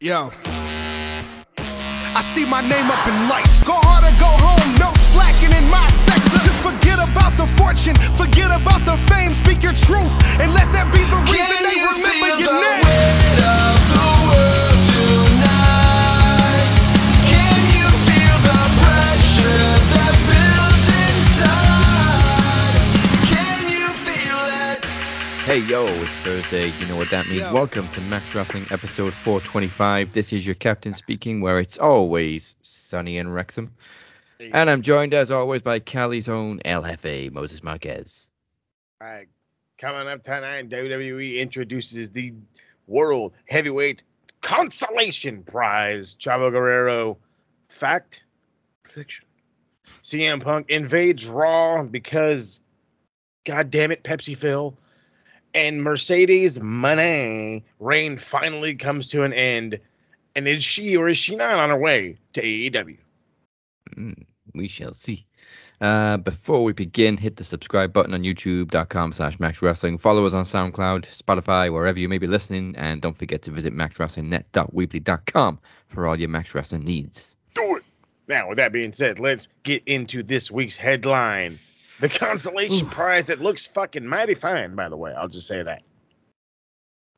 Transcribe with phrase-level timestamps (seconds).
[0.00, 0.30] Yo.
[2.14, 3.62] I see my name up in lights.
[3.66, 6.38] Go hard or go home, no slacking in my sector.
[6.46, 9.34] Just forget about the fortune, forget about the fame.
[9.34, 12.54] Speak your truth, and let that be the reason Can they you remember feel your
[12.54, 12.80] the name.
[12.86, 14.47] weight of the world
[25.48, 26.70] Hey yo, it's Thursday.
[26.78, 27.40] You know what that means.
[27.40, 27.54] Yo.
[27.54, 30.12] Welcome to Max Wrestling episode 425.
[30.12, 33.72] This is your captain speaking, where it's always sunny in Wrexham.
[34.52, 38.30] And I'm joined as always by Cali's own LFA, Moses Marquez.
[39.00, 39.26] All right,
[39.78, 42.34] coming up tonight, WWE introduces the
[42.86, 44.02] World Heavyweight
[44.42, 46.14] Consolation Prize.
[46.20, 47.16] Chavo Guerrero,
[47.70, 48.20] fact,
[48.86, 49.24] fiction.
[50.02, 52.60] CM Punk invades Raw because,
[53.46, 54.76] God damn it, Pepsi Phil.
[55.54, 59.78] And Mercedes Moné reign finally comes to an end.
[60.36, 62.96] And is she or is she not on her way to AEW?
[63.96, 65.24] Mm, we shall see.
[65.80, 69.96] Uh, before we begin, hit the subscribe button on youtube.com slash Max Wrestling.
[69.96, 72.74] Follow us on SoundCloud, Spotify, wherever you may be listening.
[72.76, 75.58] And don't forget to visit maxwrestlingnet.weebly.com
[75.88, 77.36] for all your Max Wrestling needs.
[77.54, 77.84] do it.
[78.26, 81.58] Now, with that being said, let's get into this week's headline.
[82.00, 85.12] The consolation prize It looks fucking mighty fine, by the way.
[85.14, 85.82] I'll just say that.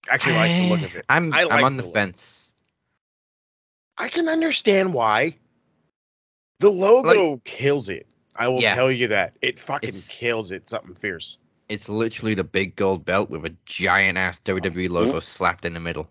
[0.08, 1.04] Actually, like the look of it.
[1.10, 2.52] I'm, I I'm on the the fence.
[3.98, 5.36] I can understand why.
[6.60, 8.06] The logo kills it.
[8.36, 8.74] I will Yeah.
[8.74, 9.34] tell you that.
[9.42, 10.68] It fucking It's- kills it.
[10.68, 11.38] Something fierce.
[11.68, 15.80] It's literally the big gold belt with a giant ass WWE logo slapped in the
[15.80, 16.08] middle.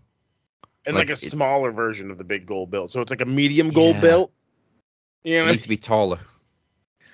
[0.86, 2.92] And Like like, a it- smaller version of the big gold belt.
[2.92, 4.02] So it's like a medium gold Yeah.
[4.02, 4.31] belt.
[5.23, 6.20] You It needs to be taller.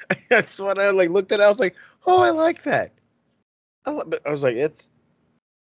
[0.30, 1.40] that's what I like looked at.
[1.40, 1.76] it, I was like,
[2.06, 2.92] oh, I like that.
[3.86, 4.90] I, I was like, it's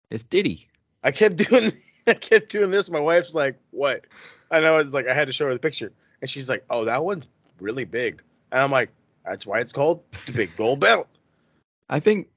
[0.09, 0.67] It's Diddy.
[1.03, 1.71] I kept doing
[2.07, 2.89] I kept doing this.
[2.89, 4.05] My wife's like, "What?"
[4.51, 5.91] I know it's like I had to show her the picture,
[6.21, 7.27] and she's like, "Oh, that one's
[7.59, 8.89] really big." And I'm like,
[9.25, 11.07] "That's why it's called the big gold belt."
[11.89, 12.27] I think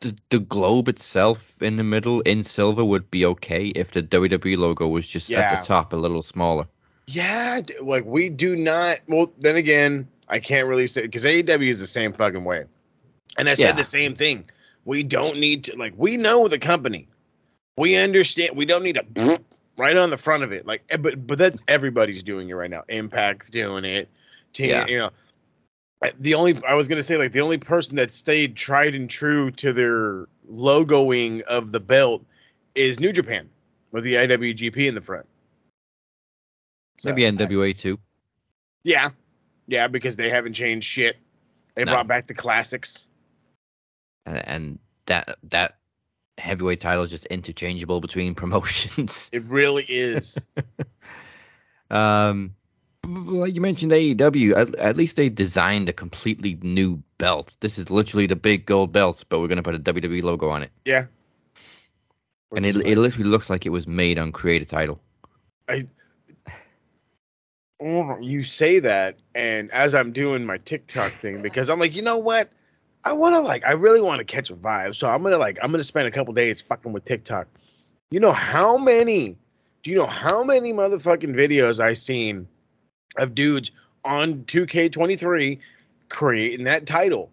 [0.00, 4.58] the the globe itself in the middle in silver would be okay if the WWE
[4.58, 6.66] logo was just at the top a little smaller.
[7.06, 8.98] Yeah, like we do not.
[9.08, 12.64] Well, then again, I can't really say because AEW is the same fucking way.
[13.38, 13.72] And I said Yeah.
[13.72, 14.48] the same thing.
[14.84, 17.06] We don't need to like we know the company.
[17.76, 18.56] We understand.
[18.56, 19.40] We don't need to
[19.76, 20.66] right on the front of it.
[20.66, 22.84] Like, eh, but but that's everybody's doing it right now.
[22.88, 24.08] Impact's doing it.
[24.52, 24.86] Team, Yeah.
[24.86, 25.10] you know.
[26.18, 29.50] The only I was gonna say like the only person that stayed tried and true
[29.52, 32.24] to their logoing of the belt
[32.74, 33.48] is New Japan
[33.92, 35.26] with the IWGP in the front.
[36.98, 37.98] So, Maybe NWA too.
[38.82, 39.10] yeah,
[39.70, 41.16] yeah, because they haven't changed shit.
[41.76, 41.92] They No.
[41.92, 43.06] brought back the classics.
[44.26, 45.78] And, and that that
[46.38, 49.30] heavyweight title is just interchangeable between promotions.
[49.32, 50.36] It really is.
[51.90, 52.54] Um,
[53.04, 57.56] like you mentioned AEW, at, at least they designed a completely new belt.
[57.58, 60.62] This is literally the big gold belt, but we're gonna put a WWE logo on
[60.62, 61.06] it, yeah.
[62.54, 65.00] and it it literally looks like it was made on Create a Title.
[65.68, 65.88] like-
[67.80, 72.18] you say that, and as I'm doing my TikTok thing, because I'm like, you know
[72.18, 72.50] what?
[73.04, 74.94] I want to like, I really want to catch a vibe.
[74.94, 77.48] So I'm gonna like, I'm gonna spend a couple days fucking with TikTok.
[78.10, 79.38] You know how many?
[79.82, 82.46] Do you know how many motherfucking videos I seen
[83.16, 83.70] of dudes
[84.04, 85.58] on 2K23
[86.10, 87.30] creating that title?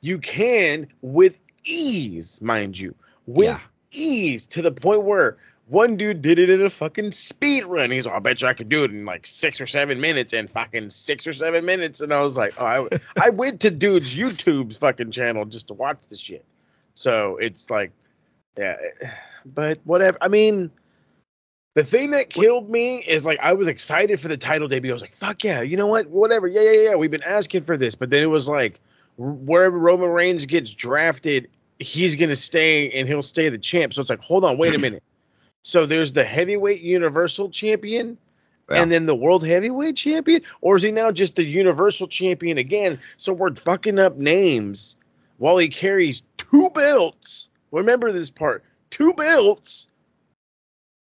[0.00, 2.94] You can with ease, mind you,
[3.26, 3.60] with Yeah.
[3.90, 5.36] ease to the point where
[5.70, 7.92] one dude did it in a fucking speed run.
[7.92, 10.32] He's like, I bet you I could do it in like six or seven minutes
[10.32, 12.00] and fucking six or seven minutes.
[12.00, 15.74] And I was like, oh, I, I went to dude's YouTube's fucking channel just to
[15.74, 16.44] watch the shit.
[16.94, 17.92] So it's like,
[18.58, 19.10] yeah, eh,
[19.46, 20.18] but whatever.
[20.20, 20.72] I mean,
[21.76, 24.90] the thing that killed me is like I was excited for the title debut.
[24.90, 26.08] I was like, fuck yeah, you know what?
[26.08, 26.48] Whatever.
[26.48, 26.94] Yeah, yeah, yeah.
[26.96, 27.94] We've been asking for this.
[27.94, 28.80] But then it was like
[29.18, 31.48] wherever Roman Reigns gets drafted,
[31.78, 33.94] he's gonna stay and he'll stay the champ.
[33.94, 35.04] So it's like, hold on, wait a minute.
[35.62, 38.16] So there's the heavyweight universal champion
[38.70, 38.82] Yeah.
[38.82, 40.42] and then the world heavyweight champion?
[40.60, 42.98] Or is he now just the universal champion again?
[43.18, 44.96] So we're fucking up names
[45.38, 47.48] while he carries two belts.
[47.72, 49.86] Remember this part two belts,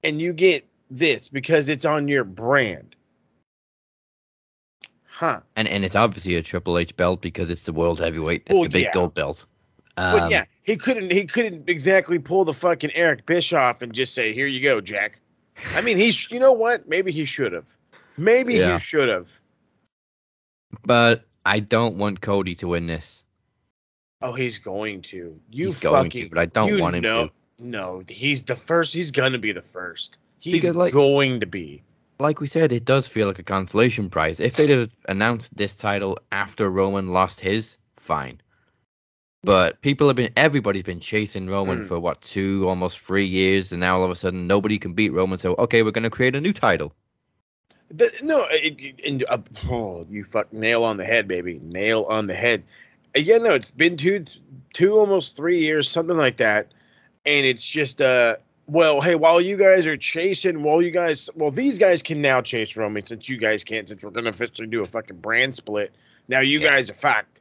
[0.03, 2.95] and you get this because it's on your brand.
[5.05, 5.39] Huh.
[5.55, 8.43] And and it's obviously a Triple H belt because it's the world heavyweight.
[8.45, 8.91] It's Well, the big yeah.
[8.93, 9.45] gold belt.
[9.97, 14.13] But Um, yeah, he couldn't he couldn't exactly pull the fucking Eric Bischoff and just
[14.13, 15.19] say, "Here you go, Jack."
[15.75, 16.87] I mean, he's you know what?
[16.87, 17.65] Maybe he should have.
[18.15, 18.73] Maybe Yeah.
[18.73, 19.27] he should have.
[20.83, 23.23] But I don't want Cody to win this.
[24.21, 25.39] Oh, he's going to.
[25.51, 26.23] You He's going fucking.
[26.25, 27.33] to, but I don't want him know, to.
[27.65, 28.93] No, he's the first.
[28.93, 30.17] He's gonna be the first.
[30.39, 31.81] He's Because, like- going to be.
[32.19, 34.39] like we said, it does feel like a consolation prize.
[34.39, 38.39] If they'd have announced this title after Roman lost his, fine.
[39.43, 41.87] But people have been, everybody's been chasing Roman Mm.
[41.87, 45.13] for what two, almost three years, and now all of a sudden nobody can beat
[45.13, 45.37] Roman.
[45.37, 46.93] So okay, we're going to create a new title.
[47.89, 49.37] The, no, it, it- and uh,
[49.69, 52.63] oh, you fuck nail on the head, baby, nail on the head.
[53.15, 54.23] Uh, Yeah, no, it's been two,
[54.73, 56.73] two almost three years, something like that,
[57.25, 58.35] and it's just uh,
[58.65, 62.41] well, hey, while you guys are chasing, while you guys, well, these guys can now
[62.41, 65.93] chase Roman since you guys can't, since we're gonna officially do a fucking brand split.
[66.27, 66.69] Now you Yeah.
[66.71, 67.39] guys are fucked.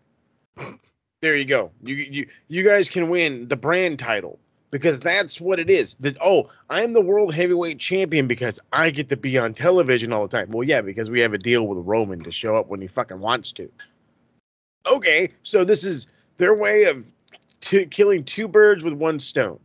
[1.27, 1.73] There you go.
[1.83, 4.39] You you you guys can win the brand title
[4.71, 5.97] because that's what it is.
[5.97, 10.25] That oh, I'm the world heavyweight champion because I get to be on television all
[10.25, 10.53] the time.
[10.53, 13.19] Well, yeah, because we have a deal with Roman to show up when he fucking
[13.19, 13.69] wants to.
[14.87, 16.07] Okay, so this is
[16.37, 17.05] their way of
[17.61, 19.59] t- killing two birds with one stone.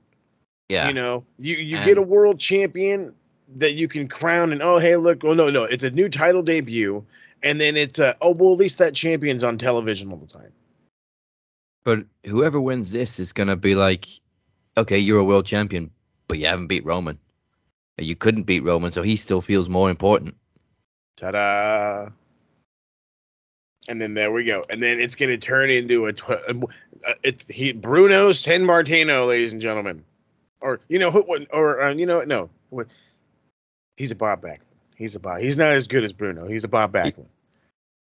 [0.67, 3.13] Yeah, You know, you you get a world champion
[3.53, 6.41] that you can crown, and oh hey, look, well no no, it's a new title
[6.41, 7.05] debut,
[7.43, 10.51] and then it's uh, oh well at least that champion's on television all the time.
[11.83, 14.07] But whoever wins this is going to be like,
[14.77, 15.89] okay, you're a world champion,
[16.27, 17.17] but you haven't beat Roman.
[17.97, 20.35] You couldn't beat Roman, so he still feels more important.
[21.17, 22.09] Ta-da!
[23.87, 24.63] And then there we go.
[24.69, 26.13] And then it's going to turn into a.
[26.13, 30.03] Tw- uh, it's he Bruno Sammartino, ladies and gentlemen,
[30.61, 31.21] or you know who?
[31.23, 32.27] what- Or uh, you know what?
[32.27, 32.49] No.
[33.97, 34.59] He's a Bob Backlund.
[34.95, 35.39] He's a Bob.
[35.39, 36.47] He's not as good as Bruno.
[36.47, 37.25] He's a Bob Backlund.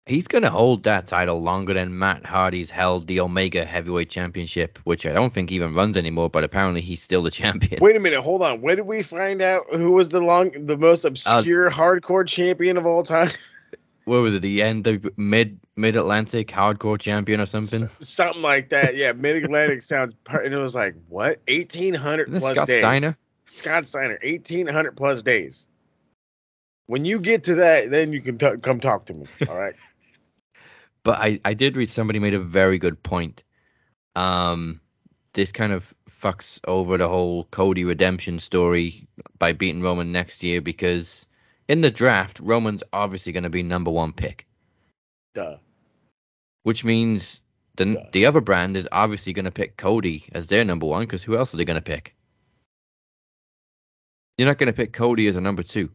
[0.08, 4.78] He's going to hold that title longer than Matt Hardy's held the Omega Heavyweight Championship,
[4.84, 7.78] which I don't think even runs anymore, but apparently he's still the champion.
[7.82, 8.22] Wait a minute.
[8.22, 8.62] Hold on.
[8.62, 12.76] When did we find out who was the long, the most uh, obscure hardcore champion
[12.76, 13.31] of all time?
[14.06, 14.40] What was it?
[14.40, 17.82] The end of mid mid Atlantic hardcore champion or something?
[18.00, 18.96] S- something like that.
[18.96, 20.14] Yeah, Mid Atlantic sounds.
[20.25, 21.40] Per- and it was like what?
[21.46, 22.78] Eighteen hundred plus Scott days.
[22.78, 23.19] Steiner?
[23.52, 25.66] Scott Steiner, eighteen hundred plus days.
[26.87, 29.26] When you get to that, then you can t- come talk to me.
[29.46, 29.75] All right.
[31.04, 33.44] But I, I did read somebody made a very good point.
[34.16, 34.80] Um,
[35.32, 39.06] this kind of fucks over the whole Cody redemption story
[39.38, 41.26] by beating Roman next year because
[41.68, 44.46] in the draft, Roman's obviously going to be number one pick,
[45.34, 45.58] Duh.
[46.64, 47.42] which means
[47.76, 48.08] the Yeah.
[48.12, 51.36] the other brand is obviously going to pick Cody as their number one because who
[51.36, 52.14] else are they going to pick?
[54.36, 55.90] You're not going to pick Cody as a number two.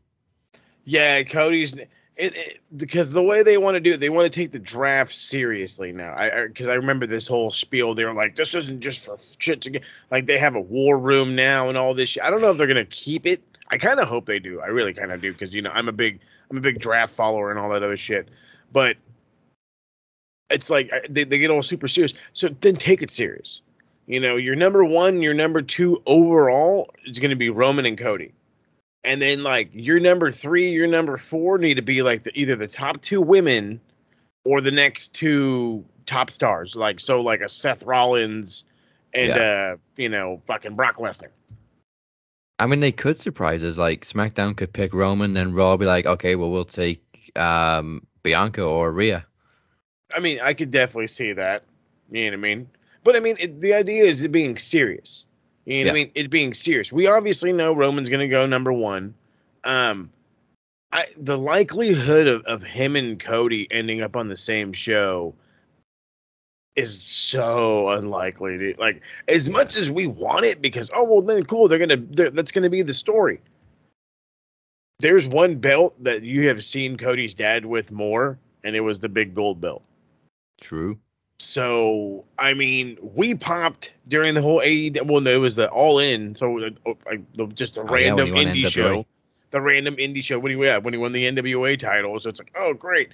[0.85, 1.75] Yeah, Cody's.
[2.15, 4.60] It, it, because the way they want to do it, they want to take the
[4.60, 6.13] draft seriously now.
[6.13, 7.95] I because I, remember this whole spiel.
[7.95, 11.00] They were like, "This isn't just for shit to get." Like they have a war
[11.00, 12.24] room now and all this shit.
[12.24, 13.44] I don't know if they're gonna keep it.
[13.69, 14.62] I kind of hope they do.
[14.62, 16.19] I really kind of do because you know I'm a big
[16.51, 18.30] I'm a big draft follower and all that other shit.
[18.71, 18.95] But
[20.51, 22.13] it's like I- they they get all super serious.
[22.33, 23.62] So then take it serious.
[24.06, 27.98] You know, your number one, your number two overall is going to be Roman and
[27.98, 28.33] Cody
[29.03, 32.55] and then like your number three, your number four need to be like the, either
[32.55, 33.79] the top two women
[34.45, 36.75] or the next two top stars.
[36.75, 38.63] Like so, like a Seth Rollins
[39.13, 41.29] and uh, you know, fucking Brock Lesnar.
[42.59, 43.77] I mean, they could surprise us.
[43.77, 48.63] Like SmackDown could pick Roman, and Raw be like, okay, well, we'll take um, Bianca
[48.63, 49.25] or Rhea.
[50.15, 51.63] I mean, I could definitely see that.
[52.11, 52.69] You know what I mean?
[53.03, 55.25] But I mean, it, the idea is it being serious.
[55.65, 56.12] You know what I mean?
[56.15, 56.92] It being serious.
[56.92, 59.13] We obviously know Roman's going to go number one.
[59.63, 60.12] Um,
[60.91, 65.34] I the likelihood of, of him and Cody ending up on the same show
[66.75, 68.58] is so unlikely.
[68.58, 71.98] To, like as much as we want it, because oh well, then cool, they're gonna
[71.98, 73.39] they're, that's gonna be the story.
[75.00, 79.10] There's one belt that you have seen Cody's dad with more, and it was the
[79.10, 79.84] big gold belt.
[80.62, 81.00] True.
[81.43, 84.91] So I mean, we popped during the whole AE.
[85.03, 86.35] Well, no, it was the All In.
[86.35, 86.69] So uh,
[87.12, 88.71] uh, just a Oh, random he won indie NWA.
[88.71, 89.05] show,
[89.51, 92.17] the random indie show when he yeah, when he won the NWA title.
[92.21, 93.09] So it's like, oh great,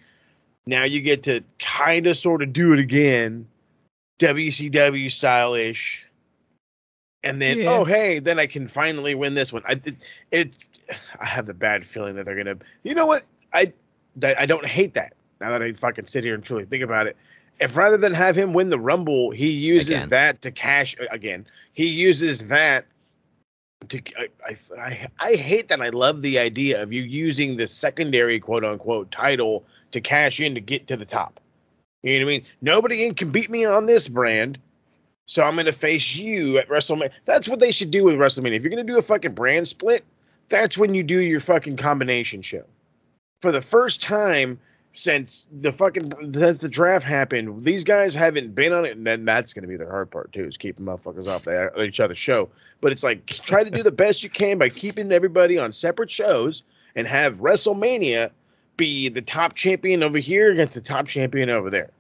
[0.68, 3.48] now you get to kind of sort of do it again,
[4.20, 6.08] WCW style ish.
[7.24, 7.70] And then Yeah.
[7.70, 9.64] oh hey, then I can finally win this one.
[9.66, 9.96] I it,
[10.32, 10.58] it
[11.20, 12.58] I have the bad feeling that they're gonna.
[12.84, 13.24] You know what?
[13.54, 13.74] I
[14.18, 15.14] that I don't hate that.
[15.42, 17.18] Now that I fucking sit here and truly think about it,
[17.60, 20.10] if rather than have him win the Rumble, he uses Again.
[20.10, 21.46] that to cash uh, again.
[21.74, 22.86] He uses that
[23.90, 24.02] to.
[24.18, 25.82] I, I I I hate that.
[25.82, 30.54] I love the idea of you using the secondary quote unquote title to cash in
[30.56, 31.40] to get to the top.
[32.04, 32.46] You know what I mean?
[32.62, 34.58] Nobody can beat me on this brand.
[35.26, 37.12] So I'm gonna face you at WrestleMania.
[37.26, 38.56] That's what they should do with WrestleMania.
[38.56, 40.04] If you're gonna do a fucking brand split,
[40.48, 42.64] that's when you do your fucking combination show.
[43.42, 44.60] For the first time
[44.94, 49.26] since the fucking since the draft happened, these guys haven't been on it, and then
[49.26, 52.18] that's gonna be the hard part too, is keeping motherfuckers off the, uh, each other's
[52.18, 52.50] show.
[52.82, 56.12] But it's like try to do the best you can by keeping everybody on separate
[56.12, 56.64] shows
[56.96, 58.32] and have WrestleMania
[58.78, 61.92] be the top champion over here against the top champion over there.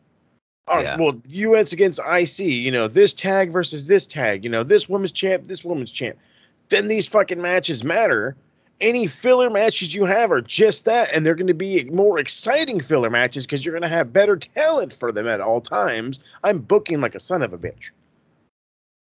[0.67, 0.97] Oh, Yeah.
[0.97, 5.11] well, US against IC, you know, this tag versus this tag, you know, this woman's
[5.11, 6.17] champ, this woman's champ.
[6.69, 8.35] Then these fucking matches matter.
[8.81, 12.79] Any filler matches you have are just that, and they're going to be more exciting
[12.79, 16.19] filler matches because you're going to have better talent for them at all times.
[16.43, 17.91] I'm booking like a son of a bitch.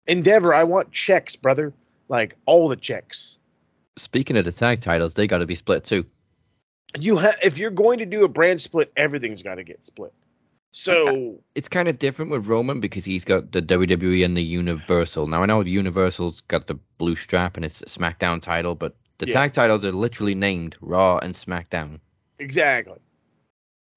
[0.05, 1.73] Endeavor, I want checks, brother.
[2.09, 3.37] Like all the checks.
[3.97, 6.05] Speaking of the tag titles, they got to be split too.
[6.99, 10.13] You have if you're going to do a brand split, everything's got to get split.
[10.73, 15.27] So It's kind of different with Roman because he's got the WWE and the Universal.
[15.27, 19.31] Now I know Universal's got the blue strap and it's a SmackDown title, but the
[19.31, 19.41] Yeah.
[19.41, 21.99] tag titles are literally named Raw and SmackDown.
[22.39, 22.99] exactly.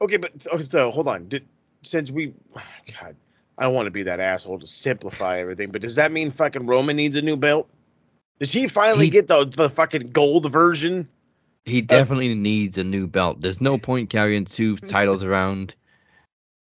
[0.02, 1.26] Okay, but okay, so hold on.
[1.28, 1.46] Did,
[1.82, 2.32] since we,
[3.00, 3.16] God,
[3.58, 6.66] I don't want to be that asshole to simplify everything, but does that mean fucking
[6.66, 7.68] Roman needs a new belt?
[8.38, 11.08] Does he finally He- get the the fucking gold version?
[11.64, 13.40] He uh, definitely needs a new belt.
[13.40, 15.74] There's no point carrying two titles around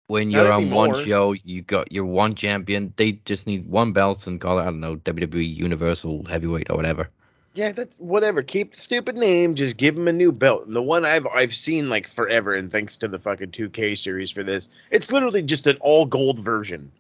[0.09, 1.33] when you're on one show.
[1.33, 2.93] You got your one champion.
[2.97, 6.77] They just need one belt and call it I don't know WWE Universal Heavyweight or
[6.77, 7.11] whatever.
[7.55, 8.43] Yeah, that's whatever.
[8.43, 9.55] Keep the stupid name.
[9.55, 10.67] Just give him a new belt.
[10.67, 14.31] And the one I've I've seen like forever, and thanks to the fucking 2K series
[14.31, 16.91] for this, it's literally just an all gold version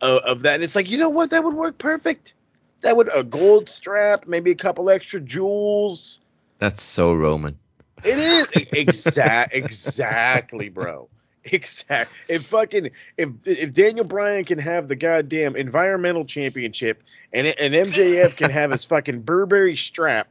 [0.00, 0.54] of, of that.
[0.54, 1.30] And it's like, you know what?
[1.30, 2.34] That would work perfect.
[2.82, 6.20] That would a gold strap, maybe a couple extra jewels.
[6.58, 7.58] That's so Roman.
[8.04, 11.08] It is exact, exactly, bro.
[11.44, 12.12] Exact.
[12.28, 18.36] If fucking if if Daniel Bryan can have the goddamn environmental championship and and MJF
[18.36, 20.28] can have his fucking Burberry strap,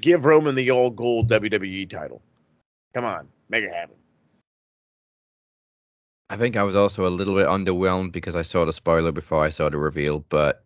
[0.00, 2.22] give Roman the all gold WWE title.
[2.94, 3.96] Come on, make it happen.
[6.30, 9.44] I think I was also a little bit underwhelmed because I saw the spoiler before
[9.44, 10.64] I saw the reveal, but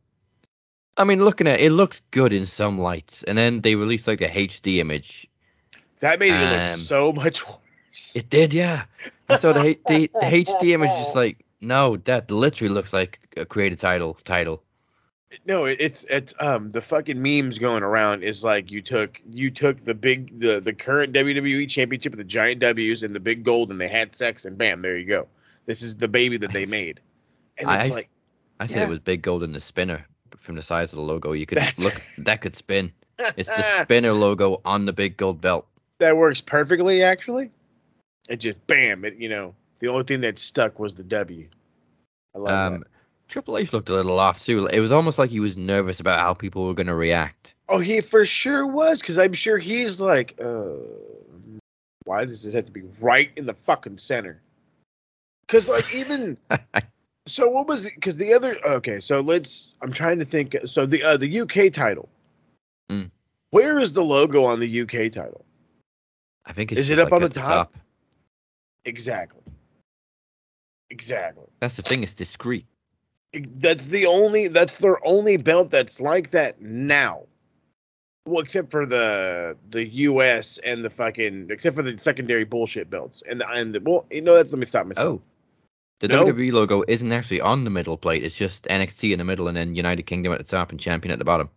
[0.97, 4.07] I mean, looking at it, it looks good in some lights, and then they released
[4.07, 5.27] like a HD image.
[6.01, 8.15] That made it look Um, so much worse.
[8.15, 8.85] It did, yeah.
[9.29, 13.19] I saw the H- the, the HD image, just like no, that literally looks like
[13.37, 14.63] a created title title.
[15.47, 19.85] No, it's it's um the fucking memes going around is like you took you took
[19.85, 23.71] the big the the current WWE championship with the giant W's and the big gold
[23.71, 25.27] and they had sex and bam there you go.
[25.67, 27.01] This is the baby that they made.
[27.59, 28.09] And I it's s- like
[28.61, 28.85] I said Yeah.
[28.85, 30.07] it was big gold in the spinner
[30.37, 31.33] from the size of the logo.
[31.33, 32.91] You could That's- look that could spin.
[33.37, 35.67] It's the spinner logo on the big gold belt.
[35.99, 37.51] that works perfectly actually.
[38.29, 41.49] It just bam, it you know, the only thing that stuck was the W.
[42.35, 42.89] I love Um, that.
[43.29, 44.67] Triple H looked a little off too.
[44.67, 47.55] It was almost like he was nervous about how people were going to react.
[47.69, 50.73] Oh, he for sure was, because I'm sure he's like, uh,
[52.05, 54.41] why does this have to be right in the fucking center?
[55.47, 56.39] Because like even
[57.27, 57.95] so, what was it?
[57.95, 59.75] Because the other okay, so let's.
[59.83, 60.57] I'm trying to think.
[60.67, 62.09] So the uh, the UK title.
[62.91, 63.11] Mm.
[63.51, 65.45] Where is the logo on the UK title?
[66.47, 67.77] I think it's Is it up like, on the top?
[68.85, 69.43] Exactly.
[70.91, 71.47] Exactly.
[71.61, 72.03] That's the thing.
[72.03, 72.67] It's discreet.
[73.57, 74.49] That's the only.
[74.49, 77.25] That's their only belt that's like that now.
[78.27, 80.59] Well, except for the the U.S.
[80.65, 84.23] and the fucking, except for the secondary bullshit belts and the and the well, you
[84.23, 85.21] know that's let me stop myself.
[85.21, 85.23] Oh,
[86.01, 86.25] the No.
[86.27, 88.23] WWE logo isn't actually on the middle plate.
[88.25, 91.13] It's just NXT in the middle and then United Kingdom at the top and Champion
[91.13, 91.51] at the bottom.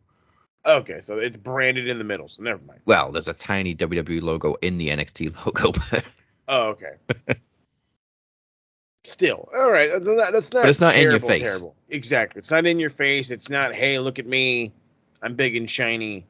[0.66, 2.28] Okay, so it's branded in the middle.
[2.28, 2.82] So never mind.
[2.86, 6.08] Well, there's a tiny WWE logo in the NXT logo, but
[6.52, 6.94] Oh, okay.
[9.04, 9.90] Still, all right.
[9.90, 10.62] uh, that- That's not.
[10.64, 11.42] But it's not in your face.
[11.44, 11.76] Terrible.
[11.90, 12.40] Exactly.
[12.40, 13.32] It's not in your face.
[13.32, 13.74] It's not.
[13.74, 14.72] Hey, look at me.
[15.24, 16.26] I'm big and shiny.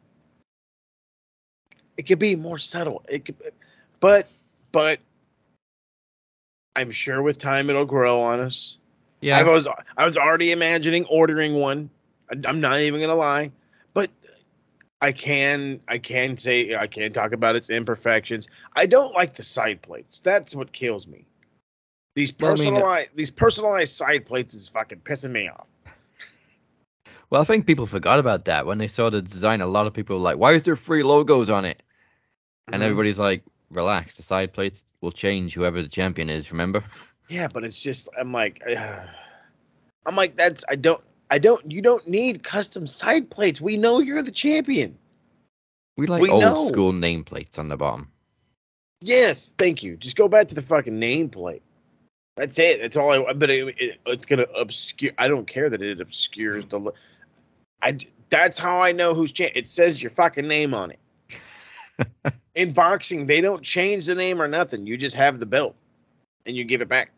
[1.97, 3.03] It could be more subtle.
[3.09, 3.35] It could,
[3.99, 4.27] but
[4.71, 4.99] but
[6.75, 8.77] I'm sure with time it'll grow on us.
[9.19, 9.37] Yeah.
[9.39, 11.89] I was I was already imagining ordering one.
[12.31, 13.51] I, I'm not even gonna lie,
[15.01, 18.47] I can I can say I can talk about its imperfections.
[18.75, 20.19] I don't like the side plates.
[20.19, 21.25] That's what kills me.
[22.15, 25.67] These Well, I mean, uh, personalized these personalized side plates is fucking pissing me off.
[27.29, 29.61] well, I think people forgot about that when they saw the design.
[29.61, 31.81] A lot of people were like, "Why is there three logos on it?"
[32.71, 32.85] And Mhm.
[32.85, 34.17] everybody's like, "Relax.
[34.17, 36.83] The side plates will change whoever the champion is." Remember?
[37.29, 39.05] Yeah, but it's just I'm like uh,
[40.05, 43.61] I'm like that's I don't I don't you don't need custom side plates.
[43.61, 44.97] We know you're the champion.
[45.97, 46.67] We like We old know.
[46.67, 48.09] school nameplates on the bottom.
[48.99, 49.97] Yes, thank you.
[49.97, 51.61] Just go back to the fucking nameplate.
[52.35, 52.81] That's it.
[52.81, 53.33] That's all I.
[53.33, 55.11] But it, it, it's gonna obscure.
[55.17, 56.91] I don't care that it obscures the.
[57.81, 57.97] I.
[58.29, 59.51] That's how I know who's champ.
[59.55, 60.99] It says your fucking name on it.
[62.55, 64.85] In boxing, they don't change the name or nothing.
[64.85, 65.75] You just have the belt,
[66.45, 67.11] and you give it back.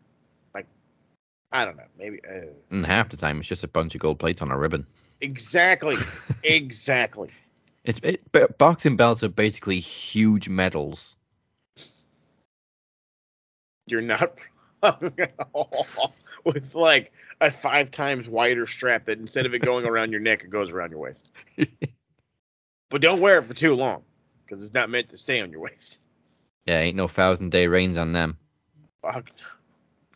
[1.54, 1.84] I don't know.
[1.96, 4.58] Maybe uh, And half the time, it's just a bunch of gold plates on a
[4.58, 4.84] ribbon.
[5.20, 5.96] exactly,
[6.42, 7.30] exactly.
[7.84, 11.16] It's it, but boxing belts are basically huge medals.
[13.86, 14.34] You're not
[14.82, 15.86] wrong at all.
[16.44, 20.42] With like a five times wider strap that instead of it going around your neck,
[20.42, 21.28] it goes around your waist.
[22.90, 24.02] but don't wear it for too long
[24.44, 26.00] because it's not meant to stay on your waist.
[26.66, 28.38] Yeah, ain't no thousand day reigns on them.
[29.02, 29.30] Fuck.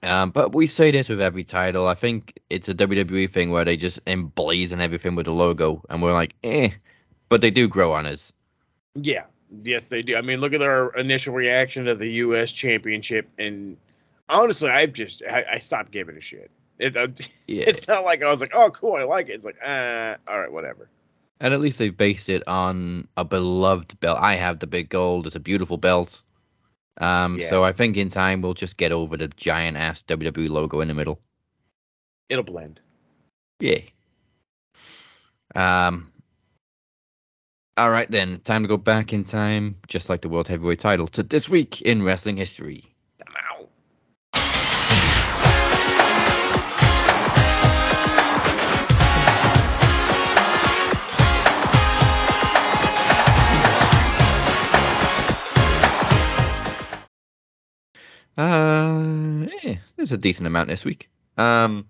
[0.03, 1.89] Um, but we say this with every title.
[1.89, 6.03] I think it's a WWE thing where they just emblazon everything with the logo, and
[6.03, 6.71] we're like, eh.
[7.29, 8.33] But they do grow on us.
[8.95, 9.25] Yeah.
[9.65, 10.17] Yes, they do.
[10.17, 12.53] I mean, look at our initial reaction to the U.S.
[12.53, 13.77] Championship, and
[14.29, 16.51] honestly, I've just I, I stopped giving a shit.
[16.79, 17.09] It, uh,
[17.47, 17.65] Yeah.
[17.67, 19.33] It's not like I was like, oh, cool, I like it.
[19.33, 20.91] It's like, uh, all right, whatever.
[21.41, 24.19] And at least they based it on a beloved belt.
[24.21, 25.27] I have the big gold.
[25.27, 26.23] It's a beautiful belt.
[26.99, 27.49] Um, Yeah.
[27.49, 30.89] so I think in time we'll just get over the giant ass WWE logo in
[30.89, 31.21] the middle.
[32.29, 32.81] It'll blend.
[33.61, 33.81] Yeah.
[35.55, 36.13] Um.
[37.77, 41.07] All right then, time to go back in time, just like the world heavyweight title,
[41.09, 42.93] to this week in wrestling history.
[58.39, 61.11] Uh, yeah, there's a decent amount this week.
[61.37, 61.87] Um,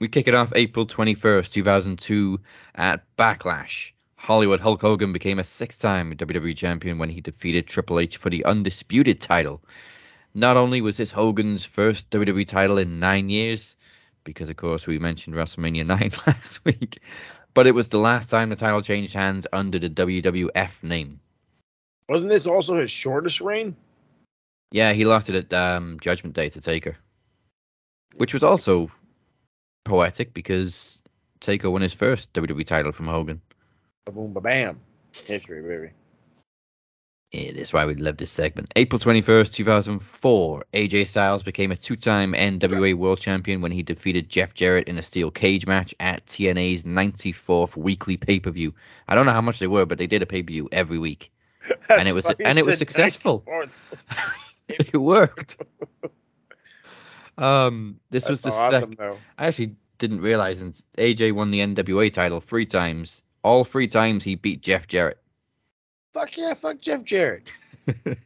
[0.00, 2.38] we kick it off April 21st, 2002
[2.76, 3.90] at Backlash.
[4.14, 8.44] Hollywood Hulk Hogan became a six-time WWE champion when he defeated Triple H for the
[8.44, 9.60] undisputed title.
[10.34, 13.76] Not only was this Hogan's first WWE title in nine years,
[14.22, 17.00] because of course we mentioned WrestleMania 9 last week,
[17.54, 21.18] but it was the last time the title changed hands under the WWF name.
[22.08, 23.74] Wasn't this also his shortest reign?
[24.76, 26.98] Yeah, he lost it at um, Judgment Day to Taker,
[28.16, 28.90] which was also
[29.86, 31.00] poetic because
[31.40, 33.40] Taker won his first WWE title from Hogan.
[34.04, 34.78] Boom, ba bam.
[35.24, 35.92] History, baby.
[37.32, 38.70] Yeah, that's why we love this segment.
[38.76, 44.28] April 21st, 2004, AJ Styles became a two time NWA World Champion when he defeated
[44.28, 48.74] Jeff Jarrett in a steel cage match at TNA's 94th weekly pay per view.
[49.08, 50.98] I don't know how much they were, but they did a pay per view every
[50.98, 51.32] week.
[51.88, 53.42] And it was- and it was successful.
[54.68, 54.90] 94th.
[54.94, 55.56] it worked.
[57.38, 59.18] Um, this was the That's awesome, second.
[59.38, 63.22] I actually didn't realize and AJ won the NWA title three times.
[63.42, 65.18] All three times he beat Jeff Jarrett.
[66.12, 67.48] Fuck yeah, fuck Jeff Jarrett.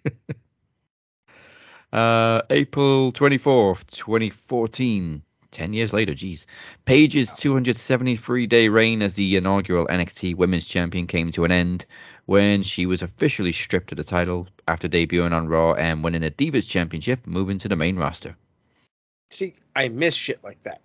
[1.92, 5.22] uh, April 24th, 2014.
[5.50, 6.46] 10 years later, geez.
[6.84, 11.84] Paige's 273 day reign as the inaugural NXT Women's Champion came to an end
[12.30, 16.30] when she was officially stripped of the title after debuting on Raw and winning a
[16.30, 18.36] Divas Championship, moving to the main roster.
[19.32, 20.80] See, I miss shit like that.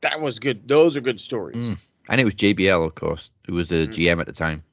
[0.00, 0.66] That was good.
[0.66, 1.54] Those are good stories.
[1.68, 1.78] Mm.
[2.08, 3.92] And it was JBL, of course, who was the Mhm.
[3.94, 4.64] GM at the time.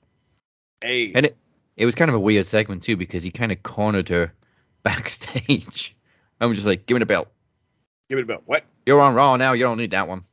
[0.82, 1.38] Hey, And it,
[1.76, 4.34] it was kind of a weird segment, too, because he kind of cornered her
[4.84, 5.96] backstage.
[6.42, 7.28] I'm just like, give me the belt.
[8.10, 8.42] give me the belt.
[8.48, 8.64] What?
[8.88, 9.54] You're on Raw now.
[9.54, 10.24] You don't need that one.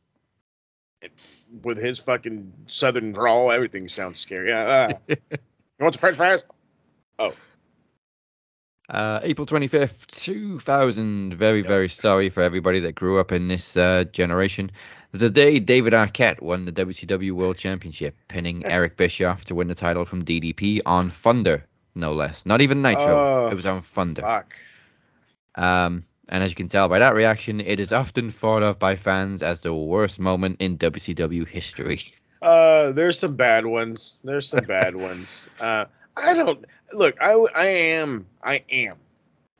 [1.62, 4.50] With his fucking southern drawl, everything sounds scary.
[4.50, 4.56] Uh,
[5.10, 5.14] uh.
[5.78, 6.42] you want some french fries?
[7.18, 7.32] Oh.
[8.90, 11.34] Uh, April 25th, 2000.
[11.34, 11.68] Very, Yep.
[11.68, 14.70] very sorry for everybody that grew up in this uh, generation.
[15.12, 19.74] The day David Arquette won the WCW World Championship, pinning Eric Bischoff to win the
[19.74, 22.44] title from DDP on Thunder, no less.
[22.44, 23.06] Not even Nitro.
[23.06, 24.22] Oh, it was on Thunder.
[24.22, 24.54] Fuck.
[25.54, 28.96] Um, and as you can tell by that reaction, it is often thought of by
[28.96, 32.00] fans as the worst moment in WCW history.
[32.44, 34.18] Uh, there's some bad ones.
[34.22, 35.48] There's some bad ones.
[35.60, 37.16] Uh, I don't look.
[37.20, 38.96] I I am I am,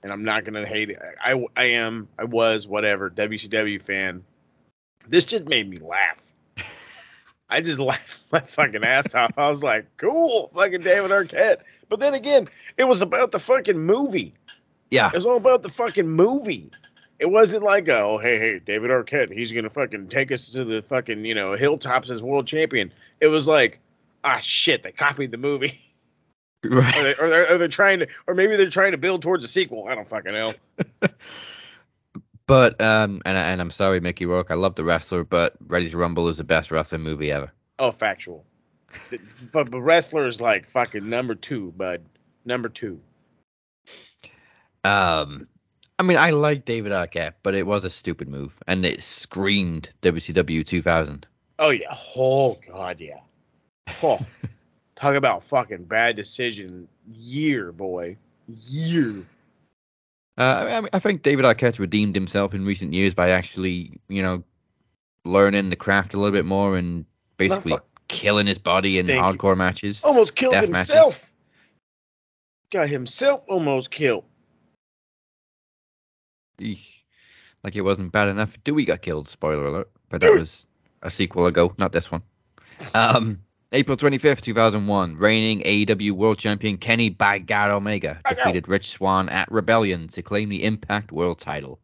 [0.03, 0.99] and I'm not gonna hate it.
[1.20, 4.23] I I am I was whatever WCW fan.
[5.09, 6.23] This just made me laugh.
[7.49, 9.33] I just laughed my fucking ass off.
[9.38, 11.61] I was like, cool, fucking David Arquette.
[11.88, 14.35] But then again, it was about the fucking movie.
[14.90, 15.09] Yeah.
[15.09, 16.70] It was all about the fucking movie.
[17.24, 20.82] It wasn't like, oh, hey, hey, David Arquette, he's gonna fucking take us to the
[20.82, 22.92] fucking, you know, hilltops as world champion.
[23.22, 23.80] It was like,
[24.24, 25.80] ah, shit, they copied the movie,
[26.64, 26.94] or, Right.
[27.02, 29.48] they, or, they're, or they're trying to, or maybe they're trying to build towards a
[29.48, 29.88] sequel.
[29.88, 30.52] I don't fucking know.
[32.46, 34.50] But, um, and, and I'm sorry, Mickey Rourke.
[34.50, 37.50] I love the wrestler, but Ready to Rumble is the best wrestling movie ever.
[37.78, 38.44] Oh, factual.
[39.08, 39.18] The-
[39.50, 42.04] but but wrestler is like fucking number two, bud.
[42.44, 43.00] Number two.
[44.84, 45.48] Um,
[45.98, 49.90] I mean, I like David Arquette, but it was a stupid move, and it screamed
[50.02, 51.26] WCW 2000.
[51.61, 51.96] Oh yeah.
[52.16, 53.20] Oh god, yeah.
[54.02, 54.18] Oh,
[54.96, 58.16] talk about fucking bad decision year, boy.
[58.48, 59.24] Year.
[60.37, 64.20] Uh, I, mean, I think David Arquette redeemed himself in recent years by actually, you
[64.20, 64.42] know,
[65.24, 67.04] learning the craft a little bit more and
[67.37, 67.76] basically
[68.09, 69.22] killing his body in Thank you.
[69.22, 70.02] hardcore matches.
[70.02, 70.88] Almost killed Death matches.
[70.88, 71.33] himself.
[72.70, 74.24] Got himself almost killed.
[76.58, 77.00] Eesh.
[77.62, 78.56] Like it wasn't bad enough.
[78.64, 79.28] Dewey got killed.
[79.28, 79.90] Spoiler alert.
[80.10, 80.66] But that was
[81.02, 82.22] a sequel ago, not this one.
[82.94, 83.40] Um,
[83.72, 90.08] April 25th, 2001, reigning AEW World Champion Kenny Bagar Omega defeated Rich Swann at Rebellion
[90.08, 91.80] to claim the Impact World title.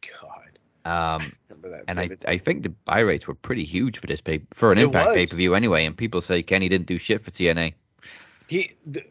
[0.00, 0.58] God.
[0.86, 1.84] Um, that?
[1.88, 4.78] and I, I think the buy rates were pretty huge for this pay for an
[4.78, 5.84] It Impact pay per view anyway.
[5.84, 7.74] And people say Kenny didn't do shit for TNA.
[8.48, 9.06] he th-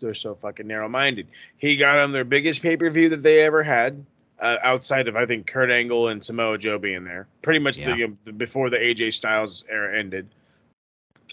[0.00, 1.26] they're so fucking narrow-minded.
[1.58, 4.04] He got on their biggest pay-per-view that they ever had,
[4.40, 7.26] uh, outside of I think Kurt Angle and Samoa Joe being there.
[7.42, 8.04] Pretty much the, Yeah.
[8.06, 10.28] um, the before the AJ Styles era ended.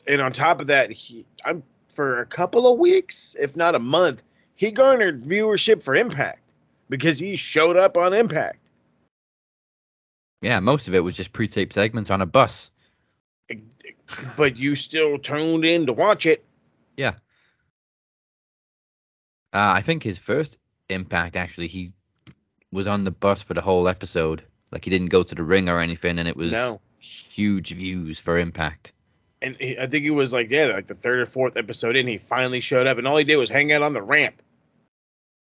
[0.07, 3.79] And on top of that, he I'm for a couple of weeks, if not a
[3.79, 4.23] month,
[4.55, 6.39] he garnered viewership for Impact
[6.89, 8.59] because he showed up on Impact.
[10.41, 12.69] Yeah, most of it was just pre-taped segments on a bus.
[14.37, 16.43] But you still tuned in to watch it.
[19.55, 20.57] Uh, I think his first
[20.89, 21.91] Impact actually he
[22.71, 24.43] was on the bus for the whole episode.
[24.71, 26.81] Like he didn't go to the ring or anything, and it was No.
[26.99, 28.91] huge views for Impact.
[29.41, 32.05] and he, I think it was like yeah, like the third or fourth episode in,
[32.05, 34.41] he finally showed up, and all he did was hang out on the ramp.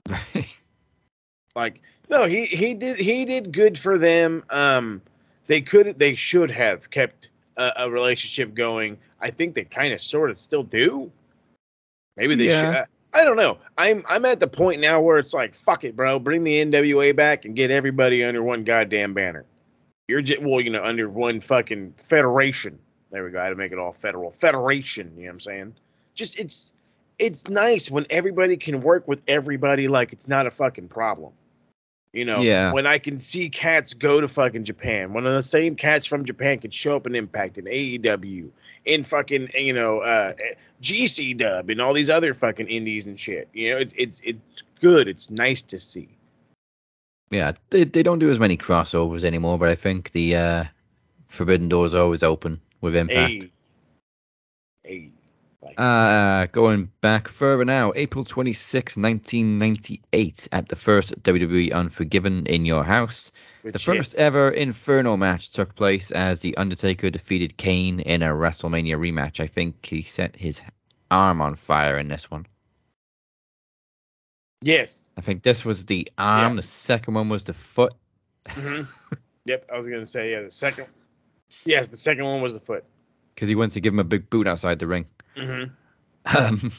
[1.55, 4.43] Like no, he he did he did good for them.
[4.49, 5.01] Um,
[5.47, 8.97] they could they should have kept a, a relationship going.
[9.21, 11.11] I think they kind of sort of still do.
[12.17, 12.59] Maybe they Yeah.
[12.73, 12.87] should.
[13.13, 13.57] I, don't know.
[13.77, 16.19] I'm I'm at the point now where it's like fuck it, bro.
[16.19, 19.45] Bring the NWA back and get everybody under one goddamn banner.
[20.07, 22.77] You're just well, you know, under one fucking federation.
[23.11, 23.39] There we go.
[23.39, 24.31] I had to make it all federal.
[24.31, 25.75] Federation, you know what I'm saying?
[26.15, 26.71] Just it's
[27.19, 31.31] it's nice when everybody can work with everybody like it's not a fucking problem.
[32.13, 32.71] You know, Yeah.
[32.71, 36.23] when I can see cats go to fucking Japan, one of the same cats from
[36.25, 38.49] Japan could show up in Impact in AEW,
[38.85, 40.33] in fucking you know uh,
[40.81, 43.49] GC Dub, and all these other fucking indies and shit.
[43.53, 45.07] You know, it's it's it's good.
[45.07, 46.07] It's nice to see.
[47.31, 50.63] yeah, they they don't do as many crossovers anymore, but I think the uh,
[51.27, 53.17] Forbidden Doors are always open with Impact.
[53.31, 53.51] Hey,
[54.83, 55.09] hey,
[55.63, 62.65] like, Uh, going back further now, April 26, 1998, at the first WWE Unforgiven in
[62.65, 63.31] Your House.
[63.63, 63.97] good The shit.
[63.97, 69.39] first ever Inferno match took place as The Undertaker defeated Kane in a WrestleMania rematch.
[69.39, 70.61] I think he set his
[71.11, 72.45] arm on fire in this one.
[74.61, 75.01] Yes.
[75.17, 76.55] I think this was the arm, Yeah.
[76.57, 77.93] the second one was the foot.
[78.49, 78.81] hmm
[79.45, 79.65] yep.
[79.71, 80.41] I was gonna say yeah.
[80.41, 80.87] The second.
[81.65, 82.83] Yes, the second one was the foot.
[83.35, 85.05] Because he went to give him a big boot outside the ring.
[85.35, 86.37] Mm-hmm.
[86.37, 86.71] Um,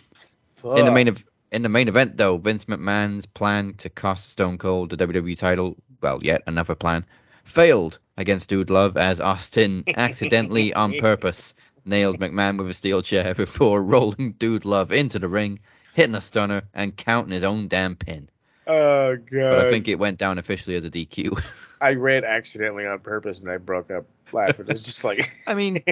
[0.77, 4.59] in the main of in the main event, though, Vince McMahon's plan to cost Stone
[4.59, 7.05] Cold the WWE title, well, yet another plan,
[7.45, 13.35] failed against Dude Love as Austin accidentally, on purpose, nailed McMahon with a steel chair
[13.37, 15.61] before rolling Dude Love into the ring,
[15.95, 18.29] hitting a stunner, and counting his own damn pin.
[18.67, 19.51] Oh god.
[19.51, 21.40] But I think it went down officially as a DQ.
[21.81, 24.67] I read accidentally on purpose and I broke up laughing.
[24.69, 25.83] It's just like I mean,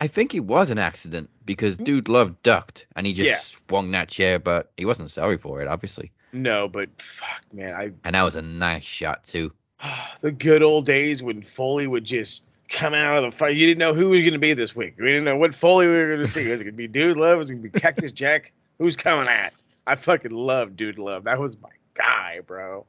[0.00, 3.58] I think it was an accident because Dude Love ducked and he just Yeah.
[3.68, 6.12] swung that chair, but he wasn't sorry for it, obviously.
[6.32, 9.52] no, but fuck, man, I And that was a nice shot too.
[10.20, 13.56] the good old days when Foley would just come out of the fight.
[13.56, 14.94] You didn't know who was going to be this week.
[14.98, 16.46] We didn't know what Foley we were going to see.
[16.48, 17.38] Was it going to be Dude Love?
[17.38, 18.52] Was it going to be Cactus Jack?
[18.78, 19.52] Who's coming at?
[19.86, 21.24] I fucking love Dude Love.
[21.24, 22.84] That was my guy, bro.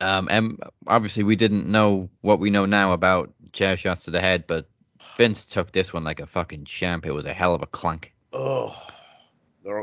[0.00, 4.20] Um, and obviously we didn't know what we know now about chair shots to the
[4.20, 4.66] head, but
[5.16, 7.06] Vince took this one like a fucking champ.
[7.06, 8.12] It was a hell of a clunk.
[8.32, 8.76] Oh,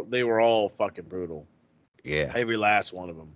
[0.09, 1.47] they were all fucking brutal.
[2.03, 2.31] Yeah.
[2.35, 3.35] Every last one of them.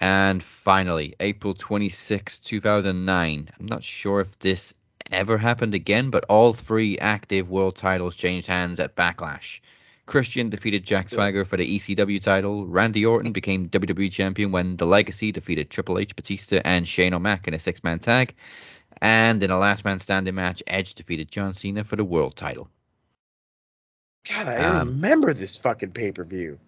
[0.00, 3.50] And finally, April 26, 2009.
[3.58, 4.74] I'm not sure if this
[5.10, 9.60] ever happened again, but all three active world titles changed hands at Backlash.
[10.06, 12.64] Christian defeated Jack Swagger for the ECW title.
[12.66, 17.48] Randy Orton became WWE champion when The Legacy defeated Triple H, Batista, and Shane O'Mac
[17.48, 18.34] in a six man tag.
[19.02, 22.68] And in a last man standing match, Edge defeated John Cena for the world title.
[24.28, 26.58] God, I Um, remember this fucking pay per view.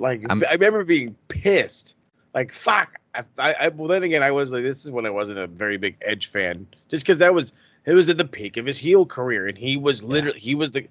[0.00, 1.94] Like, I'm- I remember being pissed.
[2.34, 2.98] Like, fuck.
[3.14, 5.46] I, I, I, well, then again, I was like, this is when I wasn't a
[5.46, 7.52] very big Edge fan, just because that was
[7.84, 10.70] it was at the peak of his heel career, and he was literally he was
[10.70, 10.88] the.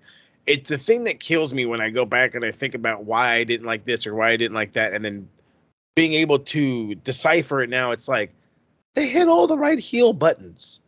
[0.47, 3.33] It's the thing that kills me when I go back and I think about why
[3.33, 5.27] I didn't like this or why I didn't like that, and then
[5.95, 7.91] being able to decipher it now.
[7.91, 8.33] It's like
[8.93, 10.79] they hit all the right heel buttons,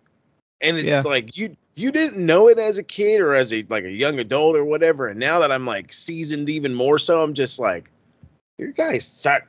[0.61, 1.01] and it's Yeah.
[1.01, 4.19] like you you didn't know it as a kid or as a like a young
[4.19, 7.89] adult or whatever, and now that I'm like seasoned even more so, I'm just like,
[8.57, 9.43] you guys suck.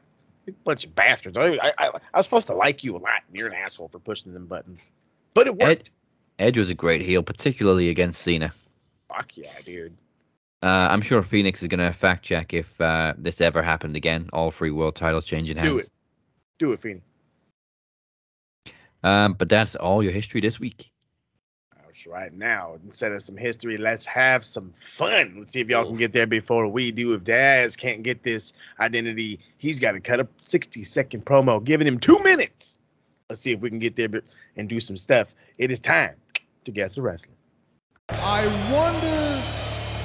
[0.47, 1.39] You bunch of bastards.
[1.39, 3.89] I, I, I, I was supposed to like you a lot, and you're an asshole
[3.89, 4.89] for pushing them buttons.
[5.33, 5.91] But it worked.
[6.39, 8.53] Edge was a great heel, particularly against Cena.
[9.09, 9.97] Fuck yeah, dude.
[10.63, 14.29] Uh, I'm sure Phoenix is going to fact check if uh, this ever happened again.
[14.33, 15.69] All three world titles changing hands.
[15.69, 15.89] Do it.
[16.59, 17.05] Do it, Phoenix.
[19.05, 20.91] Um, but that's all your history this week.
[21.87, 25.35] Ouch, Right now, instead of some history, let's have some fun.
[25.39, 27.13] Let's see if y'all can get there before we do.
[27.13, 31.87] If Daz can't get this identity, he's got to cut a 60 second promo, giving
[31.87, 32.79] him two minutes.
[33.29, 34.09] Let's see if we can get there
[34.57, 35.35] and do some stuff.
[35.59, 36.15] It is time
[36.65, 37.35] to guess the wrestler.
[38.09, 39.55] I wonder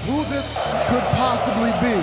[0.06, 0.52] who this
[0.90, 1.96] could possibly be.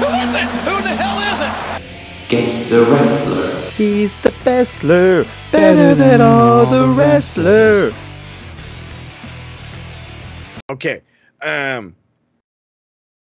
[0.00, 0.48] Who is it?
[0.64, 2.28] Who the hell is it?
[2.28, 3.55] Guess the wrestler.
[3.76, 7.94] He's the wrestler, better than all the wrestlers.
[10.70, 11.02] Okay.
[11.42, 11.94] Um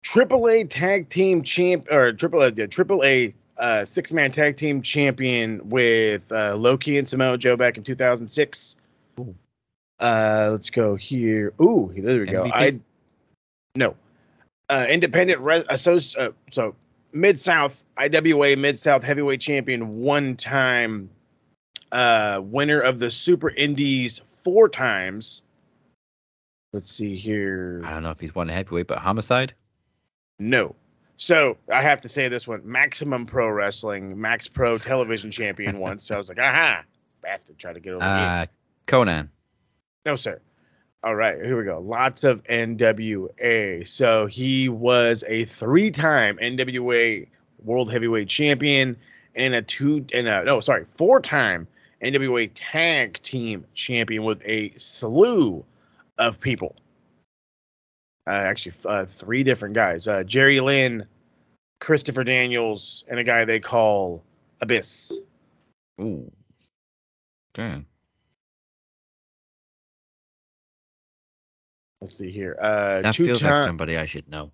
[0.02, 4.80] Triple A tag team champ or triple A triple A uh six man tag team
[4.80, 8.76] champion with uh Loki and Samoa Joe back in 2006.
[9.20, 9.34] Ooh.
[10.00, 11.52] Uh let's go here.
[11.60, 12.50] Ooh, there we go.
[12.54, 12.80] I
[13.76, 13.94] no.
[14.70, 16.74] Uh independent res- associ- uh, so
[17.12, 21.10] Mid South IWA Mid South heavyweight champion one time
[21.92, 25.42] uh winner of the Super Indies four times.
[26.72, 27.80] Let's see here.
[27.84, 29.54] I don't know if he's won a heavyweight, but homicide.
[30.38, 30.74] No.
[31.16, 36.04] So I have to say this one: Maximum Pro Wrestling, Max Pro Television Champion once.
[36.04, 36.82] So I was like, aha,
[37.22, 38.12] bastard, try to get over here.
[38.12, 38.46] Uh,
[38.86, 39.30] Conan.
[40.06, 40.40] No, sir.
[41.04, 41.78] All right, here we go.
[41.78, 43.86] Lots of NWA.
[43.86, 47.26] So he was a three-time NWA
[47.64, 48.96] World Heavyweight Champion
[49.36, 51.68] and a two and a no, sorry, four-time
[52.02, 55.64] NWA Tag Team Champion with a slew
[56.18, 56.74] of people.
[58.26, 61.06] Uh, actually, uh, three different guys: uh, Jerry Lynn,
[61.80, 64.22] Christopher Daniels, and a guy they call
[64.60, 65.20] Abyss.
[66.00, 66.30] Ooh.
[67.54, 67.86] Damn.
[72.00, 72.56] Let's see here.
[72.60, 74.50] Uh, That feels like somebody I should know.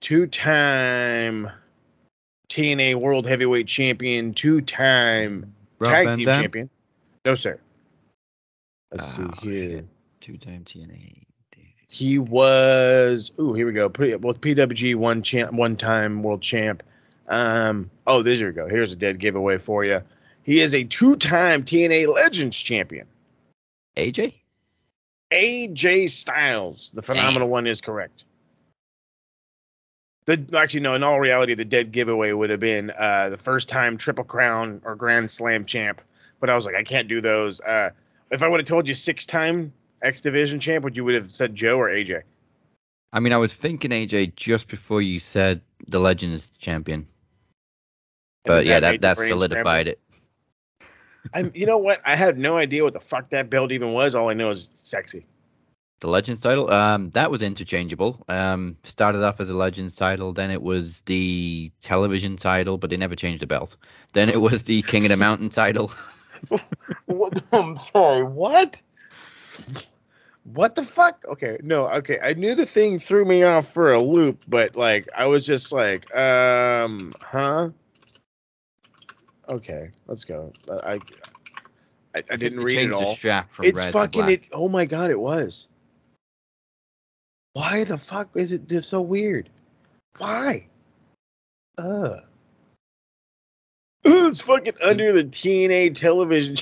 [0.00, 1.50] two-time
[2.48, 6.42] TNA World Heavyweight Champion, two-time Rob Tag Van Team Dam?
[6.42, 6.70] Champion.
[7.24, 7.60] No, sir.
[8.92, 9.70] Let's Oh, see here.
[9.76, 9.86] shit.
[10.20, 11.22] Two-time TNA.
[11.92, 13.32] He was.
[13.40, 13.88] Ooh, here we go.
[13.88, 16.82] Pretty, with PWG one champ, one-time world champ.
[17.28, 17.90] Um.
[18.06, 18.68] Oh, there you go.
[18.68, 20.00] Here's a dead giveaway for you.
[20.44, 23.06] He is a two-time TNA Legends champion.
[23.96, 24.34] AJ?
[25.32, 28.24] AJ Styles, the phenomenal one, is correct.
[30.26, 33.68] The actually no, in all reality, the dead giveaway would have been uh, the first
[33.68, 36.00] time Triple Crown or Grand Slam champ.
[36.40, 37.60] But I was like, I can't do those.
[37.60, 37.90] Uh,
[38.30, 41.32] if I would have told you six time X Division champ, would you would have
[41.32, 42.22] said Joe or AJ?
[43.12, 47.06] I mean, I was thinking AJ just before you said the Legends champion.
[48.44, 50.00] But yeah, that, that solidified it.
[51.34, 52.00] I'm, you know what?
[52.04, 54.14] I had no idea what the fuck that belt even was.
[54.14, 55.26] All I know is it's sexy.
[56.00, 58.24] The Legends title, um, that was interchangeable.
[58.26, 62.96] Um, started off as a Legends title, then it was the television title, but they
[62.96, 63.76] never changed the belt.
[64.14, 65.92] Then it was the King of the Mountain title.
[67.04, 67.42] What?
[67.52, 68.24] I'm sorry.
[68.24, 68.80] What?
[70.44, 71.22] What the fuck?
[71.28, 72.18] Okay, no, okay.
[72.22, 75.70] I knew the thing threw me off for a loop, but like I was just
[75.70, 77.70] like, um, huh?
[79.50, 80.52] Okay, let's go.
[80.70, 81.00] I I,
[82.14, 83.00] I, I didn't read it all.
[83.00, 84.42] The strap from It's fucking it.
[84.52, 85.66] Oh my god, it was.
[87.52, 89.50] Why the fuck is it so weird?
[90.18, 90.66] Why?
[91.76, 92.20] Uh.
[94.04, 96.56] It's fucking under the TNA television.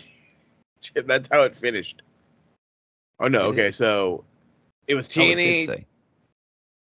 [1.07, 2.01] That's how it finished.
[3.21, 3.43] Oh no.
[3.43, 4.25] Okay, so
[4.87, 5.85] it was Oh, it TNA.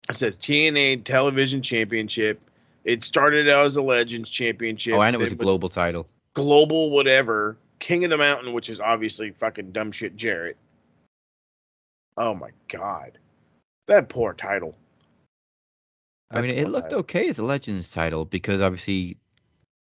[0.08, 2.40] It says TNA Television Championship.
[2.88, 4.94] It started out as a Legends Championship.
[4.94, 6.08] Oh, and it was a global title.
[6.32, 10.56] global whatever king of the mountain which is obviously fucking dumb shit jarrett
[12.16, 13.18] oh my god
[13.86, 14.74] that poor title
[16.30, 17.00] I mean, it looked title.
[17.00, 19.16] okay as a Legends title because obviously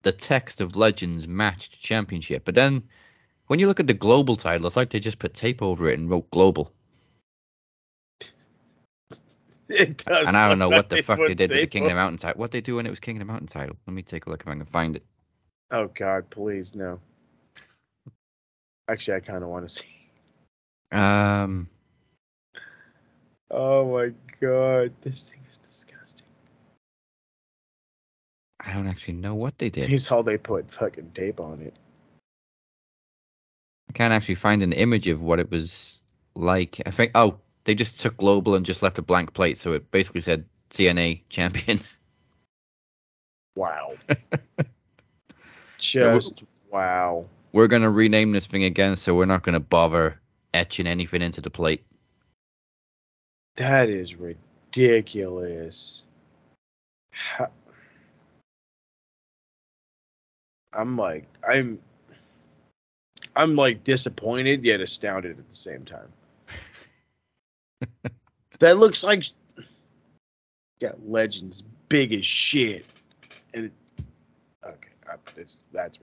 [0.03, 2.43] the text of Legends matched Championship.
[2.45, 2.83] But then
[3.47, 5.99] when you look at the global title, it's like they just put tape over it
[5.99, 6.73] and wrote global.
[9.79, 11.83] it does And I don't know what the fuck they did with the tape King
[11.83, 12.39] of the on- Mountain title.
[12.39, 13.75] What they do when it was King of the Mountain title?
[13.87, 15.05] Let me take a look if I can find it.
[15.71, 16.99] oh god please no
[18.89, 19.85] actually i kind of want to see
[20.91, 21.69] Um,
[23.49, 26.25] oh my god this thing is disgusting
[28.59, 29.87] I don't actually know what they did.
[29.89, 31.73] here's how they put fucking tape on it
[33.89, 36.01] I can't actually find an image of what it was
[36.35, 36.81] like.
[36.85, 39.89] I think oh, they just took global and just left a blank plate, so it
[39.91, 41.79] basically said CNA champion.
[43.55, 43.91] wow
[45.77, 50.19] just wow We're gonna rename this thing again, so we're not gonna bother
[50.53, 51.83] etching anything into the plate.
[53.57, 56.05] That is ridiculous.
[57.11, 57.51] How-
[60.73, 61.79] I'm like, I'm,
[63.35, 66.07] I'm like disappointed yet astounded at the same time.
[68.59, 69.25] That looks like,
[70.79, 72.85] yeah, legends big as shit.
[73.53, 73.71] And it,
[74.65, 75.15] okay, I,
[75.71, 75.99] that's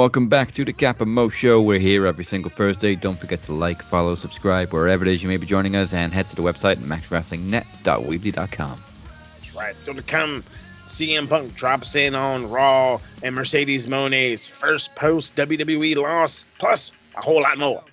[0.00, 1.60] Welcome back to the Cap and Mo Show.
[1.60, 2.94] We're here every single Thursday.
[2.94, 6.10] Don't forget to like, follow, subscribe, wherever it is you may be joining us, and
[6.10, 8.82] head to the website maxwrestlingnet.weebly.com.
[9.34, 9.76] That's right.
[9.76, 10.42] Still to come,
[10.86, 17.22] CM Punk drops in on Raw and Mercedes Moné's first post WWE loss, plus a
[17.22, 17.84] whole lot more.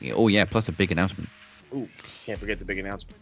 [0.00, 1.28] Yeah, Oh yeah, plus a big announcement.
[1.72, 1.88] Ooh,
[2.26, 3.16] can't forget the big announcement.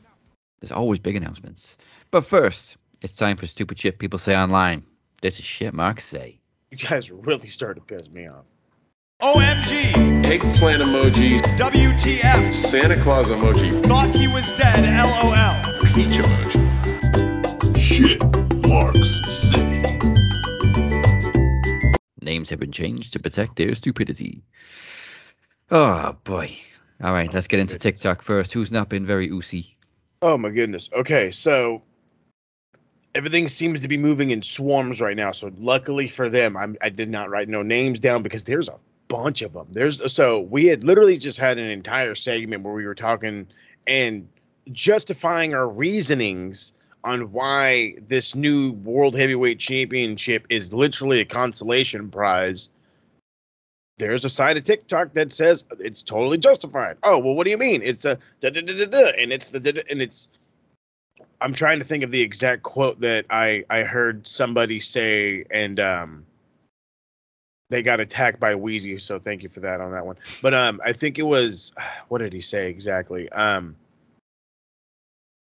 [0.60, 1.76] There's always big announcements.
[2.10, 4.82] But first, it's time for stupid shit people say online.
[5.20, 6.37] This is shit Mark say.
[6.70, 8.44] You guys really started to piss me off.
[9.22, 15.82] OMG, Eggplant emoji, WTF, Santa Claus emoji, thought he was dead, LOL.
[15.94, 16.58] peach emoji.
[17.76, 18.22] Shit,
[18.68, 19.18] Marks
[19.50, 19.82] say.
[22.20, 24.42] Names have been changed to protect their stupidity.
[25.70, 26.54] Oh boy.
[27.02, 28.52] All right, let's get into TikTok first.
[28.52, 29.74] Who's not been very oozy?
[30.20, 30.90] Oh my goodness.
[30.92, 31.82] Okay, so
[33.18, 35.32] everything seems to be moving in swarms right now.
[35.32, 38.78] So luckily for them, I'm, I did not write no names down because there's a
[39.08, 39.66] bunch of them.
[39.72, 43.48] There's so we had literally just had an entire segment where we were talking
[43.88, 44.28] and
[44.70, 52.68] justifying our reasonings on why this new world heavyweight championship is literally a consolation prize.
[53.96, 56.98] There's a side of TikTok that says it's totally justified.
[57.02, 57.82] Oh well, what do you mean?
[57.82, 60.28] It's a da da da da da, and it's the da, da, and it's.
[61.40, 65.80] I'm trying to think of the exact quote that I I heard somebody say, and
[65.80, 66.24] um.
[67.70, 70.16] They got attacked by Wheezy, so thank you for that on that one.
[70.40, 71.70] But um, I think it was
[72.08, 73.28] what did he say exactly?
[73.32, 73.76] Um,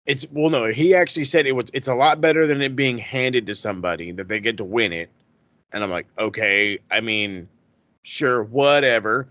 [0.06, 1.66] it's well, no, he actually said it was.
[1.72, 4.92] It's a lot better than it being handed to somebody that they get to win
[4.92, 5.08] it.
[5.72, 7.48] And I'm like, okay, I mean,
[8.02, 9.28] sure, whatever.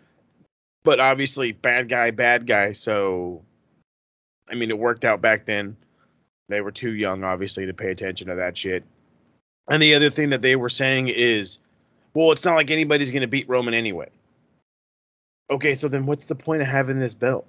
[0.84, 2.72] But obviously, bad guy, bad guy.
[2.72, 3.42] So,
[4.50, 5.76] I mean, it worked out back then.
[6.50, 8.84] They were too young, obviously, to pay attention to that shit.
[9.70, 11.60] And the other thing that they were saying is,
[12.14, 14.10] well, it's not like anybody's going to beat Roman anyway.
[15.52, 17.46] Okay, so then what's the point of having this belt?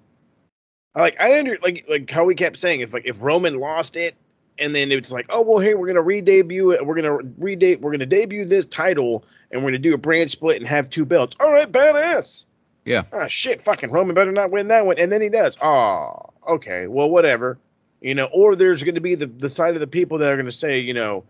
[0.94, 4.16] Like I under like like how we kept saying if like if Roman lost it
[4.58, 7.80] and then it's like oh well hey we're gonna re-debut it we're gonna re date.
[7.80, 11.04] we're gonna debut this title and we're gonna do a brand split and have two
[11.04, 12.44] belts all right badass
[12.84, 13.04] Yeah.
[13.12, 16.88] ah shit fucking Roman better not win that one and then he does oh okay
[16.88, 17.56] well whatever
[18.00, 20.52] you know or there's gonna be the the side of the people that are gonna
[20.52, 21.24] say you know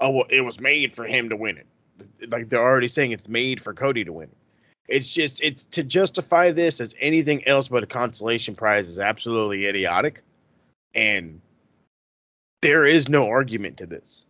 [0.00, 1.66] oh well it was made for him to win it
[2.28, 4.36] like they're already saying it's made for Cody to win it.
[4.88, 9.66] It's just it's to justify this as anything else but a consolation prize is absolutely
[9.66, 10.22] idiotic,
[10.94, 11.40] and
[12.62, 14.24] there is no argument to this.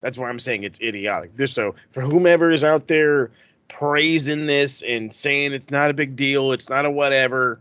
[0.00, 1.36] That's why I'm saying it's idiotic.
[1.36, 3.30] There's so for whomever is out there
[3.68, 7.60] praising this and saying it's not a big deal, it's not a whatever,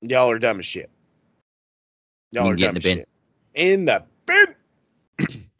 [0.00, 0.90] y'all are dumb as shit.
[2.32, 2.96] Y'all You are can get in the bin.
[2.98, 3.08] shit.
[3.54, 5.44] In the bin.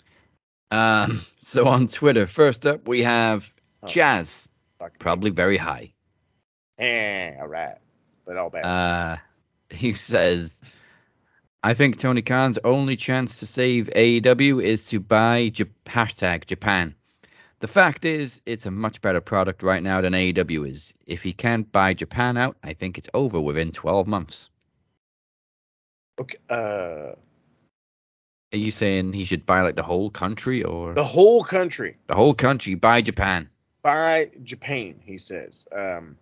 [0.72, 3.52] Um, so on Twitter, first up we have
[3.84, 3.86] Oh.
[4.80, 4.98] Fuck.
[4.98, 5.92] probably very high.
[6.78, 7.76] Eh, all right,
[8.26, 8.64] but all bad.
[8.64, 9.16] Uh,
[9.74, 10.54] he says,
[11.62, 16.94] I think Tony Khan's only chance to save AEW is to buy Jap- hashtag Japan.
[17.60, 20.92] The fact is, it's a much better product right now than AEW is.
[21.06, 24.50] If he can't buy Japan out, I think it's over within 12 months.
[26.18, 27.14] Okay, uh,
[28.52, 31.96] Are you saying he should buy like the whole country or the whole country.
[32.06, 33.48] the whole country buy Japan?
[33.82, 35.66] Buy Japan, he says.
[35.74, 36.16] Um,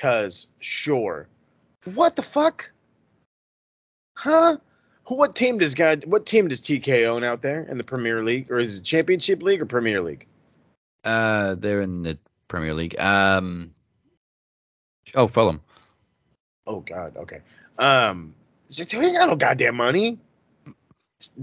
[0.00, 1.28] cause sure.
[1.94, 2.70] What the fuck?
[4.16, 4.58] Huh?
[5.06, 6.04] What team does God?
[6.06, 9.42] What team does TK own out there in the Premier League, or is it Championship
[9.42, 10.26] League or Premier League?
[11.04, 12.16] Uh, they're in the
[12.46, 12.98] Premier League.
[13.00, 13.72] Um,
[15.14, 15.60] Oh, Fulham.
[16.66, 17.40] Oh God, okay.
[17.78, 18.34] Um,
[18.72, 20.18] so he ain't got no goddamn money.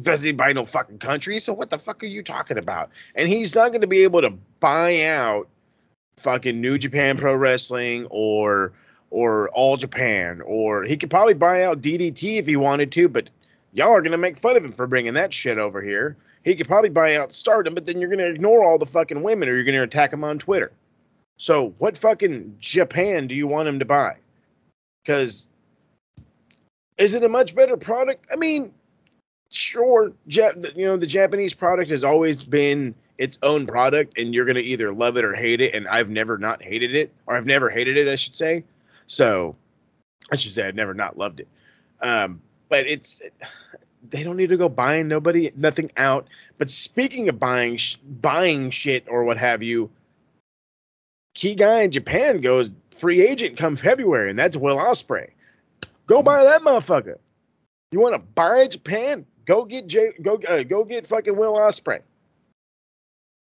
[0.02, 1.40] Does he buy no fucking country?
[1.40, 2.90] So what the fuck are you talking about?
[3.16, 5.48] And he's not going to be able to buy out
[6.18, 8.74] fucking New Japan Pro Wrestling or
[9.12, 13.30] or All Japan or he could probably buy out DDT if he wanted to, but
[13.74, 16.18] y'all are going to make fun of him for bringing that shit over here.
[16.44, 19.24] He could probably buy out Stardom, but then you're going to ignore all the fucking
[19.24, 20.72] women or you're going to attack him on Twitter.
[21.38, 24.18] So what fucking Japan do you want him to buy?
[25.04, 25.48] Because
[27.00, 28.28] is it a much better product?
[28.32, 28.72] I mean,
[29.52, 34.46] sure, Jap- you know the Japanese product has always been its own product, and you're
[34.46, 35.74] gonna either love it or hate it.
[35.74, 38.64] And I've never not hated it, or I've never hated it, I should say.
[39.08, 39.56] So
[40.32, 41.48] I should say I've never not loved it.
[42.02, 43.22] Um, but it's
[44.12, 46.28] they don't need to go buying nobody nothing out.
[46.58, 49.90] But speaking of buying sh- buying shit or what have you,
[51.34, 55.30] key guy in Japan goes free agent come February, and that's Will Ospreay.
[56.10, 57.18] Go buy that motherfucker.
[57.92, 59.26] You want to buy Japan?
[59.46, 62.02] Go get J- go uh, go get fucking Will Ospreay.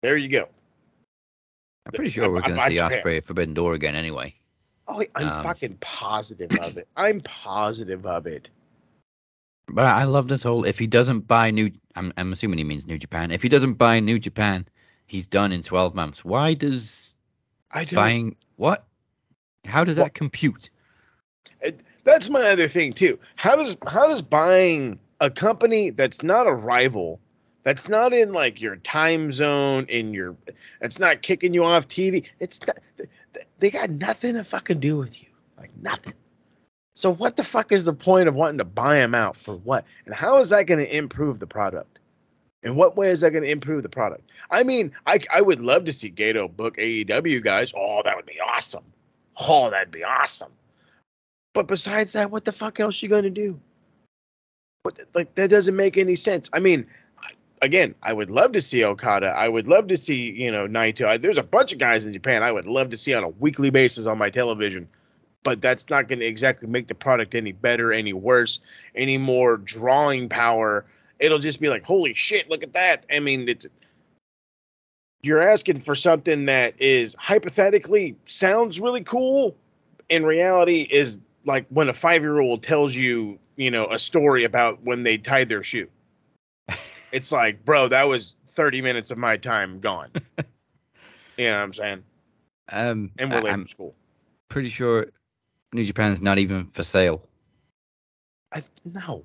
[0.02, 0.50] There you go.
[1.86, 2.98] I'm pretty sure I- we're going to see Japan.
[3.04, 4.34] Ospreay at Forbidden Door again anyway.
[4.88, 6.88] Oh, I'm Um, fucking positive of it.
[6.98, 8.50] I'm positive of it.
[9.70, 10.64] But I love this whole.
[10.64, 13.32] If he doesn't buy new, I'm I'm assuming he means New Japan.
[13.32, 14.66] If he doesn't buy New Japan,
[15.08, 16.24] he's done in 12 months.
[16.26, 17.14] Why does
[17.72, 17.96] I don't.
[17.96, 18.88] buying what?
[19.66, 20.70] How does Well- that compute?
[22.08, 23.20] That's my other thing too.
[23.36, 27.20] How does how does buying a company that's not a rival,
[27.64, 30.34] that's not in like your time zone, in your,
[30.80, 32.24] that's not kicking you off TV.
[32.40, 35.28] It's not, th- th- they got nothing to fucking do with you,
[35.58, 36.14] like nothing.
[36.94, 39.84] So what the fuck is the point of wanting to buy them out for what?
[40.06, 42.00] And how is that going to improve the product?
[42.64, 44.32] In what way is that going to improve the product?
[44.50, 47.74] I mean, I I would love to see Gedo book AEW guys.
[47.76, 48.86] Oh, that would be awesome.
[49.48, 50.54] Oh, that'd be awesome.
[51.58, 53.60] But besides that, what the fuck else you gonna do?
[54.84, 56.52] What like that doesn't make any sense.
[56.54, 56.86] I mean,
[57.64, 59.30] again, I would love to see Okada.
[59.30, 61.08] I would love to see you know Naito.
[61.08, 63.30] I, there's a bunch of guys in Japan I would love to see on a
[63.30, 64.88] weekly basis on my television.
[65.42, 68.60] But that's not going to exactly make the product any better, any worse,
[68.94, 70.86] any more drawing power.
[71.18, 73.04] It'll just be like, holy shit, look at that.
[73.12, 73.66] I mean, it,
[75.24, 79.56] you're asking for something that is hypothetically sounds really cool.
[80.10, 84.44] In reality, is like when a five year old tells you, you know, a story
[84.44, 85.88] about when they tied their shoe.
[87.12, 90.12] it's like, bro, that was 30 minutes of my time gone.
[91.38, 92.04] you know what I'm saying?
[92.70, 93.96] Um, And we're I- late I'm school.
[94.50, 95.08] pretty sure
[95.74, 97.24] New Japan's not even for sale.
[98.54, 99.24] I, no.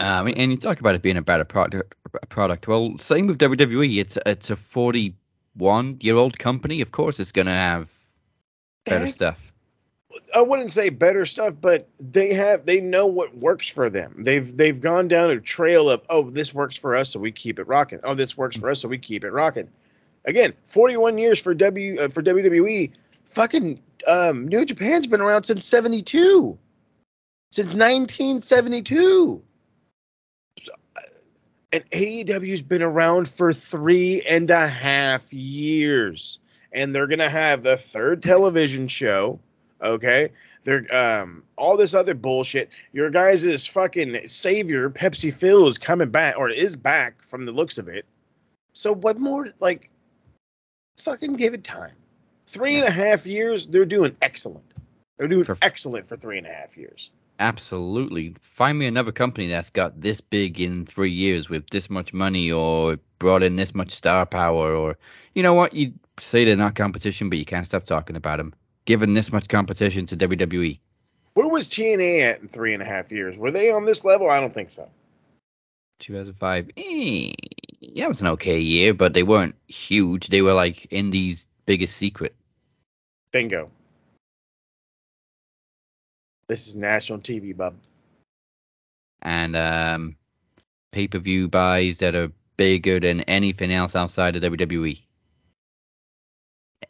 [0.00, 1.94] Uh, I mean, and you talk about it being a better product.
[2.28, 2.66] Product.
[2.68, 3.98] Well, same with WWE.
[3.98, 6.80] It's it's a 41 year old company.
[6.80, 7.90] Of course, it's gonna have
[8.84, 9.52] better Heck, stuff.
[10.34, 14.14] I wouldn't say better stuff, but they have they know what works for them.
[14.18, 17.58] They've they've gone down a trail of oh this works for us, so we keep
[17.58, 18.00] it rocking.
[18.04, 19.68] Oh, this works for us, so we keep it rocking.
[20.24, 22.90] Again, 41 years for W uh, for WWE.
[23.30, 26.58] Fucking um, New Japan's been around since 72.
[27.50, 29.42] Since 1972.
[30.62, 31.00] So, uh,
[31.72, 36.38] and AEW's been around for three and a half years.
[36.72, 39.38] And they're gonna have the third television show
[39.84, 40.30] okay?
[40.64, 42.70] They're um all this other bullshit.
[42.92, 47.78] Your guys' fucking savior pepsi phil is coming back or is back from the looks
[47.78, 48.06] of it.
[48.72, 49.90] So what more like
[50.98, 51.94] fucking give it time.
[52.46, 54.64] Three and a half years they're doing excellent.
[55.18, 57.10] They're doing For- excellent for three and a half years.
[57.40, 58.34] Absolutely.
[58.40, 62.50] Find me another company that's got this big in three years with this much money
[62.50, 64.96] or brought in this much star power or,
[65.34, 65.74] you know what?
[65.74, 68.54] You say they're not competition, but you can't stop talking about them.
[68.86, 70.16] Given this much competition to.
[70.16, 70.78] WWE.
[71.34, 74.30] where was tna at in three and a half years were they on this level
[74.30, 74.88] i don't think so
[76.00, 76.70] 2005.
[76.76, 77.32] Eh,
[77.80, 80.28] yeah, it was an okay year, but they weren't huge.
[80.28, 82.34] They were like Indie's biggest secret.
[83.32, 83.70] bingo
[86.46, 87.74] this is national tv bub
[89.22, 90.16] And um,
[90.92, 95.00] pay per view buys that are bigger than anything else outside of WWE.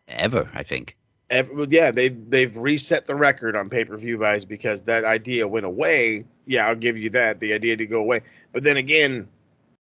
[0.09, 0.97] Ever, I think.
[1.35, 5.05] Ev- well, yeah, they've they've reset the record on pay per view buys because that
[5.05, 6.25] idea went away.
[6.47, 7.41] Yeah, I'll give you that.
[7.41, 8.21] The idea to go away,
[8.53, 9.29] but then again,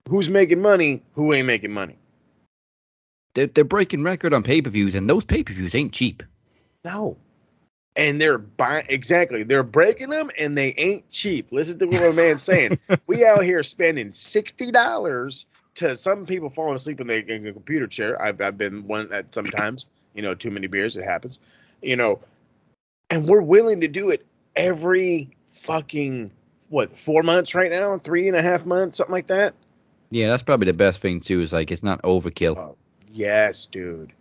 [0.08, 1.02] who's making money?
[1.14, 1.98] Who ain't making money?
[3.34, 6.22] They're, they're breaking record on pay per views, and those pay per views ain't cheap.
[6.86, 7.18] No,
[7.96, 9.42] and they're buying exactly.
[9.42, 11.52] They're breaking them, and they ain't cheap.
[11.52, 12.78] Listen to what a man's saying.
[13.08, 17.54] we out here spending sixty dollars to some people falling asleep in, the, in a
[17.54, 18.22] computer chair.
[18.22, 19.88] I've I've been one at sometimes.
[20.14, 21.40] You know, too many beers, it happens.
[21.82, 22.20] You know,
[23.10, 26.32] and we're willing to do it every fucking
[26.70, 29.54] what four months right now, three and a half months, something like that.
[30.10, 31.42] Yeah, that's probably the best thing too.
[31.42, 32.58] Is like it's not overkill.
[32.58, 32.76] Oh,
[33.12, 34.14] yes, dude.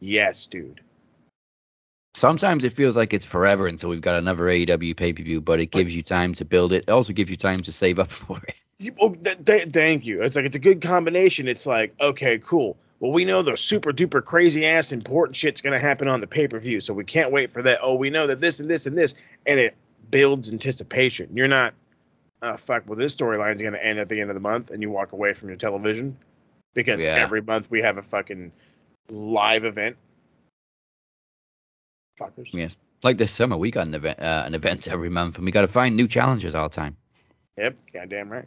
[0.00, 0.80] Yes, dude.
[2.14, 5.58] Sometimes it feels like it's forever until we've got another AEW pay per view, but
[5.58, 6.84] it gives you time to build it.
[6.86, 8.54] It also gives you time to save up for it.
[8.78, 10.22] You, oh, th- th- thank you.
[10.22, 11.48] It's like it's a good combination.
[11.48, 12.76] It's like okay, cool.
[13.00, 16.48] Well, we know the super duper crazy ass important shit's gonna happen on the pay
[16.48, 17.78] per view, so we can't wait for that.
[17.82, 19.14] Oh, we know that this and this and this,
[19.46, 19.74] and it
[20.10, 21.28] builds anticipation.
[21.34, 21.74] You're not,
[22.42, 22.84] uh, fuck.
[22.86, 25.34] Well, this storyline's gonna end at the end of the month, and you walk away
[25.34, 26.16] from your television
[26.74, 27.16] because Yeah.
[27.16, 28.52] every month we have a fucking
[29.10, 29.96] live event.
[32.18, 32.48] Fuckers.
[32.52, 35.50] Yes, like this summer we got an event, uh, an event every month, and we
[35.50, 36.96] got to find new challenges all the time.
[37.58, 37.76] Yep.
[37.92, 38.46] Goddamn right.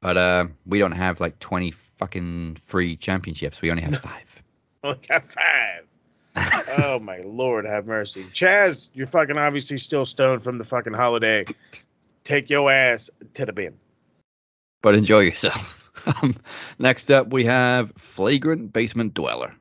[0.00, 3.60] But uh, we don't have like twenty fucking free championships.
[3.62, 4.42] We only have five.
[4.84, 5.84] Only got five.
[6.78, 8.88] oh my lord, have mercy, Chaz.
[8.92, 11.44] You're fucking obviously still stoned from the fucking holiday.
[12.24, 13.74] Take your ass to the bin.
[14.82, 15.82] But enjoy yourself.
[16.22, 16.36] Um,
[16.78, 19.52] next up, we have Flagrant Basement Dweller.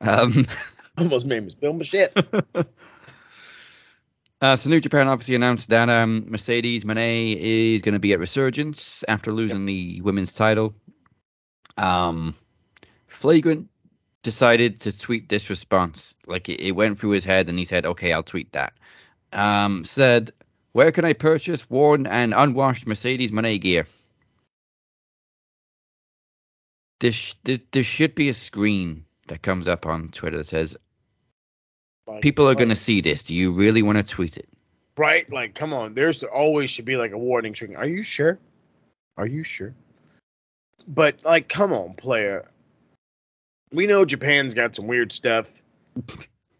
[0.00, 0.46] Um,
[0.96, 2.16] Almost made me spill my shit.
[4.40, 8.20] Uh, so New Japan obviously announced that um, Mercedes Moné is going to be at
[8.20, 10.74] Resurgence after losing the women's title.
[11.76, 12.36] Um,
[13.08, 13.68] Flagrant
[14.22, 16.14] decided to tweet this response.
[16.26, 18.74] Like it, it went through his head, and he said, "Okay, I'll tweet that."
[19.32, 20.32] Um, said,
[20.72, 23.86] "Where can I purchase worn and unwashed Mercedes Moné gear?"
[27.00, 30.76] This, there, there should be a screen that comes up on Twitter that says,
[32.08, 33.22] Like, "People are going to see this.
[33.22, 34.48] Do you really want to tweet it?"
[34.96, 35.30] right.
[35.32, 35.94] Like, come on.
[35.94, 37.76] There's always should be like a warning string.
[37.76, 38.38] Are you sure?
[39.16, 39.74] Are you sure?
[40.88, 42.48] But like, come on, player.
[43.72, 45.52] We know Japan's got some weird stuff,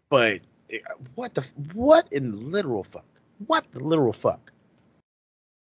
[0.09, 0.77] but eh,
[1.15, 1.43] what the
[1.73, 3.05] what in the literal fuck?
[3.47, 4.51] What the literal fuck?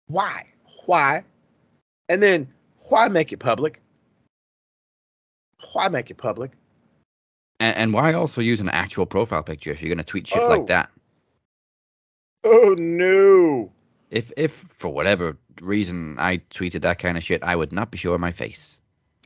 [0.09, 0.47] Why?
[0.87, 1.23] Why?
[2.09, 2.49] And then
[2.89, 3.81] why make it public?
[5.73, 6.53] Why make it public?
[7.61, 10.41] And, and why also use an actual profile picture if you're going to tweet shit
[10.43, 10.49] Oh.
[10.49, 10.91] like that?
[12.45, 13.71] Oh no!
[14.11, 17.99] If if for whatever reason I tweeted that kind of shit, I would not be
[17.99, 18.79] showing my face,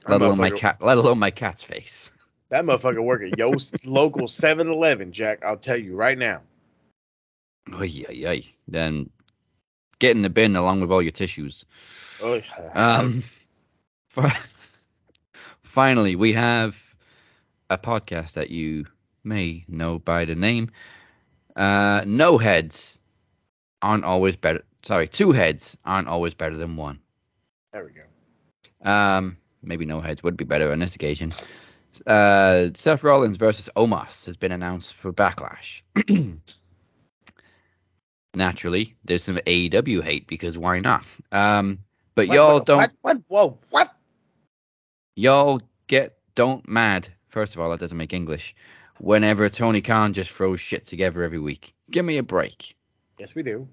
[0.06, 2.10] That let alone my cat, let alone my cat's face.
[2.48, 3.52] That motherfucker work at yo
[3.84, 5.44] local 7-Eleven, Jack.
[5.44, 6.40] I'll tell you right now.
[7.72, 8.40] Oh yeah, yeah.
[8.66, 9.10] Then
[9.98, 11.64] get in the bin along with all your tissues.
[12.22, 12.40] Oh,
[12.74, 13.22] Um,
[14.08, 14.36] fi-
[15.62, 16.81] finally, we have
[17.72, 18.84] a podcast that you
[19.24, 20.70] may know by the name.
[21.56, 22.98] Uh, no heads
[23.80, 24.62] aren't always better.
[24.82, 27.00] Sorry, two heads aren't always better than one.
[27.72, 28.90] there we go.
[28.90, 31.32] Um, maybe no heads would be better on this occasion.
[32.06, 35.82] Uh, Seth Rollins versus Omos has been announced for Backlash.
[38.34, 41.04] Naturally, there's some AEW hate because why not?
[41.32, 41.78] Um,
[42.14, 42.76] but What- y'all what- don't.
[42.78, 42.92] What?
[43.02, 43.18] What?
[43.28, 43.58] Whoa!
[43.70, 43.94] What?
[45.16, 47.08] y'all get don't mad.
[47.32, 48.54] First of all, that doesn't make English.
[49.00, 52.76] Whenever Tony Khan just throws shit together every week, give me a break.
[53.18, 53.66] Yes, we do.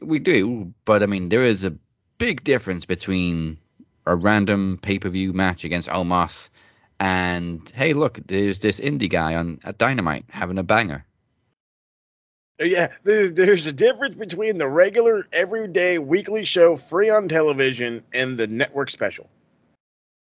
[0.00, 1.76] We do, but I mean, there is a
[2.18, 3.58] big difference between
[4.06, 6.48] a random pay per view match against Omos
[7.00, 11.04] and hey, look, there's this indie guy on at Dynamite having a banger.
[12.60, 18.02] Uh, Yeah, there's, there's a difference between the regular, everyday, weekly show, free on television,
[18.12, 19.28] and the network special.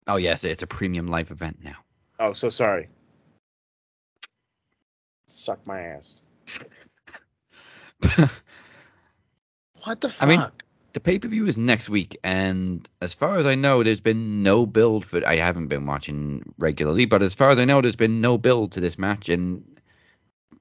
[0.07, 1.84] Oh yes, it's a premium live event now.
[2.19, 2.87] Oh, so sorry.
[5.27, 6.21] Suck my ass.
[9.83, 10.15] What the fuck?
[10.21, 10.41] I mean,
[10.93, 14.43] the pay per view is next week, and as far as I know, there's been
[14.43, 15.25] no build for.
[15.27, 18.71] I haven't been watching regularly, but as far as I know, there's been no build
[18.73, 19.63] to this match, and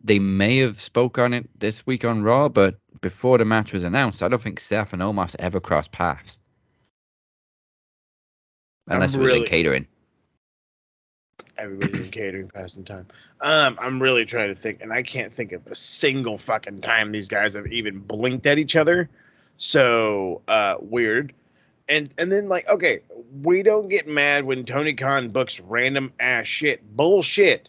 [0.02, 3.84] they may have spoke on it this week on Raw, but before the match was
[3.84, 6.38] announced, I don't think Seth and Omos ever crossed paths,
[8.88, 9.86] I'm unless it was really- in catering.
[11.58, 13.06] Everybody's in catering passing time.
[13.40, 17.12] Um, I'm really trying to think, and I can't think of a single fucking time
[17.12, 19.08] these guys have even blinked at each other.
[19.56, 21.32] So uh, weird.
[21.88, 23.00] And and then like, okay,
[23.42, 26.82] we don't get mad when Tony Khan books random ass shit.
[26.96, 27.68] Bullshit.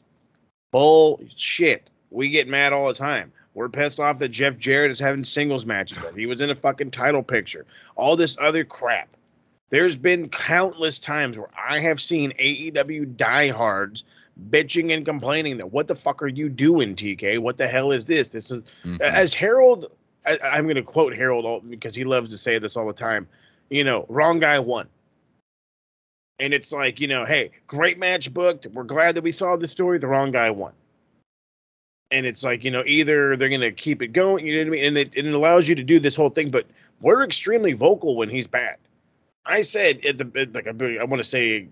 [0.71, 1.89] Bullshit.
[2.11, 3.31] We get mad all the time.
[3.55, 5.97] We're pissed off that Jeff Jarrett is having singles matches.
[6.15, 7.65] He was in a fucking title picture.
[7.95, 9.09] All this other crap.
[9.69, 14.03] There's been countless times where I have seen AEW diehards
[14.49, 17.39] bitching and complaining that what the fuck are you doing, TK?
[17.39, 18.29] What the hell is this?
[18.29, 18.99] This is Mhm.
[19.01, 19.93] as Harold.
[20.25, 22.93] I, I'm going to quote Harold all- because he loves to say this all the
[22.93, 23.27] time.
[23.69, 24.87] You know, wrong guy won.
[26.39, 28.65] And it's like, you know, hey, great match booked.
[28.67, 29.97] We're glad that we saw the story.
[29.99, 30.73] The wrong guy won.
[32.11, 34.81] and it's like you know either they're gonna keep it going, you know what I
[34.81, 36.51] mean, and it, and it allows you to do this whole thing.
[36.51, 36.67] But
[37.01, 38.77] we're extremely vocal when he's bad.
[39.45, 41.67] I said at the at like I want to say,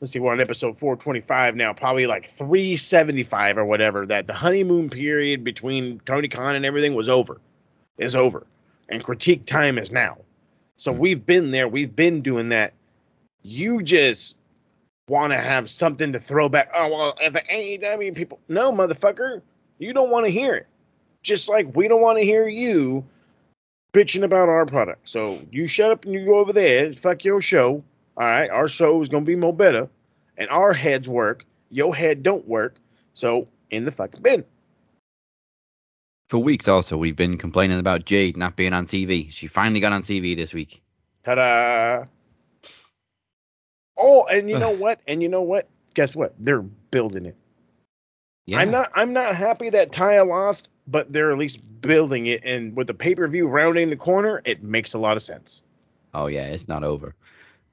[0.00, 3.64] let's see, we're on episode four twenty five now, probably like three seventy five or
[3.64, 4.06] whatever.
[4.06, 7.40] That the honeymoon period between Tony Khan and everything was over,
[7.98, 8.46] is over,
[8.88, 10.18] and critique time is now.
[10.76, 10.98] So hmm.
[10.98, 12.72] we've been there, we've been doing that.
[13.42, 14.36] You just
[15.08, 16.70] want to have something to throw back.
[16.74, 19.42] Oh well, if the AEW people, no, motherfucker,
[19.78, 20.66] you don't want to hear it.
[21.22, 23.04] Just like we don't want to hear you
[23.92, 25.08] bitching about our product.
[25.08, 26.92] So you shut up and you go over there.
[26.92, 27.82] Fuck your show.
[28.16, 29.88] All right, our show is gonna be more better,
[30.36, 31.46] and our heads work.
[31.70, 32.76] Your head don't work.
[33.14, 34.44] So in the fucking bin.
[36.28, 39.30] For weeks, also, we've been complaining about Jade not being on TV.
[39.30, 40.82] She finally got on TV this week.
[41.24, 42.06] Ta-da!
[43.98, 45.00] Oh, and you know what?
[45.06, 45.68] And you know what?
[45.94, 46.34] Guess what?
[46.38, 47.36] They're building it.
[48.46, 48.58] Yeah.
[48.58, 48.90] I'm not.
[48.94, 52.42] I'm not happy that Taya lost, but they're at least building it.
[52.44, 55.62] And with the pay per view rounding the corner, it makes a lot of sense.
[56.14, 57.14] Oh yeah, it's not over.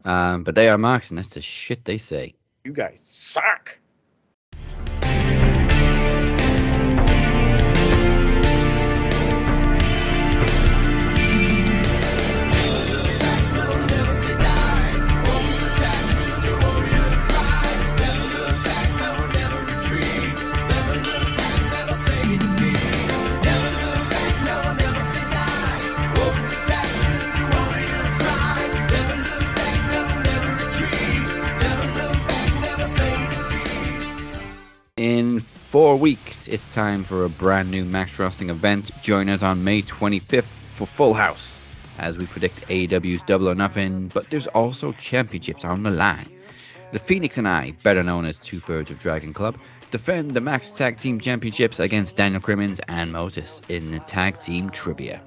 [0.05, 2.33] Um, but they are marks, and that's the shit they say.
[2.63, 3.77] You guys suck.
[34.99, 38.91] In four weeks, it's time for a brand new Max Wrestling event.
[39.01, 41.57] Join us on May 25th for Full House
[41.99, 46.27] as we predict AEW's Double or Nothing, but there's also championships on the line.
[46.91, 49.57] The Phoenix and I, better known as Two Thirds of Dragon Club,
[49.89, 54.69] defend the Max Tag Team Championships against Daniel Crimmins and Moses in the Tag Team
[54.69, 55.21] Trivia.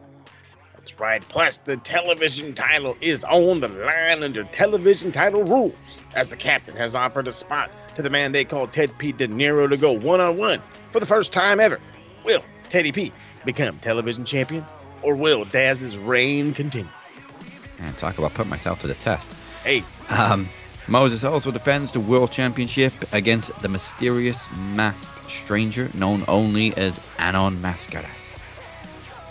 [0.74, 1.26] That's right.
[1.30, 6.76] Plus, the television title is on the line under television title rules, as the captain
[6.76, 9.12] has offered a spot to the man they call Ted P.
[9.12, 11.80] De Niro to go one on one for the first time ever.
[12.24, 13.12] Will Teddy P
[13.44, 14.64] become television champion,
[15.02, 16.90] or will Daz's reign continue?
[17.80, 19.32] And talk about putting myself to the test.
[19.64, 20.48] Hey, Um,
[20.88, 27.56] Moses also defends the World Championship against the mysterious masked stranger known only as Anon
[27.58, 28.44] Mascaras.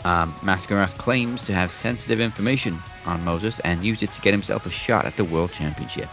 [0.06, 4.66] Um, Mascaras claims to have sensitive information on Moses and used it to get himself
[4.66, 6.10] a shot at the World Championship.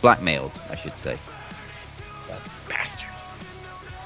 [0.00, 1.16] Blackmailed, I should say.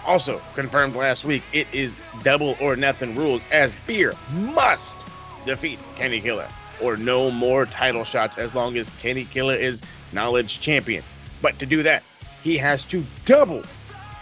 [0.06, 4.96] Also confirmed last week, it is double or nothing rules as Beer must
[5.44, 6.48] defeat Kenny Killer
[6.80, 9.82] or no more title shots as long as Kenny Killer is
[10.12, 11.02] knowledge champion.
[11.42, 12.04] But to do that,
[12.42, 13.64] he has to double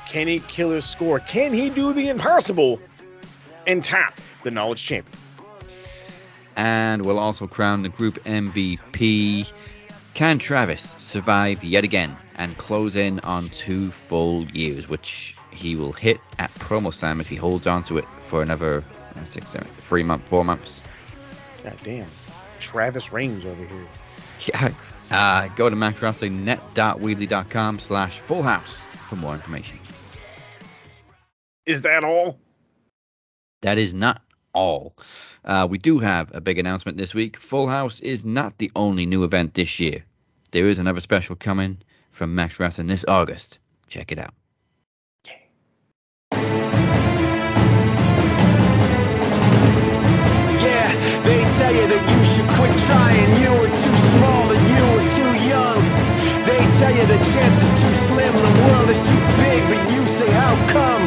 [0.07, 1.21] Kenny Killer's score.
[1.21, 2.81] Can he do the impossible
[3.67, 5.19] and top the knowledge champion?
[6.57, 9.51] And we'll also crown the group MVP.
[10.15, 15.93] Can Travis survive yet again and close in on two full years, which he will
[15.93, 18.85] hit at promo slam if he holds on to it for another
[19.17, 20.83] uh, six, seven, three months, four months.
[21.63, 22.09] God damn.
[22.59, 23.87] Travis Reigns over here.
[24.47, 24.73] Yeah.
[25.11, 29.79] Uh, go to maxwrestlingnet.weebly.com slash full house for more information.
[31.67, 32.39] Is that all?
[33.63, 34.97] That is not all.
[35.45, 37.37] Uh, we do have a big announcement this week.
[37.37, 40.05] Full House is not the only new event this year.
[40.53, 41.79] There is another special coming
[42.11, 43.59] from Max Wrestling this August.
[43.89, 44.35] Check it out.
[51.59, 53.31] Tell you that you should quit trying.
[53.39, 55.81] You were too small, that you were too young.
[56.43, 60.03] They tell you the chance is too slim, the world is too big, but you
[60.07, 61.03] say, how come?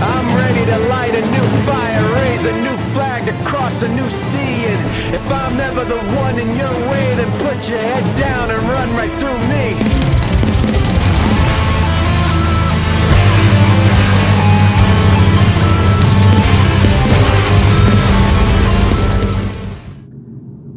[0.00, 4.56] I'm ready to light a new fire, raise a new flag across a new sea.
[4.70, 8.62] And if I'm never the one in your way, then put your head down and
[8.70, 9.99] run right through me.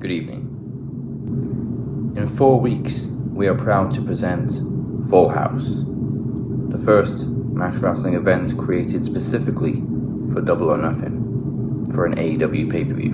[0.04, 0.44] Good evening.
[2.18, 4.52] In four weeks, we are proud to present
[5.10, 5.86] Full House,
[6.68, 9.82] the first Max Wrestling event created specifically
[10.34, 13.14] for Double or Nothing for an AEW pay per view.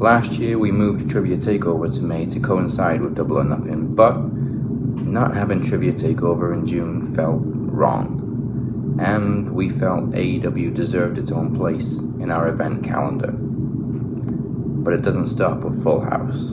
[0.00, 4.16] Last year, we moved Trivia Takeover to May to coincide with Double or Nothing, but
[5.04, 11.54] not having Trivia Takeover in June felt wrong, and we felt AEW deserved its own
[11.54, 13.38] place in our event calendar
[14.88, 16.52] but it doesn't stop with Full House.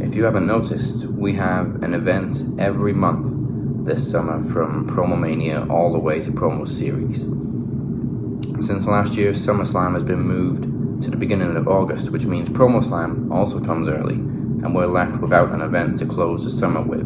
[0.00, 5.66] If you haven't noticed, we have an event every month this summer from Promo Mania
[5.68, 7.24] all the way to Promo Series.
[8.66, 12.82] Since last year, SummerSlam has been moved to the beginning of August, which means Promo
[12.82, 17.04] Slam also comes early, and we're left without an event to close the summer with.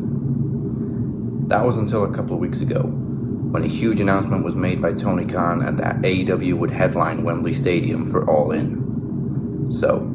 [1.48, 4.92] That was until a couple of weeks ago, when a huge announcement was made by
[4.92, 8.87] Tony Khan that AEW would headline Wembley Stadium for All In.
[9.70, 10.10] So,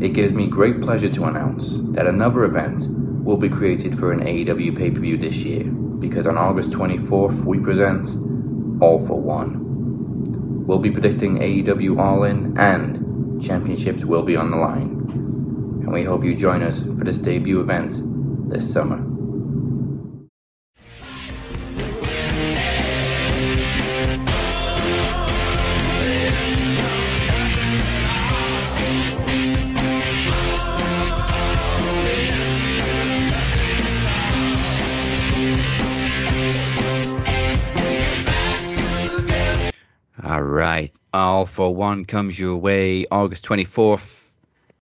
[0.00, 2.86] it gives me great pleasure to announce that another event
[3.24, 7.44] will be created for an AEW pay per view this year, because on August 24th
[7.44, 8.06] we present
[8.82, 10.66] All for One.
[10.66, 14.90] We'll be predicting AEW All In and championships will be on the line.
[15.82, 19.15] And we hope you join us for this debut event this summer.
[41.46, 44.30] For one comes your way August 24th.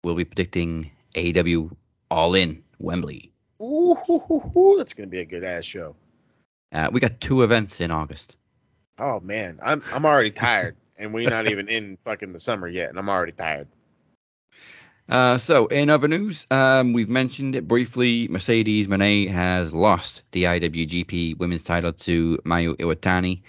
[0.02, 1.68] We'll be predicting AW
[2.10, 3.30] All In Wembley.
[3.60, 5.94] Ooh, hoo, hoo, hoo, that's gonna be a good ass show.
[6.72, 8.36] Uh, we got two events in August.
[8.98, 12.90] Oh man, I'm I'm already tired, and we're not even in fucking the summer yet,
[12.90, 13.68] and I'm already tired.
[15.08, 18.26] Uh, so, in other news, um, we've mentioned it briefly.
[18.28, 23.42] Mercedes Moné has lost the IWGP Women's title to Mayu Iwatani.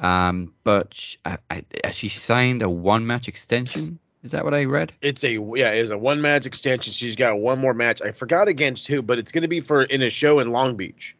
[0.00, 3.98] Um, but sh- I, I, she signed a one match extension?
[4.22, 4.92] Is that what I read?
[5.00, 6.92] It's a yeah, it's a one match extension.
[6.92, 8.02] She's got one more match.
[8.02, 11.16] I forgot against who, but it's gonna be for in a show in Long Beach.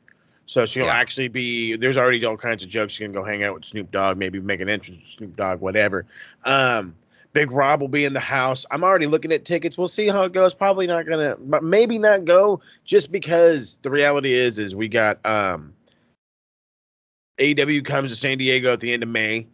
[0.47, 0.95] So she'll Yeah.
[0.95, 1.76] actually be.
[1.76, 2.95] There's already all kinds of jokes.
[2.95, 5.61] She's gonna go hang out with Snoop Dogg, maybe make an entrance with Snoop Dogg,
[5.61, 6.07] whatever.
[6.45, 6.95] Um,
[7.33, 8.66] Big Rob will be in the house.
[8.72, 9.78] I'm already looking at tickets.
[9.78, 10.53] We'll see how it goes.
[10.53, 15.24] Probably not gonna, but maybe not go just because the reality is, is we got
[15.24, 15.72] um,
[17.41, 19.47] AEW comes to San Diego at the end of May.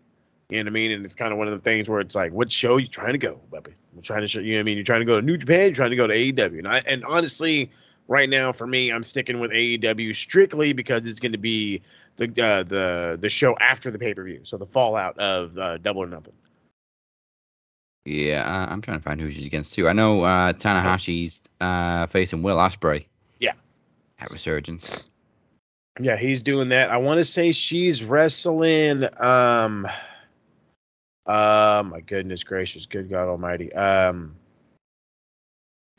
[0.48, 0.90] You know what I mean?
[0.92, 2.86] And it's kind of one of the things where it's like, what show are you
[2.86, 3.72] trying to go, Bubby?
[3.94, 4.76] I'm trying to show you know what I mean?
[4.76, 6.58] You're trying to go to New Japan, you're trying to go to AEW.
[6.58, 7.70] And I and honestly,
[8.08, 11.82] right now for me, I'm sticking with AEW strictly because it's going to be
[12.16, 15.78] the uh, the the show after the pay per view, so the fallout of uh,
[15.78, 16.34] Double or Nothing.
[18.04, 19.88] Yeah, uh, I'm trying to find who she's against too.
[19.88, 23.04] I know uh, Tanahashi's uh, facing Will Ospreay.
[23.40, 23.52] Yeah.
[24.20, 25.04] At Resurgence.
[25.98, 26.90] Yeah, he's doing that.
[26.90, 29.04] I want to say she's wrestling.
[29.18, 29.86] Um,
[31.24, 33.72] uh, my goodness gracious, good God Almighty.
[33.72, 34.36] Um,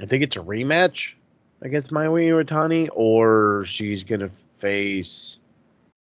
[0.02, 1.14] I think it's a rematch
[1.62, 4.30] against Mayu Iwatani, or she's gonna
[4.60, 5.38] face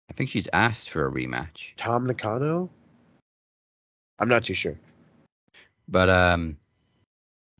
[0.10, 1.76] I think she's asked for a rematch.
[1.78, 2.70] Tam Nakano.
[4.20, 4.78] I'm not too sure.
[5.88, 6.58] But um,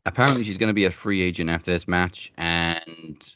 [0.06, 3.34] apparently she's going to be a free agent after this match, and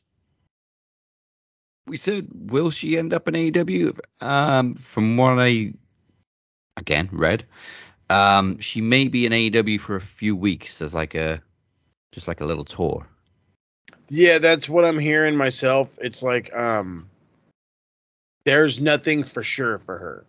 [1.87, 3.99] we said, will she end up in AEW?
[4.21, 5.73] Um, from what I
[6.77, 7.45] again read,
[8.11, 11.43] um, she may be in AEW for a few weeks as like a
[12.13, 13.07] just like a little tour.
[14.09, 15.99] Yeah, that's what I'm hearing myself.
[16.01, 17.09] It's like um
[18.45, 20.25] there's nothing for sure for her.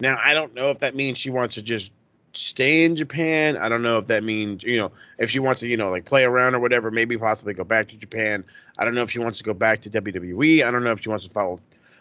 [0.00, 1.92] Now, I don't know if that means she wants to just
[2.36, 3.56] stay in Japan.
[3.56, 6.04] I don't know if that means, you know, if she wants to, you know, like
[6.04, 8.44] play around or whatever, maybe possibly go back to Japan.
[8.78, 10.62] I don't know if she wants to go back to WWE.
[10.62, 11.60] I don't know if she wants to follow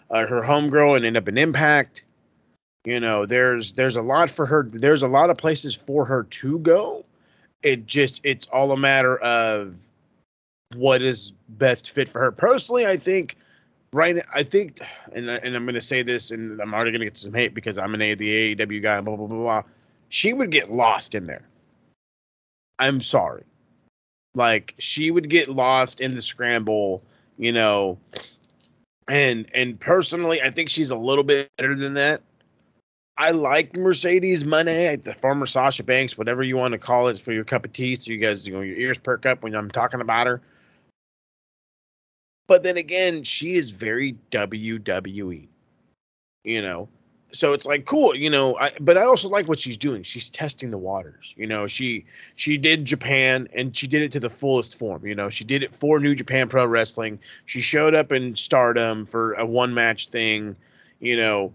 [0.10, 2.04] uh, her homegirl and end up in Impact.
[2.86, 4.68] You know, there's there's a lot for her.
[4.70, 7.06] There's a lot of places for her to go.
[7.62, 9.74] It just it's all a matter of
[10.76, 12.32] what is best fit for her.
[12.32, 13.38] Personally, I think
[13.94, 14.82] right I think
[15.14, 17.54] and and I'm going to say this and I'm already going to get some hate
[17.54, 19.64] because I'm an AEW guy blah blah blah blah.
[20.14, 21.42] She would get lost in there.
[22.78, 23.44] I'm sorry.
[24.36, 27.02] Like she would get lost in the scramble,
[27.40, 27.98] you know.
[29.08, 32.22] And and personally, I think she's a little bit better than that.
[33.18, 37.32] I like Mercedes Money, the former Sasha Banks, whatever you want to call it, for
[37.32, 39.72] your cup of tea, so you guys, you know, your ears perk up when I'm
[39.72, 40.42] talking about her.
[42.48, 45.48] But then again, she is very WWE,
[46.44, 46.88] you know.
[47.34, 48.56] So it's like cool, you know.
[48.60, 50.04] I, but I also like what she's doing.
[50.04, 51.66] She's testing the waters, you know.
[51.66, 52.06] She
[52.36, 55.06] she did Japan and she did it to the fullest form.
[55.06, 57.20] You know, she did it for New Japan Pro Wrestling.
[57.46, 60.56] She showed up in Stardom for a one match thing,
[61.00, 61.52] you know,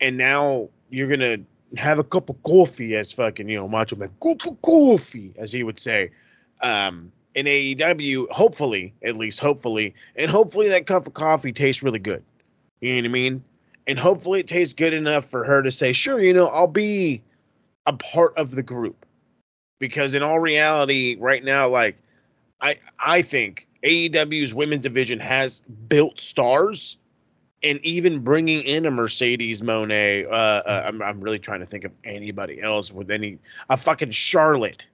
[0.00, 1.38] and now you're gonna
[1.76, 5.52] have a cup of coffee as fucking you know Macho Man cup of coffee as
[5.52, 6.10] he would say
[6.62, 11.98] um in AEW hopefully at least hopefully and hopefully that cup of coffee tastes really
[11.98, 12.22] good
[12.80, 13.44] you know what I mean
[13.90, 17.22] and hopefully it tastes good enough for her to say sure you know I'll be
[17.86, 19.04] a part of the group
[19.78, 21.96] because in all reality right now like
[22.60, 26.98] I I think AEW's women's division has built stars
[27.62, 30.24] and even bringing in a Mercedes Moné.
[30.26, 33.38] Uh, uh, I'm I'm really trying to think of anybody else with any
[33.68, 34.84] a fucking Charlotte.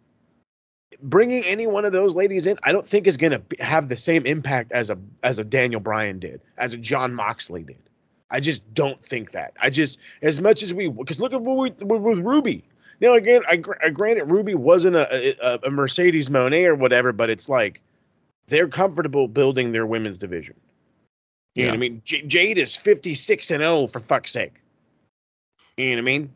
[1.03, 4.25] Bringing any one of those ladies in, I don't think is gonna have the same
[4.25, 7.86] impact as a as a Daniel Bryan did, as a Jon Moxley did.
[8.31, 9.53] I just don't think that.
[9.61, 12.65] I just as much as we because look at what we with, Ruby.
[13.01, 17.31] Now again, I, I granted Ruby wasn't a, a a Mercedes Moné or whatever, but
[17.31, 17.83] it's like
[18.49, 20.55] they're comfortable building their women's division.
[21.55, 22.03] You know what I mean?
[22.05, 24.55] J- Jade is 56 and 0 for fuck's sake.
[25.79, 26.35] You know what I mean?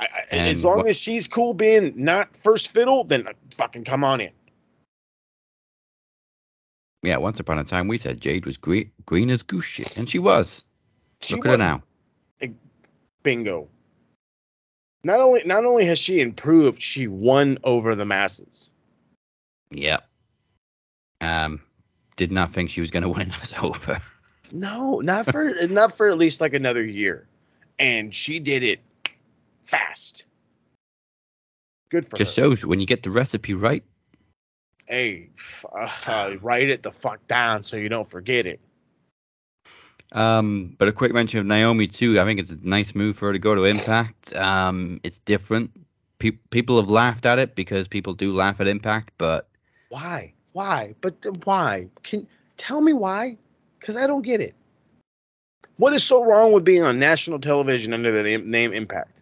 [0.00, 3.84] I, I, as long what- as she's cool being not first fiddle, then uh, fucking
[3.84, 4.30] come on in.
[7.02, 10.08] Yeah, once upon a time we said Jade was green, green as goose shit, and
[10.08, 10.64] she was.
[11.22, 11.82] She Look at her now.
[13.22, 13.68] Bingo.
[15.02, 18.70] Not only not only has she improved, she won over the masses.
[19.70, 19.98] Yeah.
[21.22, 21.60] Um,
[22.16, 23.98] did not think she was going to win us over.
[24.52, 27.26] No, not for not for at least like another year,
[27.78, 28.80] and she did it
[29.64, 30.24] fast.
[31.90, 32.42] Good for Just her.
[32.42, 33.82] shows when you get the recipe right.
[34.90, 35.30] Hey,
[35.72, 38.60] uh, write it the fuck down so you don't forget it.
[40.12, 42.20] Um, but a quick mention of Naomi too.
[42.20, 44.34] I think it's a nice move for her to go to Impact.
[44.34, 45.70] Um, it's different.
[46.18, 49.48] Pe- people have laughed at it because people do laugh at Impact, but
[49.88, 50.34] Why?
[50.52, 50.94] Why?
[51.00, 51.14] But
[51.44, 51.88] why?
[52.02, 52.26] Can
[52.56, 53.38] tell me why?
[53.78, 54.54] Because I don't get it.
[55.76, 59.20] What is so wrong with being on national television under the name, name Impact?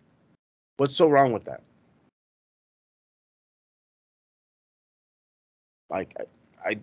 [0.79, 1.63] What's so wrong with that?
[5.91, 6.15] Like,
[6.65, 6.79] I, I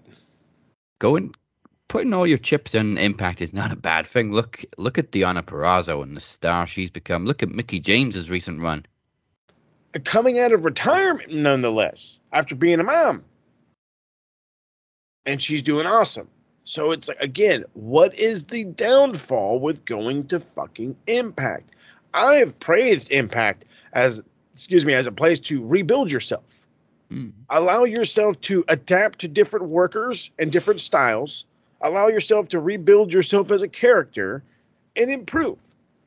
[1.00, 1.34] going
[1.88, 4.34] putting all your chips in Impact is not a bad thing.
[4.34, 7.26] Look, look at Deonna Purrazzo and the star she's become.
[7.26, 8.86] Look at Mickie James's recent run.
[10.04, 13.24] coming out of retirement nonetheless after being a mom.
[15.26, 16.28] And she's doing awesome.
[16.66, 21.70] So it's like again, what is the downfall with going to fucking Impact?
[22.14, 24.22] I have praised Impact as
[24.54, 26.44] excuse me, as a place to rebuild yourself.
[27.10, 27.30] Hmm.
[27.50, 31.46] Allow yourself to adapt to different workers and different styles.
[31.82, 34.44] Allow yourself to rebuild yourself as a character
[34.96, 35.58] and improve.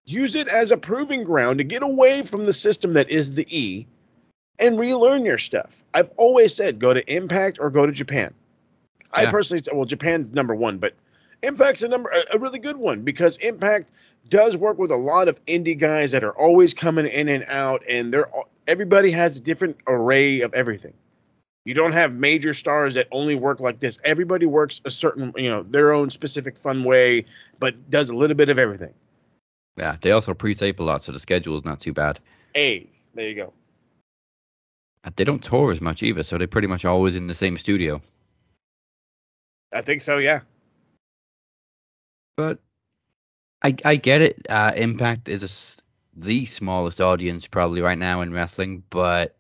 [0.06, 3.46] Use it as a proving ground to get away from the system that is the
[3.56, 3.86] E
[4.58, 5.82] and relearn your stuff.
[5.94, 8.32] I've always said go to Impact or go to Japan.
[9.12, 10.94] I personally well, Japan's number one, but
[11.42, 13.90] Impact's a number a, a really good one because Impact
[14.28, 17.82] does work with a lot of indie guys that are always coming in and out,
[17.88, 20.94] and they're all- everybody has a different array of everything.
[21.64, 23.98] You don't have major stars that only work like this.
[24.04, 27.26] Everybody works a certain, you know, their own specific fun way,
[27.58, 28.94] but does a little bit of everything.
[29.76, 32.20] Yeah, they also pre-tape a lot, so the schedule is not too bad.
[32.56, 33.52] A, there you go.
[35.04, 37.56] Uh, They don't tour as much either, so they're pretty much always in the same
[37.58, 38.00] studio.
[39.72, 40.40] I think so, yeah.
[42.36, 42.58] But
[43.62, 44.46] I I get it.
[44.48, 45.48] Uh, Impact is a
[46.20, 49.36] the smallest audience probably right now in wrestling, but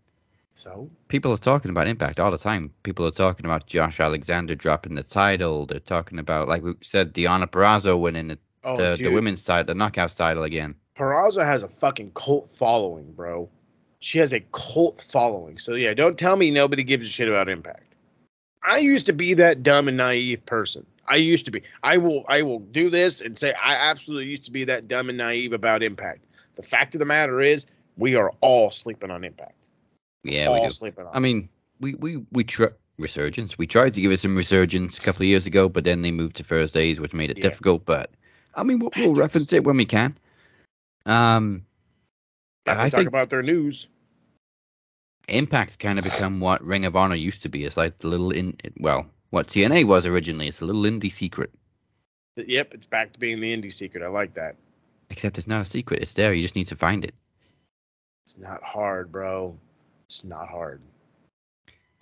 [0.54, 2.72] So people are talking about Impact all the time.
[2.82, 5.66] People are talking about Josh Alexander dropping the title.
[5.66, 9.74] They're talking about, like we said, Deonna Purrazzo winning the, oh, the, the women's title,
[9.74, 10.74] the Knockouts title again.
[10.96, 13.48] Peraza has a fucking cult following, bro.
[14.00, 15.58] She has a cult following.
[15.58, 17.94] So yeah, don't tell me nobody gives a shit about Impact.
[18.64, 20.84] I used to be that dumb and naive person.
[21.06, 21.62] I used to be.
[21.82, 25.08] I will I will do this and say I absolutely used to be that dumb
[25.08, 26.20] and naive about Impact.
[26.58, 29.54] The fact of the matter is, we are all sleeping on Impact.
[30.24, 30.72] Yeah, all we do.
[30.72, 31.10] sleeping on.
[31.14, 31.48] I mean,
[31.80, 33.56] we we we tr- resurgence.
[33.56, 36.10] We tried to give it some resurgence a couple of years ago, but then they
[36.10, 37.44] moved to Thursdays, which made it Yeah.
[37.44, 37.84] difficult.
[37.86, 38.10] But
[38.56, 40.18] I mean, we'll, we'll reference it when we can.
[41.06, 41.64] Um,
[42.66, 43.86] Have to I talk think about their news.
[45.28, 47.64] Impact's kind of become what Ring of Honor used to be.
[47.64, 50.48] It's like the little in well, what TNA was originally.
[50.48, 51.52] It's a little indie secret.
[52.36, 54.02] Yep, it's back to being the indie secret.
[54.02, 54.56] I like that.
[55.10, 56.02] Except it's not a secret.
[56.02, 56.32] It's there.
[56.34, 57.14] You just need to find it.
[58.26, 59.56] It's not hard, bro.
[60.06, 60.80] It's not hard.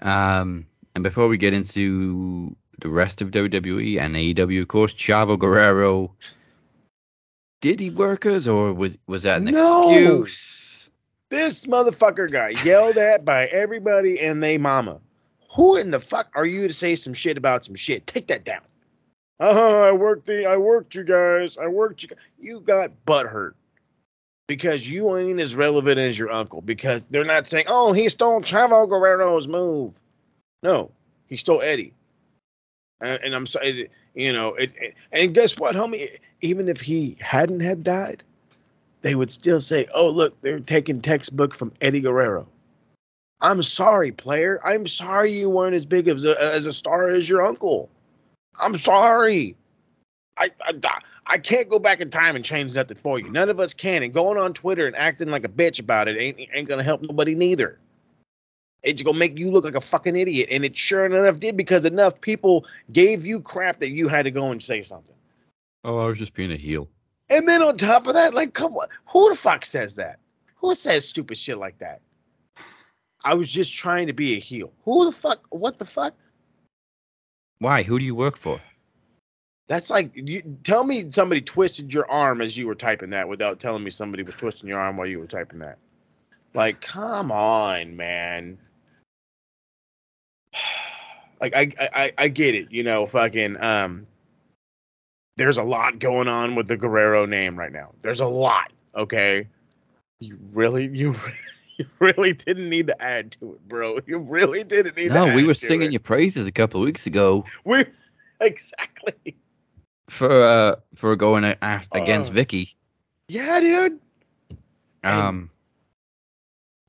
[0.00, 5.38] Um, and before we get into the rest of WWE and AEW, of course, Chavo
[5.38, 6.12] Guerrero.
[7.62, 9.88] Did he work us, or was was that an No!
[10.22, 10.90] excuse?
[11.30, 15.00] This motherfucker got yelled at by everybody and they mama.
[15.56, 18.06] Who in the fuck are you to say some shit about some shit?
[18.06, 18.60] Take that down.
[19.38, 21.56] Uh-huh, I worked the I worked you guys.
[21.58, 22.08] I worked you.
[22.40, 23.54] You got butt hurt
[24.46, 26.62] because you ain't as relevant as your uncle.
[26.62, 29.92] Because they're not saying, "Oh, he stole Chavo Guerrero's move."
[30.62, 30.90] No,
[31.26, 31.92] he stole Eddie.
[33.02, 34.54] And, and I'm sorry, you know.
[34.54, 36.16] It, it- and guess what, homie?
[36.40, 38.22] Even if he hadn't had died,
[39.02, 42.48] they would still say, "Oh, look, they're taking textbook from Eddie Guerrero."
[43.42, 44.60] I'm sorry, player.
[44.64, 47.90] I'm sorry you weren't as big of a, as a star as your uncle.
[48.58, 49.56] I'm sorry.
[50.38, 53.30] I, I I can't go back in time and change nothing for you.
[53.30, 54.02] None of us can.
[54.02, 57.02] And going on Twitter and acting like a bitch about it ain't ain't gonna help
[57.02, 57.78] nobody neither.
[58.82, 61.86] It's gonna make you look like a fucking idiot, and it sure enough did because
[61.86, 65.16] enough people gave you crap that you had to go and say something.
[65.84, 66.88] Oh, I was just being a heel.
[67.28, 70.20] And then on top of that, like, come on, who the fuck says that?
[70.56, 72.00] Who says stupid shit like that?
[73.24, 74.72] I was just trying to be a heel.
[74.84, 75.44] Who the fuck?
[75.50, 76.14] What the fuck?
[77.58, 77.82] Why?
[77.82, 78.60] Who do you work for?
[79.68, 83.58] That's like you tell me somebody twisted your arm as you were typing that without
[83.58, 85.78] telling me somebody was twisting your arm while you were typing that.
[86.54, 88.58] Like, come on, man.
[91.38, 94.06] Like I I I get it, you know, fucking um
[95.36, 97.92] there's a lot going on with the Guerrero name right now.
[98.00, 99.46] There's a lot, okay?
[100.18, 101.14] You really you
[101.78, 103.98] you really didn't need to add to it, bro.
[104.06, 105.92] You really didn't need to No, we were singing it.
[105.92, 107.84] your praises a couple of weeks ago We
[108.40, 109.36] exactly.
[110.08, 111.56] for uh for going a-
[111.92, 112.34] against Oh.
[112.34, 112.76] Vicky.
[113.28, 113.98] Yeah, dude.
[115.04, 115.50] Um,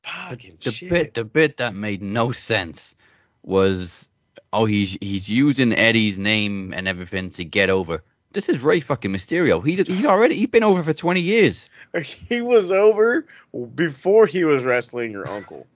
[0.04, 0.90] Fucking the shit.
[0.90, 2.96] bit the bit that made no sense
[3.42, 4.08] was
[4.52, 8.02] oh he's he's using Eddie's name and everything to get over.
[8.32, 9.64] This is Rey fucking Mysterio.
[9.66, 11.70] He he's already he's been over for twenty years.
[12.02, 13.26] he was over
[13.74, 15.66] before he was wrestling your uncle.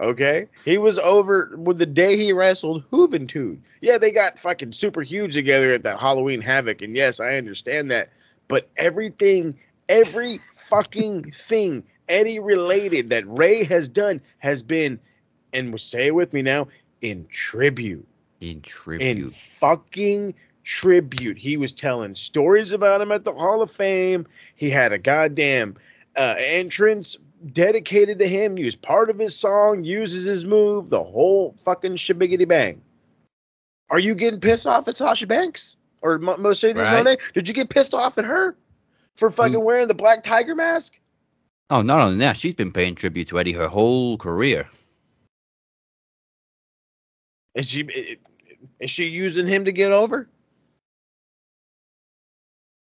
[0.00, 3.58] Okay, he was over with the day he wrestled Juventud.
[3.80, 7.90] Yeah, they got fucking super huge together at that Halloween Havoc, and yes, I understand
[7.90, 8.10] that.
[8.46, 15.00] But everything, every fucking thing Eddie related that Rey has done has been,
[15.52, 16.68] and say it with me now,
[17.00, 18.06] in tribute
[18.40, 19.04] In tribute.
[19.04, 19.34] in tribute.
[19.34, 20.34] fucking
[20.68, 21.38] tribute.
[21.38, 24.26] He was telling stories about him at the Hall of Fame.
[24.54, 25.76] He had a goddamn
[26.16, 27.16] uh, entrance
[27.52, 28.56] dedicated to him.
[28.56, 32.80] He was part of his song, uses his move, the whole fucking shibiggity bang.
[33.90, 37.04] Are you getting pissed off at Sasha Banks or Mo- Mercedes Right.
[37.04, 37.18] Moné?
[37.32, 38.54] Did you get pissed off at her
[39.16, 41.00] for fucking wearing the black tiger mask?
[41.70, 44.68] Oh, not only that, she's been paying tribute to Eddie her whole career.
[47.54, 48.18] Is she
[48.80, 50.28] is she using him to get over?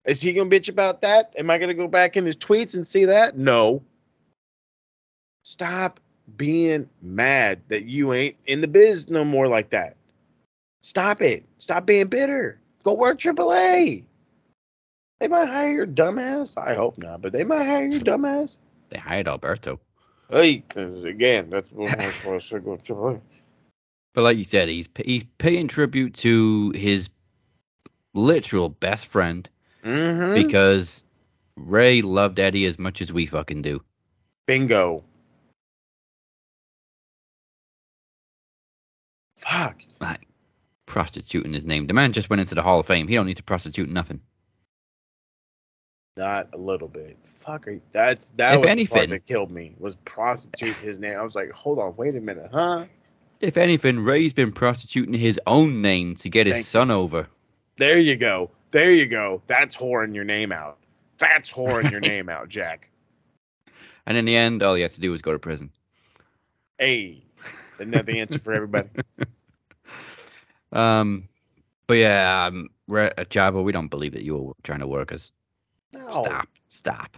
[0.06, 1.32] Is he gonna bitch about that?
[1.36, 3.36] Am I gonna go back in his tweets and see that?
[3.36, 3.82] No.
[5.42, 6.00] Stop
[6.36, 9.96] being mad that you ain't in the biz no more like that.
[10.82, 11.44] Stop it.
[11.58, 12.58] Stop being bitter.
[12.84, 14.04] Go work AAA.
[15.18, 16.56] They might hire your dumbass.
[16.56, 18.54] I hope not, but they might hire your dumbass.
[18.90, 19.80] They hired Alberto.
[20.30, 23.20] Hey, again, that's what I should go AAA.
[24.14, 27.08] But like you said, he's he's paying tribute to his
[28.14, 29.48] literal best friend
[29.86, 30.34] Mm-hmm.
[30.34, 31.04] because
[31.56, 33.82] Rey loved Eddie as much as we fucking do.
[34.46, 35.04] Bingo.
[39.36, 39.76] Fuck.
[40.00, 40.26] Like
[40.86, 41.86] prostituting his name.
[41.86, 43.06] The man just went into the Hall of Fame.
[43.08, 44.20] He don't need to prostitute nothing.
[46.16, 47.18] Not a little bit.
[47.40, 47.68] Fuck.
[47.68, 49.74] Are you, that's that If was the anything- part that killed me.
[49.78, 51.18] Was prostitute his name?
[51.18, 52.86] I was like, hold on, wait a minute, huh?
[53.40, 56.68] If anything, Rey's been prostituting his own name to get his Thank you.
[56.70, 57.28] son over.
[57.76, 58.50] There you go.
[58.76, 59.40] There you go.
[59.46, 60.76] That's whoring your name out.
[61.16, 62.90] That's whoring your name out, Jack.
[64.04, 65.70] And in the end, all you had to do was go to prison.
[66.78, 67.24] Hey,
[67.76, 68.90] isn't that the answer for everybody?
[70.72, 71.28] Um,
[71.86, 75.10] but yeah, um, Ra- uh, Chavo, we don't believe that you were trying to work
[75.10, 75.32] us.
[75.92, 76.24] No.
[76.24, 77.16] Stop, stop.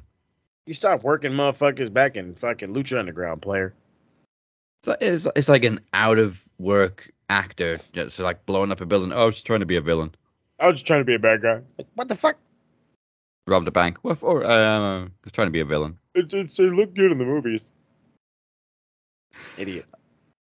[0.67, 3.75] You stop working motherfuckers back in fucking Lucha Underground, player.
[4.85, 9.13] So it's it's like an out of work actor just like blowing up a building.
[9.13, 10.15] Oh, I was trying to be a villain.
[10.61, 11.61] I was just trying to be a bad guy.
[11.77, 12.37] Like, what the fuck?
[13.47, 13.99] Robbed a bank.
[14.03, 14.45] What for?
[14.45, 15.99] Uh, I was trying to be a villain.
[16.15, 17.73] It, it, it looked good in the movies.
[19.57, 19.87] Idiot.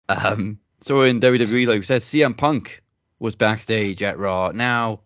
[0.09, 2.81] Um, so in WWE, like we said, CM Punk
[3.19, 4.51] was backstage at Raw.
[4.53, 5.01] Now,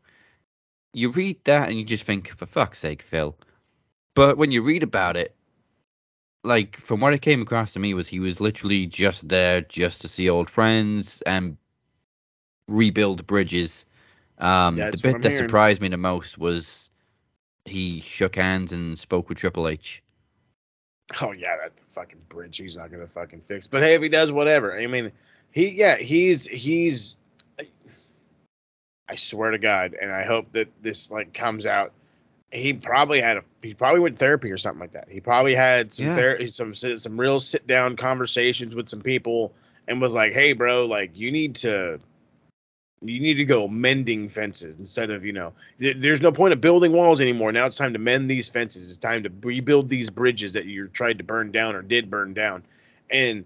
[0.93, 3.35] you read that and you just think, for fuck's sake, Phil.
[4.15, 5.35] But when you read about it,
[6.43, 10.01] like from what it came across to me was he was literally just there just
[10.01, 11.55] to see old friends and
[12.67, 13.85] rebuild bridges.
[14.41, 15.37] Um, the bit that hearing.
[15.47, 16.89] surprised me the most was
[17.65, 20.01] he shook hands and spoke with Triple H.
[21.21, 22.57] Oh yeah, that fucking bridge.
[22.57, 23.67] He's not gonna fucking fix.
[23.67, 24.77] But hey, if he does, whatever.
[24.79, 25.11] I mean,
[25.51, 27.17] he yeah, he's he's.
[29.09, 31.91] I swear to God, and I hope that this like comes out.
[32.53, 35.07] He probably had a he probably went therapy or something like that.
[35.09, 36.15] He probably had some Yeah.
[36.15, 39.53] ther- some some real sit down conversations with some people
[39.87, 41.99] and was like, "Hey, bro, like you need to."
[43.03, 46.61] You need to go mending fences instead of, you know, th- there's no point of
[46.61, 47.51] building walls anymore.
[47.51, 48.87] Now it's time to mend these fences.
[48.89, 52.33] It's time to rebuild these bridges that you tried to burn down or did burn
[52.33, 52.63] down.
[53.09, 53.45] And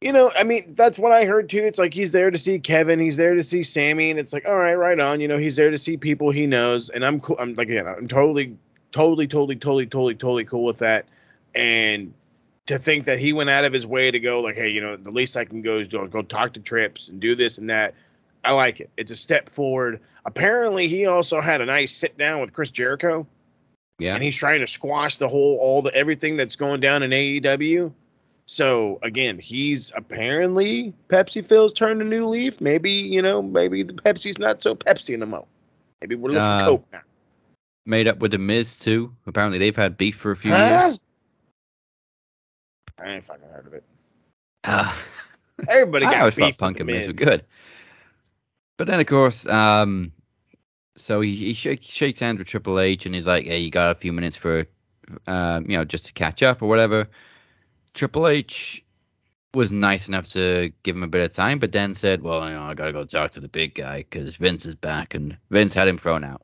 [0.00, 1.62] You know, I mean, that's what I heard too.
[1.64, 4.44] It's like he's there to see Kevin, he's there to see Sammy, and it's like,
[4.46, 5.20] all right, right on.
[5.20, 7.36] You know, he's there to see people he knows, and I'm cool.
[7.38, 8.56] I'm like, again, I'm totally,
[8.92, 11.06] totally, totally, totally, totally, totally cool with that.
[11.54, 12.12] And
[12.66, 14.96] to think that he went out of his way to go, like, hey, you know,
[14.96, 17.70] the least I can go is go, go talk to Trips and do this and
[17.70, 17.94] that.
[18.44, 18.90] I like it.
[18.96, 20.00] It's a step forward.
[20.26, 23.26] Apparently, he also had a nice sit down with Chris Jericho,
[23.98, 24.14] Yeah.
[24.14, 27.92] and he's trying to squash the whole, all the everything that's going down in AEW.
[28.46, 32.60] So again, he's apparently Pepsi Phil's turned a new leaf.
[32.60, 35.46] Maybe you know, maybe the Pepsi's not so Pepsi anymore.
[36.02, 37.00] Maybe we're looking Uh, Coke now.
[37.86, 39.14] Made up with the Miz too.
[39.26, 40.84] Apparently they've had beef for a few Huh?
[40.88, 40.98] years.
[42.98, 43.84] I ain't fucking heard of it.
[44.64, 44.98] Ah.
[45.68, 47.18] Everybody got I always beef thought Punk and Miz were Miz.
[47.18, 47.44] good.
[48.76, 50.12] But then, of course, um,
[50.96, 53.92] so he, he shake, shakes hands with Triple H and he's like, hey, you got
[53.92, 54.66] a few minutes for,
[55.26, 57.08] um, you know, just to catch up or whatever.
[57.94, 58.84] Triple H
[59.54, 62.54] was nice enough to give him a bit of time, but then said, well, you
[62.54, 65.14] know, I got to go talk to the big guy because Vince is back.
[65.14, 66.42] And Vince had him thrown out.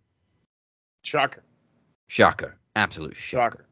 [1.03, 1.43] Shocker,
[2.09, 2.57] Shocker.
[2.77, 3.59] Absolute shocker.
[3.59, 3.67] shocker.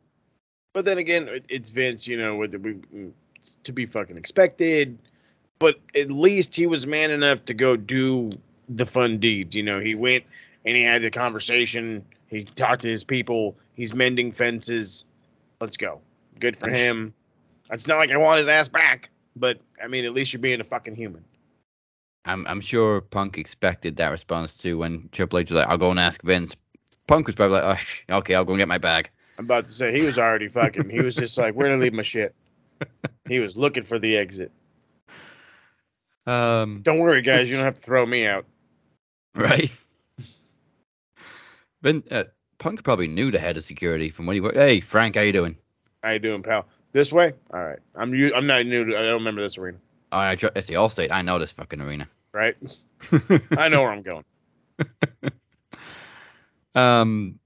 [0.72, 2.08] But then again, it's Vince.
[2.08, 3.12] You know, with the, we-
[3.62, 4.98] to be fucking expected.
[5.58, 8.32] But at least he was man enough to go do
[8.68, 9.54] the fun deeds.
[9.56, 10.24] You know, he went
[10.64, 12.04] and he had the conversation.
[12.28, 13.56] He talked to his people.
[13.74, 15.04] He's mending fences.
[15.60, 16.00] Let's go.
[16.40, 17.14] Good for him.
[17.70, 20.60] It's not like I want his ass back, but I mean, at least you're being
[20.60, 21.24] a fucking human.
[22.24, 25.90] I'm I'm sure Punk expected that response too when Triple H was like, "I'll go
[25.90, 26.56] and ask Vince."
[27.06, 29.66] Punk was probably like, oh, sh- "Okay, I'll go and get my bag." I'm about
[29.66, 30.90] to say he was already fucking.
[30.90, 32.34] He was just like, where to leave my shit.
[33.28, 34.52] He was looking for the exit.
[36.26, 37.48] Um, Don't worry, guys.
[37.48, 38.44] You don't have to throw me out.
[39.34, 39.70] right.
[41.82, 42.24] Vin, uh,
[42.58, 44.56] Punk probably knew the head of security from when he worked.
[44.56, 45.56] Hey, Frank, how you doing?
[46.02, 46.66] How you doing, pal?
[46.92, 47.32] This way?
[47.52, 47.78] All right.
[47.94, 48.84] I'm u- I'm not new.
[48.84, 49.78] To, I don't remember this arena,
[50.10, 51.12] Oh, I tr- it's the Allstate.
[51.12, 52.08] I know this fucking arena.
[52.32, 52.56] right?
[53.56, 54.24] I know where I'm going.
[56.74, 57.38] um,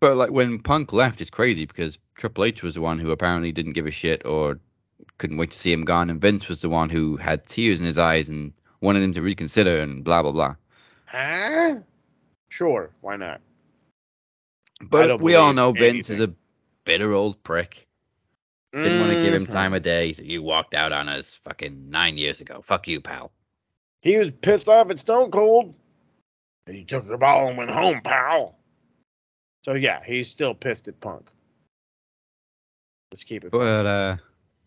[0.00, 3.52] but like when Punk left, it's crazy because Triple H was the one who apparently
[3.52, 4.58] didn't give a shit or
[5.18, 7.86] couldn't wait to see him gone, and Vince was the one who had tears in
[7.86, 10.54] his eyes and wanted him to reconsider and blah blah blah.
[11.10, 11.76] Huh?
[12.50, 12.90] Sure.
[13.00, 13.40] Why not?
[14.80, 16.32] But we all know Vince is a
[16.84, 17.86] bitter old prick.
[18.72, 19.52] Didn't want to give him Mhm.
[19.52, 22.62] time of day, so you walked out on us fucking nine years ago.
[22.62, 23.32] Fuck you, pal.
[24.02, 25.74] He was pissed off at Stone Cold.
[26.66, 28.56] He took the ball and went home, pal.
[29.64, 31.28] So yeah, he's still pissed at Punk.
[33.12, 33.50] Let's keep it.
[33.50, 34.16] But uh,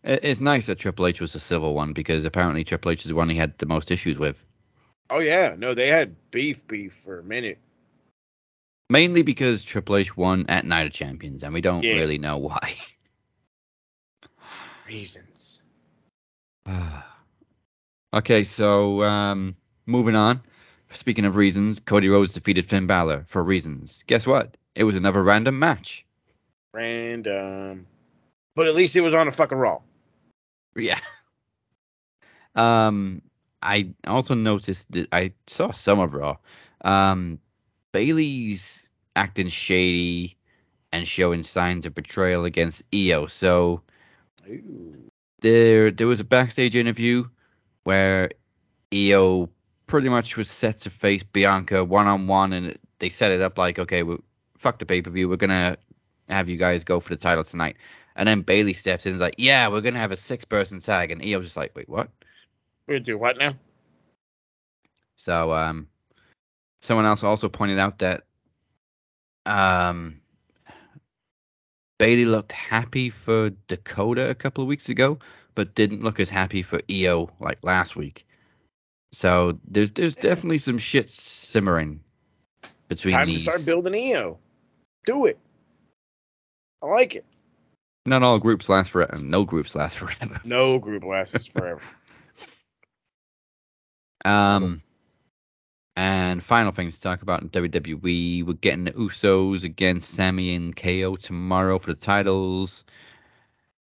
[0.04, 3.14] it's nice that Triple H was the civil one because apparently Triple H is the
[3.14, 4.44] one he had the most issues with.
[5.10, 7.58] Oh yeah, no, they had beef, beef for a minute.
[8.90, 11.94] Mainly because Triple H won at Night of Champions, and we don't Yeah.
[11.94, 12.74] really know why.
[14.86, 15.62] Reasons.
[18.14, 20.40] okay, so um, moving on.
[20.90, 24.04] Speaking of reasons, Cody Rhodes defeated Finn Balor for reasons.
[24.06, 24.56] Guess what?
[24.74, 26.04] It was another random match.
[26.72, 27.86] Random.
[28.54, 29.80] But at least it was on a fucking Raw.
[30.76, 31.00] Yeah.
[32.56, 33.20] Um,
[33.64, 36.36] I also noticed that I saw some of Raw.
[36.84, 37.38] Um,
[37.92, 40.36] Bayley's acting shady
[40.92, 43.26] and showing signs of betrayal against Io.
[43.26, 43.82] So
[44.48, 45.10] Ooh.
[45.40, 47.26] there, there was a backstage interview
[47.84, 48.30] where
[48.94, 49.48] Io
[49.86, 53.58] pretty much was set to face Bianca one on one, and they set it up
[53.58, 54.18] like, okay, we
[54.56, 55.28] fuck the pay per view.
[55.28, 55.76] We're gonna
[56.28, 57.76] have you guys go for the title tonight.
[58.16, 60.78] And then Bayley steps in and is like, yeah, we're gonna have a six person
[60.80, 62.08] tag, and Io's just like, wait, what?
[62.86, 63.54] We do what now?
[65.16, 65.88] So um
[66.82, 68.24] someone else also pointed out that
[69.46, 70.20] um
[71.98, 75.18] Bayley looked happy for Dakota a couple of weeks ago,
[75.54, 78.26] but didn't look as happy for Io like last week.
[79.12, 82.00] So there's there's definitely some shit simmering
[82.88, 83.44] between Time these.
[83.44, 84.38] to start building Io.
[85.06, 85.38] Do it.
[86.82, 87.24] I like it.
[88.06, 89.14] Not all groups last forever.
[89.14, 90.40] And no groups last forever.
[90.44, 91.80] No group lasts forever.
[94.24, 94.82] Um,
[95.96, 98.44] and final things to talk about in WWE.
[98.44, 102.84] We're getting the Usos against Sammy and KO tomorrow for the titles.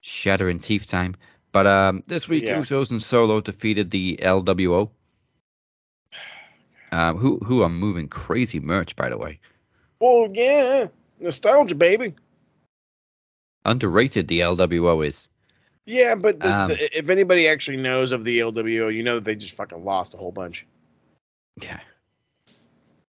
[0.01, 1.15] Shattering teeth time.
[1.51, 2.59] But um, this week, Yeah.
[2.59, 4.89] Usos and Solo defeated the LWO.
[6.93, 9.39] Um, who who are moving crazy merch, by the way.
[10.01, 10.87] well, yeah.
[11.21, 12.13] Nostalgia, baby.
[13.63, 15.29] Underrated the LWO is.
[15.85, 19.25] Yeah, but the, Um, the, if anybody actually knows of the LWO, you know that
[19.25, 20.65] they just fucking lost a whole bunch.
[21.61, 21.79] Yeah.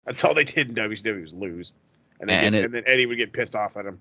[0.04, 1.72] That's all they did in WCW was lose.
[2.20, 3.98] And, And get, it- and then Eddie would get pissed off at him.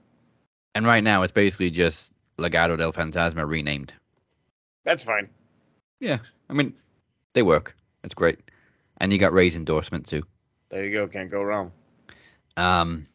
[0.75, 3.93] And right now, it's basically just Legado del Fantasma renamed.
[4.85, 5.27] That's fine.
[5.99, 6.19] Yeah,
[6.49, 6.73] I mean,
[7.33, 7.75] they work.
[8.03, 8.39] That's great.
[8.99, 10.23] And you got Rey's endorsement too.
[10.69, 11.07] There you go.
[11.07, 11.71] Can't go wrong.
[12.57, 13.07] Um,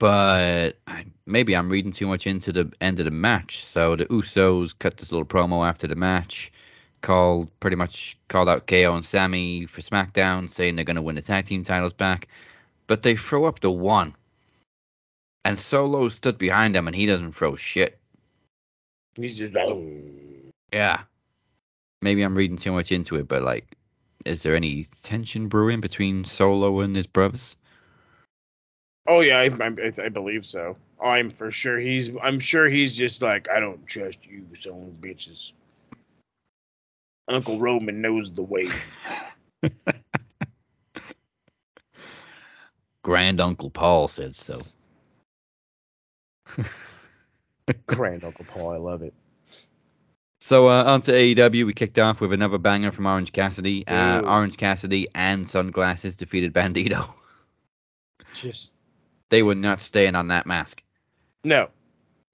[0.00, 3.62] but I, maybe I'm reading too much into the end of the match.
[3.62, 6.50] So the Usos cut this little promo after the match,
[7.02, 11.16] called pretty much called out KO and Sammy for SmackDown, saying they're going to win
[11.16, 12.28] the tag team titles back.
[12.86, 14.16] But they throw up the one,
[15.44, 17.98] and Solo stood behind them, and he doesn't throw shit.
[19.14, 19.84] He's just like, oh.
[20.72, 21.02] Yeah,
[22.00, 23.76] maybe I'm reading too much into it, but like,
[24.24, 27.56] is there any tension brewing between Solo and his brothers?
[29.06, 30.76] Oh yeah, I, I, I believe so.
[31.02, 31.78] I'm for sure.
[31.78, 32.10] He's.
[32.22, 35.52] I'm sure he's just like, I don't trust you, son of bitches.
[37.28, 38.68] Uncle Roman knows the way.
[43.02, 44.62] Grand Uncle Paul said so.
[47.86, 49.14] Grand Uncle Paul, I love it.
[50.40, 53.86] So uh, on to AEW, we kicked off with another banger from Orange Cassidy.
[53.86, 57.12] Uh, Orange Cassidy and Sunglasses defeated Bandito.
[58.34, 58.72] Just
[59.30, 60.82] They were not staying on that mask.
[61.44, 61.68] no,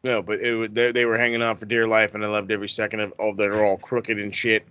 [0.02, 0.22] no.
[0.22, 2.68] But it would, they, they were hanging on for dear life, and I loved every
[2.68, 3.14] second of.
[3.18, 4.66] Oh, they're all crooked and shit.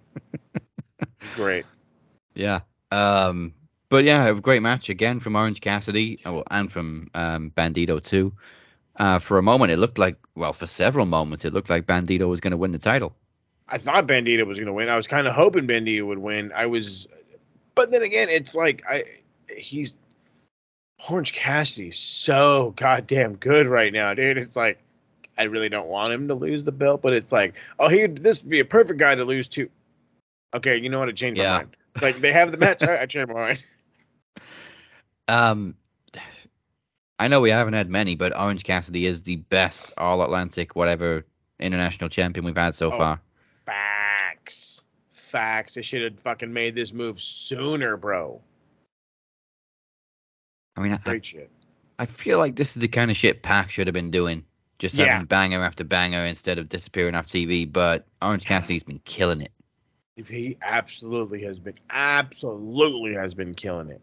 [1.36, 1.66] Great.
[2.34, 2.62] Yeah.
[2.92, 3.54] Um,
[3.90, 8.34] but yeah, a great match again from Orange Cassidy oh, and from um, Bandito too.
[8.98, 12.28] Uh, for a moment, it looked like, well, for several moments, it looked like Bandito
[12.28, 13.16] was going to win the title.
[13.68, 14.90] I thought Bandito was going to win.
[14.90, 16.52] I was kind of hoping Bandito would win.
[16.56, 17.08] I was,
[17.74, 19.04] but then again, it's like I
[19.58, 19.96] he's
[21.10, 24.38] Orange Cassidy's so goddamn good right now, dude.
[24.38, 24.80] It's like
[25.38, 28.42] I really don't want him to lose the belt, but it's like, oh, he this
[28.42, 29.70] would be a perfect guy to lose to.
[30.54, 31.10] Okay, you know what?
[31.10, 31.52] I changed Yeah.
[31.52, 31.76] my mind.
[31.96, 32.82] It's like they have the match.
[32.82, 33.64] Right, I changed my mind.
[35.28, 35.74] Um,
[37.18, 41.26] I know we haven't had many, but Orange Cassidy is the best All Atlantic, whatever
[41.60, 42.98] international champion we've had so Oh.
[42.98, 43.22] far.
[43.66, 45.74] Facts, facts.
[45.74, 48.40] They should have fucking made this move sooner, bro.
[50.78, 51.50] I mean, I, shit.
[52.00, 54.44] I feel like this is the kind of shit Pac should have been doing.
[54.78, 55.06] Just Yeah.
[55.06, 57.72] having banger after banger instead of disappearing off TV.
[57.72, 59.52] But Orange Cassidy's been killing it.
[60.18, 64.02] If he absolutely has been, absolutely has been killing it.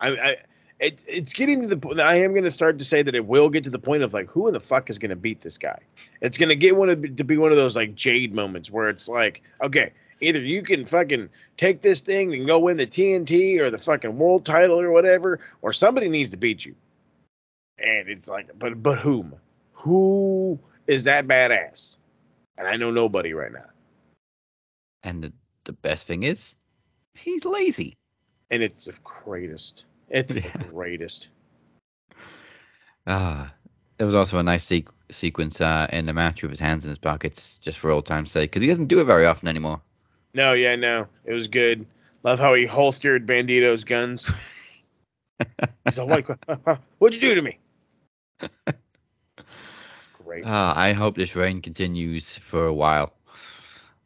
[0.00, 0.36] I, I
[0.82, 2.00] it, it's getting to the point.
[2.00, 4.12] I am going to start to say that it will get to the point of
[4.12, 5.78] like, who in the fuck is going to beat this guy?
[6.20, 8.88] It's going to get one of to be one of those like Jade moments where
[8.88, 9.92] it's like, okay,
[10.22, 11.28] either you can fucking
[11.58, 15.40] take this thing and go win the TNT or the fucking world title or whatever,
[15.60, 16.74] or somebody needs to beat you.
[17.78, 19.34] And it's like, but but whom?
[19.74, 21.96] Who is that badass?
[22.56, 23.66] And I know nobody right now.
[25.02, 25.32] And the,
[25.64, 26.54] the best thing is,
[27.14, 27.96] he's lazy.
[28.50, 29.84] and it's the greatest.
[30.10, 30.42] It's Yeah.
[30.58, 31.28] the greatest.
[33.06, 33.52] Ah,
[33.96, 36.88] there was also a nice sequ- sequence uh, in the match with his hands in
[36.90, 39.80] his pockets, just for old time's sake, because he doesn't do it very often anymore.
[40.34, 41.86] No, yeah, no, it was good.
[42.22, 44.30] Love how he holstered Bandito's guns.
[45.84, 46.28] He's all like,
[46.98, 47.58] "What'd you do to me?"
[50.24, 50.44] Great.
[50.46, 53.12] Ah, I hope this rain continues for a while.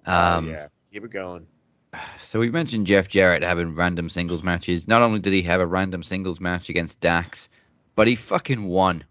[0.06, 1.46] Oh, Um, yeah, keep it going.
[2.20, 4.86] So we mentioned Jeff Jarrett having random singles matches.
[4.88, 7.48] Not only did he have a random singles match against Dax,
[7.94, 9.04] but he fucking won.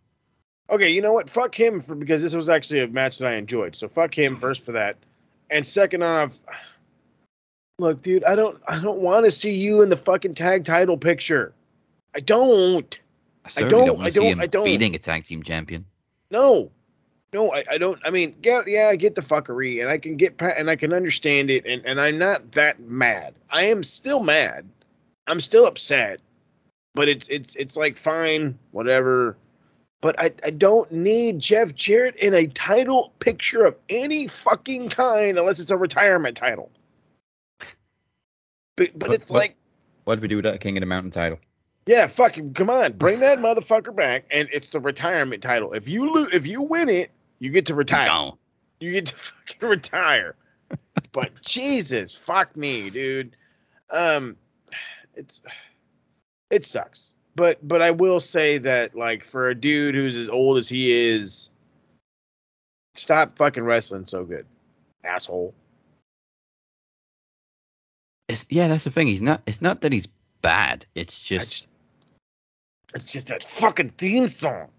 [0.70, 1.30] Okay, you know what?
[1.30, 3.76] Fuck him for because this was actually a match that I enjoyed.
[3.76, 4.98] So fuck him first for that,
[5.50, 6.36] and second off,
[7.80, 10.98] look, dude, I don't, I don't want to see you in the fucking tag title
[10.98, 11.54] picture.
[12.16, 12.98] I don't.
[13.44, 14.66] I certainly don't- don't, I don't- him I don't.
[14.66, 15.86] beating a tag team champion.
[16.32, 16.72] No,
[17.34, 18.00] no, I, I don't.
[18.06, 20.94] I mean, yeah, yeah, I get the fuckery, and I can get and I can
[20.94, 23.36] understand it, and and I'm not that mad.
[23.52, 24.66] I am still mad.
[25.28, 26.20] I'm still upset,
[26.96, 29.38] but it's it's it's like fine, whatever.
[30.02, 35.38] But I I don't need Jeff Jarrett in a title picture of any fucking kind
[35.38, 36.72] unless it's a retirement title.
[38.76, 39.56] But but What- it's what- like.
[40.06, 41.40] What did we do with that King of the Mountain title?
[41.88, 45.74] Yeah, fucking come on, bring that motherfucker back, and it's the retirement title.
[45.74, 48.32] If you lose, if you win it, you get to retire.
[48.80, 50.36] You get to fucking retire.
[51.12, 53.36] but Jesus, fuck me, dude.
[53.92, 54.36] Um,
[55.16, 55.42] it's
[56.52, 57.16] it sucks.
[57.36, 60.92] But but I will say that like for a dude who's as old as he
[60.92, 61.50] is,
[62.94, 64.46] stop fucking wrestling so good,
[65.04, 65.54] asshole.
[68.28, 69.08] It's, yeah, that's the thing.
[69.08, 69.42] He's not.
[69.46, 70.08] It's not that he's
[70.42, 70.86] bad.
[70.96, 71.52] It's just.
[71.52, 71.68] just-
[72.96, 74.70] It's just that fucking theme song.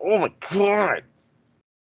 [0.00, 1.02] Oh my god.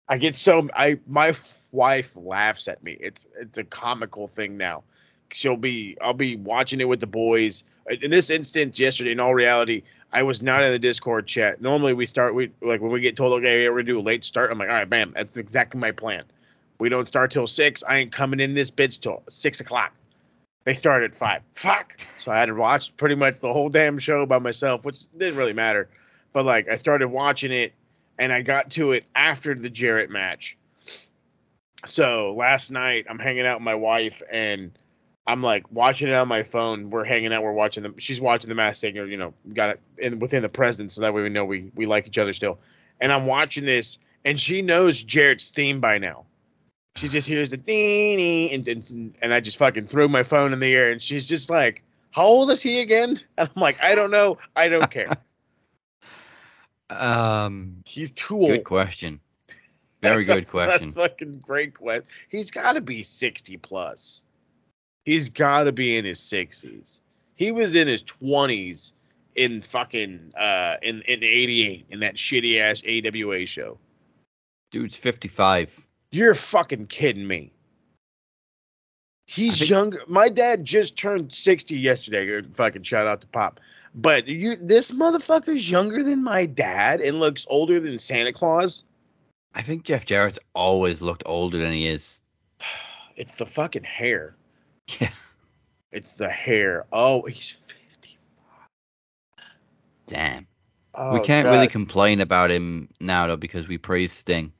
[0.08, 1.34] I get so I my
[1.70, 2.98] wife laughs at me.
[3.00, 4.82] It's it's a comical thing now.
[5.30, 7.62] She'll be I'll be watching it with the boys.
[8.02, 11.62] In this instance, yesterday, in all reality, I was not in the Discord chat.
[11.62, 14.24] Normally we start we like when we get told okay, we're gonna do a late
[14.24, 14.50] start.
[14.50, 16.24] I'm like, all right, bam, that's exactly my plan.
[16.80, 17.84] We don't start till six.
[17.88, 19.92] I ain't coming in this bitch till six o'clock.
[20.64, 21.42] They started five.
[21.54, 21.96] Fuck.
[22.20, 25.36] So I had to watch pretty much the whole damn show by myself, which didn't
[25.36, 25.88] really matter.
[26.32, 27.72] But like I started watching it
[28.18, 30.56] and I got to it after the Jarrett match.
[31.84, 34.70] So last night I'm hanging out with my wife and
[35.26, 36.90] I'm like watching it on my phone.
[36.90, 37.42] We're hanging out.
[37.42, 37.94] We're watching the.
[37.98, 39.06] She's watching the Masked Singer.
[39.06, 41.86] You know, got it in within the present, so that way we know we we
[41.86, 42.58] like each other still.
[43.00, 46.24] And I'm watching this, and she knows Jarrett's theme by now.
[46.96, 50.60] She just hears the ding, and, and and I just fucking threw my phone in
[50.60, 53.94] the air, and she's just like, "How old is he again?" And I'm like, "I
[53.94, 54.38] don't know.
[54.56, 55.08] I don't care.
[56.90, 59.18] Um, He's too old." good question.
[60.02, 60.88] Very That's a- good question.
[60.88, 62.04] That's fucking great question.
[62.28, 64.22] He's got to be 60 plus.
[65.06, 67.00] He's got to be in his 60s.
[67.36, 68.92] He was in his 20s
[69.36, 73.78] in fucking uh in in 88 in that shitty ass AWA show.
[74.70, 75.81] Dude's 55.
[76.12, 77.52] You're fucking kidding me.
[79.26, 80.02] He's think- younger.
[80.06, 82.38] My dad just turned 60 yesterday.
[82.38, 83.58] Uh, fucking shout out to Pop.
[83.94, 88.84] But you this motherfucker's younger than my dad and looks older than Santa Claus.
[89.54, 92.20] I think Jeff Jarrett's always looked older than he is.
[93.14, 94.34] It's the fucking hair.
[94.98, 95.10] Yeah.
[95.92, 96.86] It's the hair.
[96.94, 98.18] Oh, he's 50.
[100.06, 100.46] Damn.
[100.94, 104.50] Oh, we can't really complain about him now though because we praise Sting.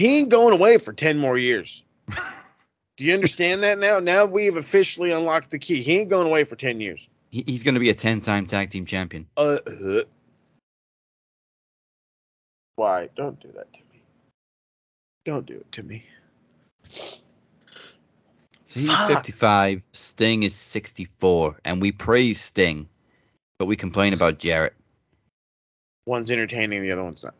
[0.00, 1.82] He ain't going away for 10 more years.
[2.96, 3.98] Do you understand that now?
[3.98, 5.82] Now we've officially unlocked the key.
[5.82, 7.06] He ain't going away for 10 years.
[7.30, 9.26] He, he's going to be a 10-time tag team champion.
[9.36, 10.04] Uh, uh.
[12.76, 13.10] Why?
[13.14, 14.02] Don't do that to me.
[15.26, 16.02] Don't do it to me.
[16.88, 19.08] So he's Fuck.
[19.08, 22.88] 55, Sting is 64, and we praise Sting,
[23.58, 24.72] but we complain about Jarrett.
[26.06, 27.34] One's entertaining, the other one's not.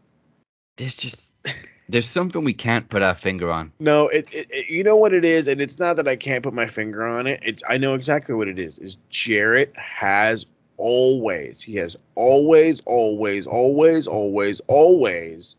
[0.77, 1.32] There's just
[1.91, 3.73] there's something we can't put our finger on.
[3.81, 6.43] No, it, it, it- you know what it is, and it's not that I can't
[6.43, 7.41] put my finger on it.
[7.45, 8.79] It's I know exactly what it is.
[8.79, 10.47] Is Jarrett has
[10.77, 15.57] always, he has always, always, always, always, always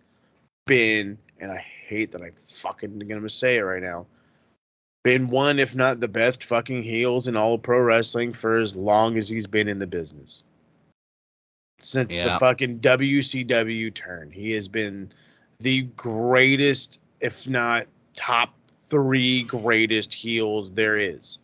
[0.66, 4.06] been, and I hate that I fucking gonna say it right now,
[5.04, 8.76] been one, if not the best fucking heels in all of pro wrestling for as
[8.76, 10.44] long as he's been in the business.
[11.80, 15.12] Since the fucking WCW turn, he has been
[15.62, 18.54] the greatest, if not top
[18.90, 21.40] three greatest heels there is.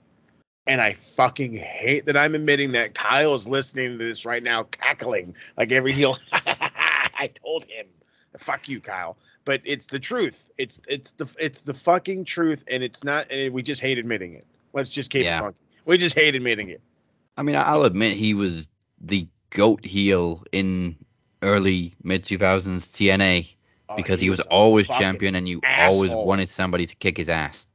[0.66, 4.64] And I fucking hate that I'm admitting that Kyle is listening to this right now,
[4.64, 6.18] cackling like every heel.
[6.34, 7.86] I told him,
[8.38, 10.50] "Fuck you, Kyle." But it's the truth.
[10.58, 13.32] It's it's the it's the fucking truth, and it's not.
[13.32, 14.46] And we just hate admitting it.
[14.74, 15.38] Let's just keep Yeah.
[15.38, 15.58] it funky.
[15.86, 16.82] We just hate admitting it.
[17.38, 18.68] I mean, I'll admit he was
[19.00, 20.98] the goat heel in
[21.44, 23.48] early mid 2000s TNA
[23.90, 27.30] Oh, because he, was, a always champion and you always wanted somebody to kick his
[27.30, 27.68] ass.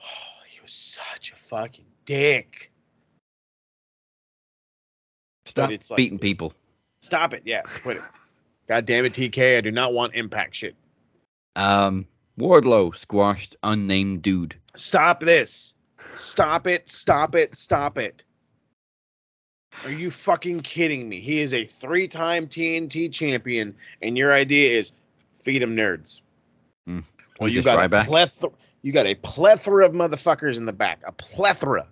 [0.00, 0.04] Oh,
[0.48, 2.70] he was such a fucking dick.
[5.44, 6.54] Stop like- beating people.
[7.00, 7.42] Stop it.
[7.44, 8.02] Yeah, quit it.
[8.68, 9.58] God damn it, TK.
[9.58, 10.76] I do not want impact shit.
[11.56, 12.06] Um,
[12.38, 14.54] Wardlow squashed unnamed dude.
[14.76, 15.74] Stop this.
[16.14, 16.88] Stop it.
[16.88, 17.54] Stop it.
[17.54, 18.24] Stop it.
[19.84, 21.20] Are you fucking kidding me?
[21.20, 24.92] He is a three time TNT champion, and your idea is
[25.42, 26.22] feed him nerds.
[26.86, 27.00] Hmm.
[27.38, 28.50] Well, you got a plethora.
[28.82, 31.00] You got a plethora of motherfuckers in the back.
[31.06, 31.86] A plethora.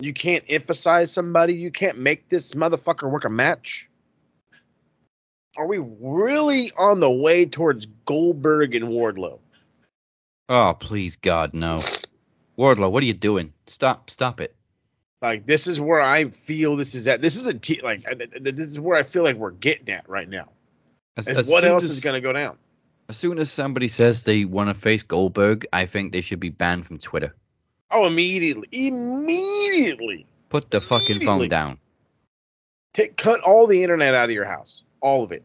[0.00, 1.54] You can't emphasize somebody.
[1.54, 3.88] You can't make this motherfucker work a match.
[5.56, 9.38] Are we really on the way towards Goldberg and Wardlow?
[10.48, 11.82] Oh, please, God, no.
[12.56, 13.52] Wardlow, what are you doing?
[13.66, 14.54] Stop, stop it.
[15.20, 17.22] Like this is where I feel this is at.
[17.22, 19.50] This is a t- like uh, th- th- this is where I feel like we're
[19.50, 20.48] getting at right now.
[21.18, 22.56] As, And as what else as, is going to go down?
[23.08, 26.50] As soon as somebody says they want to face Goldberg, I think they should be
[26.50, 27.34] banned from Twitter.
[27.90, 31.78] Oh, immediately, immediately, Put the fucking phone down.
[32.94, 35.42] take cut all the internet out of your house, all of it,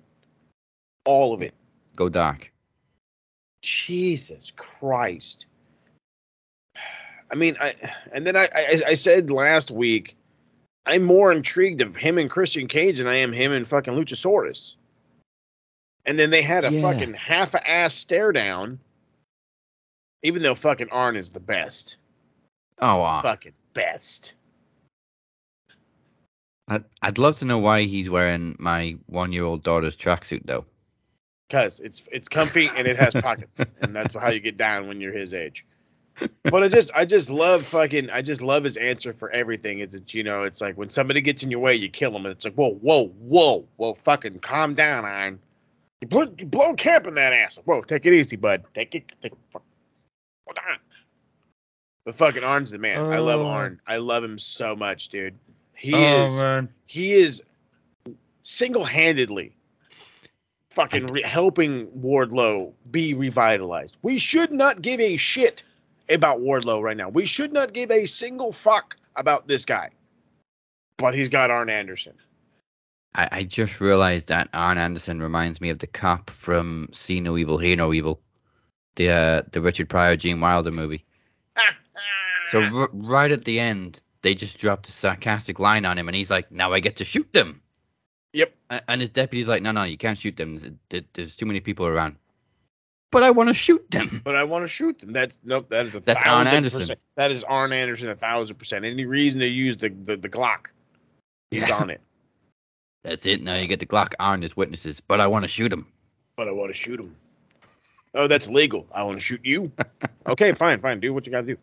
[1.06, 1.54] all of it.
[1.95, 2.52] Go dark.
[3.62, 5.45] Jesus Christ.
[7.32, 7.74] I mean, I
[8.12, 10.16] and then I, I I said last week,
[10.86, 14.76] I'm more intrigued of him and Christian Cage than I am him and fucking Luchasaurus.
[16.06, 16.82] And then they had a Yeah.
[16.82, 18.80] fucking half ass stare down.
[20.24, 21.98] Even though fucking Arn is the best.
[22.80, 24.34] Oh, uh, Fucking best.
[26.70, 30.66] I'd, I'd love to know why he's wearing my one-year-old daughter's tracksuit, though.
[31.50, 33.62] Cause it's it's comfy and it has pockets.
[33.82, 35.66] and that's how you get down when you're his age.
[36.44, 39.80] But I just I just love fucking I just love his answer for everything.
[39.80, 42.26] It's it's, you know, it's like when somebody gets in your way, you kill them.
[42.26, 45.38] And it's like, whoa, whoa, whoa, whoa, fucking calm down, Arn.
[46.04, 47.58] You blow, you blow camp in that ass.
[47.64, 48.66] Whoa, take it easy, bud.
[48.74, 49.64] Take it take fuck.
[52.04, 52.98] But fucking Arn's the man.
[52.98, 53.46] I love Oh.
[53.48, 53.80] Arn.
[53.88, 55.34] I love him so much, dude.
[55.74, 56.68] He oh is man.
[56.88, 57.42] he is
[58.42, 59.56] single-handedly
[60.72, 63.96] fucking re- helping Wardlow be revitalized.
[64.02, 65.64] We should not give a shit
[66.10, 67.08] about Wardlow right now.
[67.08, 69.90] We should not give a single fuck about this guy.
[70.98, 72.16] But he's got Arn Anderson.
[73.15, 77.38] I, I just realized that Arn Anderson reminds me of the cop from See No
[77.38, 78.19] Evil, Hear No Evil,
[78.95, 81.06] the uh, the Richard Pryor Gene Wilder movie.
[82.52, 86.15] So r- right at the end, they just dropped a sarcastic line on him, and
[86.15, 87.61] he's like, "Now I get to shoot them."
[88.34, 88.53] Yep.
[88.88, 90.60] And his deputy's like, "No, no, you can't shoot them.
[90.60, 92.15] Th- th- There's too many people around."
[93.11, 94.22] But I want to shoot them.
[94.26, 95.14] But I want to shoot them.
[95.14, 95.69] That's nope.
[95.69, 96.81] That is a That's Arn Anderson.
[96.81, 98.85] percent- That is Arn Anderson a thousand percent.
[98.85, 100.68] Any reason to use the the, the Glock?
[101.49, 101.77] He's Yeah.
[101.77, 102.02] on it.
[103.04, 103.42] That's it.
[103.42, 104.14] Now you get the Glock.
[104.20, 105.86] Arn is witnesses, but I want to shoot him.
[106.36, 107.16] But I want to shoot him.
[108.16, 108.88] Oh, that's legal.
[108.94, 109.72] I want to shoot you.
[110.28, 111.00] okay, fine, fine.
[111.00, 111.58] Do what you gotta do.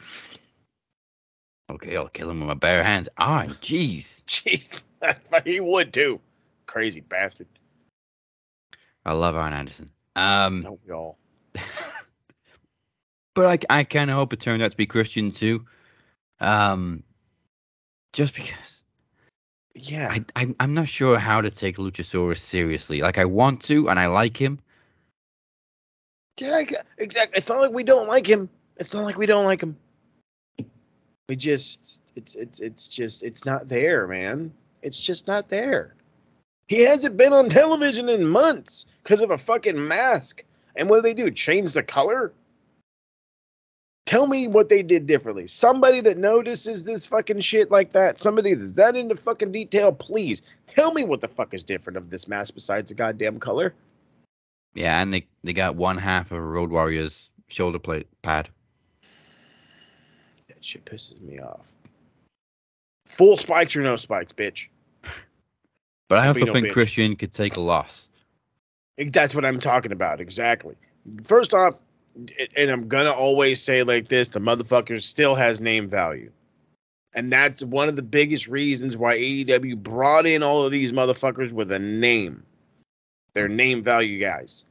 [1.71, 3.09] Okay, I'll kill him with my bare hands.
[3.17, 4.23] Arn, jeez.
[4.27, 4.83] Jeez,
[5.45, 6.21] he would too.
[6.67, 7.47] Crazy bastard.
[9.05, 9.89] I love Arn Anderson.
[10.17, 11.17] Um, Don't we all?
[13.35, 15.65] but I, I kind of hope it turned out to be Christian too.
[16.41, 17.03] Um,
[18.13, 18.80] just because
[19.75, 20.09] Yeah.
[20.11, 23.01] I, I I'm not sure how to take Luchasaurus seriously.
[23.01, 24.59] Like I want to, and I like him.
[26.39, 26.63] Yeah,
[26.99, 27.39] exactly.
[27.39, 28.49] It's not like we don't like him.
[28.77, 29.77] It's not like we don't like him.
[31.29, 34.53] We just, it's, it's, it's just, it's not there, man.
[34.83, 35.95] It's just not there.
[36.67, 40.43] He hasn't been on television in months because of a fucking mask.
[40.77, 41.31] And what do they do?
[41.31, 42.33] Change the color?
[44.11, 45.47] Tell me what they did differently.
[45.47, 50.43] Somebody that notices this fucking shit like that, somebody that's that into fucking detail, please
[50.67, 53.73] tell me what the fuck is different of this mask besides the goddamn color.
[54.75, 58.49] Yeah, and they they got one half of Road Warrior's shoulder plate pad.
[60.49, 61.61] That shit pisses me off.
[63.07, 64.67] Full spikes or no spikes, bitch.
[66.09, 66.73] But I also think bitch.
[66.73, 68.09] Christian could take a loss.
[68.99, 70.21] That's what I'm talking about.
[70.21, 70.75] Exactly.
[71.23, 71.77] First off,
[72.57, 76.31] and I'm gonna always say like this: the motherfucker still has name value,
[77.15, 81.53] and that's one of the biggest reasons why AEW brought in all of these motherfuckers
[81.53, 82.43] with a name.
[83.33, 84.65] They're name value guys.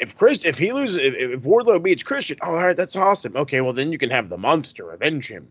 [0.00, 3.36] If Chris, if he loses, if, if Wardlow beats Christian, oh, all right, that's awesome.
[3.36, 5.48] Okay, well then you can have the monster avenge him,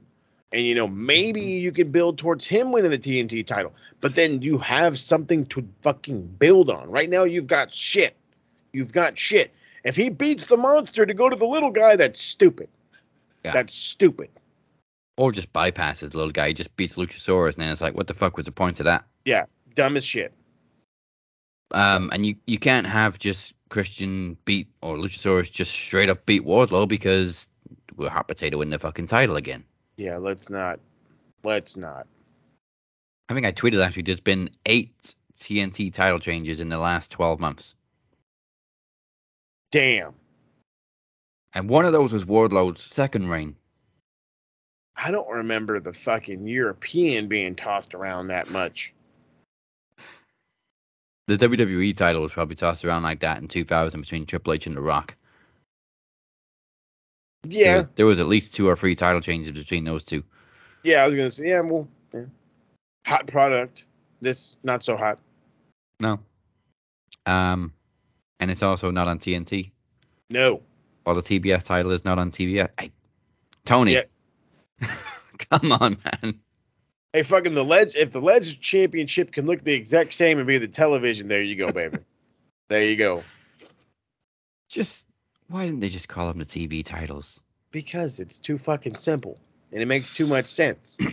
[0.51, 1.63] and you know maybe mm-hmm.
[1.63, 3.73] you can build towards him winning the TNT title.
[4.01, 6.89] But then you have something to fucking build on.
[6.89, 8.15] Right now, you've got shit.
[8.73, 9.53] You've got shit.
[9.84, 12.69] If he beats the monster to go to the little guy, that's stupid.
[13.43, 13.51] Yeah.
[13.51, 14.30] That's stupid.
[15.18, 16.49] Or just bypasses the little guy.
[16.49, 18.85] He just beats Luchasaurus, and then it's like, what the fuck was the point of
[18.85, 19.05] that?
[19.26, 19.45] Yeah,
[19.76, 20.34] dumb as shit.
[21.72, 26.43] Um, and you, you can't have just Christian beat or Luchasaurus just straight up beat
[26.43, 27.47] Wardlow because
[27.95, 29.64] we're hot potato in the fucking title again.
[29.97, 30.80] Yeah, let's not.
[31.43, 32.07] Let's not.
[33.30, 37.39] I think I tweeted actually there's been eight TNT title changes in the last 12
[37.39, 37.76] months.
[39.73, 40.13] Damn.
[41.55, 43.55] And one of those was Wardlow's second reign.
[44.95, 48.93] I don't remember the fucking European being tossed around that much.
[51.25, 54.77] The WWE title was probably tossed around like that in 2000 between Triple H and
[54.77, 55.15] The Rock.
[57.47, 60.23] Yeah, There, there was at least two or three title changes between those two.
[60.83, 62.25] yeah, I was gonna say, yeah, well, yeah.
[63.07, 63.85] hot product.
[64.21, 65.17] This not so hot.
[65.99, 66.19] No.
[67.25, 67.73] Um,
[68.39, 69.72] and it's also not on TNT.
[70.30, 70.61] No.
[71.03, 72.69] While the TBS title is not on TBS.
[72.80, 72.91] Hey,
[73.65, 73.93] Tony.
[73.93, 74.03] Yeah.
[75.51, 76.39] Come on, man.
[77.14, 77.95] Hey, fucking the ledge.
[77.95, 81.55] If the ledge championship can look the exact same and be the television, there you
[81.55, 81.99] go, baby.
[82.69, 83.23] there you go.
[84.69, 85.05] Just
[85.49, 87.41] why didn't they just call them the TV titles?
[87.69, 89.38] Because it's too fucking simple
[89.72, 90.97] and it makes too much sense.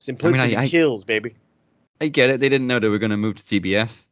[0.00, 1.34] Simplicity I- kills, baby.
[2.00, 2.40] I get it.
[2.40, 4.07] They didn't know they were going to move to TBS.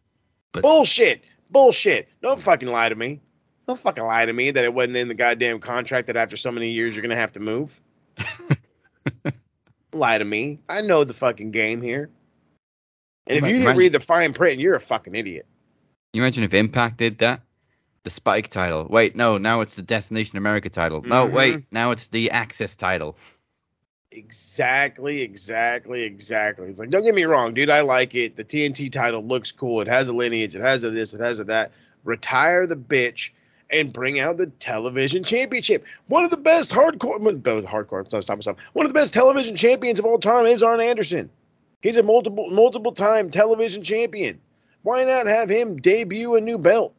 [0.56, 1.24] But Bullshit.
[1.50, 2.08] Bullshit.
[2.22, 3.20] Don't fucking lie to me.
[3.66, 6.50] Don't fucking lie to me that it wasn't in the goddamn contract that after so
[6.52, 7.80] many years you're gonna have to move.
[9.92, 10.60] lie to me.
[10.68, 12.10] I know the fucking game here.
[13.26, 15.46] And if you didn't imagine- read the fine print, you're a fucking idiot.
[16.12, 17.40] you imagine if Impact did that?
[18.04, 18.86] The Spike title.
[18.88, 21.02] Wait, no, now it's the Destination America title.
[21.02, 21.32] No, Mhm.
[21.32, 23.16] wait, now it's the Access title.
[24.16, 26.68] Exactly, exactly, exactly.
[26.68, 27.68] It's like, don't get me wrong, dude.
[27.68, 28.36] I like it.
[28.36, 29.82] The TNT title looks cool.
[29.82, 30.56] It has a lineage.
[30.56, 31.12] It has a this.
[31.12, 31.70] It has a that.
[32.02, 33.30] Retire the bitch
[33.70, 35.84] and bring out the television championship.
[36.06, 37.20] One of the best hardcore.
[37.20, 38.06] Hardcore.
[38.06, 38.58] Stop, stop, stop.
[38.72, 41.28] One of the best television champions of all time is Arn Anderson.
[41.82, 44.40] He's a multiple, multiple time television champion.
[44.82, 46.94] Why not have him debut a new belt?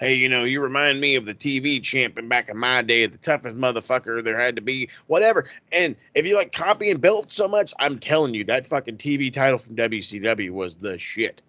[0.00, 3.18] Hey, you know, you remind me of the TV champion back in my day, the
[3.18, 5.50] toughest motherfucker there had to be, whatever.
[5.72, 9.32] And if you like copy and build so much, I'm telling you, that fucking TV
[9.32, 11.42] title from WCW was the shit.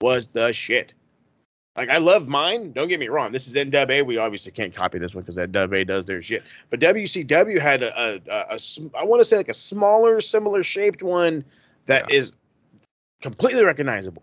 [0.00, 0.92] Was the shit.
[1.76, 2.70] Like I love mine.
[2.70, 3.32] Don't get me wrong.
[3.32, 4.06] This is NWA.
[4.06, 6.44] We obviously can't copy this one because NWA does their shit.
[6.70, 8.58] But WCW had a, a, a, a
[8.96, 11.44] I want to say like a smaller, similar shaped one
[11.86, 12.30] that is
[13.20, 14.22] completely recognizable.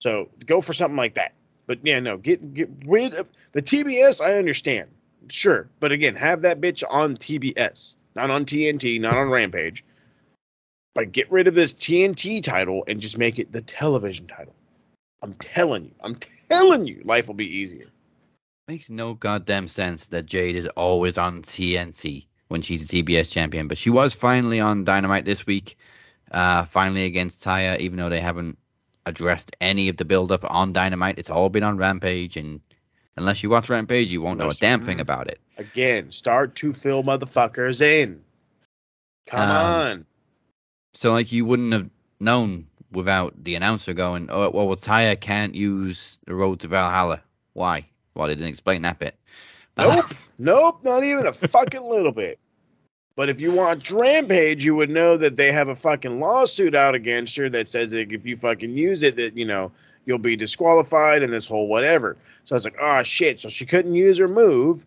[0.00, 1.32] So go for something like that.
[1.66, 4.24] But yeah, no, get get rid of the TBS.
[4.24, 4.88] I understand,
[5.28, 9.84] sure, but again, have that bitch on TBS, not on TNT, not on Rampage.
[10.94, 14.54] But get rid of this TNT title and just make it the television title.
[15.22, 16.16] I'm telling you, I'm
[16.48, 17.86] telling you, life will be easier.
[18.68, 23.68] Makes no goddamn sense that Jade is always on TNT when she's a TBS champion,
[23.68, 25.76] but she was finally on Dynamite this week.
[26.32, 28.58] Uh, finally against Taya, even though they haven't
[29.06, 31.18] addressed any of the build up on Dynamite.
[31.18, 32.60] It's all been on Rampage, and
[33.16, 35.40] unless you watch Rampage, you won't know a Unless- damn thing about it.
[35.58, 38.20] Again, start to fill motherfuckers in.
[39.26, 40.06] Come Um, on.
[40.92, 41.88] So, like, you wouldn't have
[42.20, 47.22] known without the announcer going, "Oh, well, Taya can't use the road to Valhalla."
[47.54, 47.86] Why?
[48.14, 49.18] Well, they didn't explain that bit.
[49.78, 50.04] Nope.
[50.38, 50.80] nope.
[50.84, 52.38] Not even a fucking little bit.
[53.16, 56.94] But if you watch Rampage, you would know that they have a fucking lawsuit out
[56.94, 59.72] against her that says that if you fucking use it, that you know
[60.04, 62.16] you'll be disqualified and this whole whatever.
[62.44, 63.40] So I was like, oh shit.
[63.40, 64.84] So she couldn't use her move,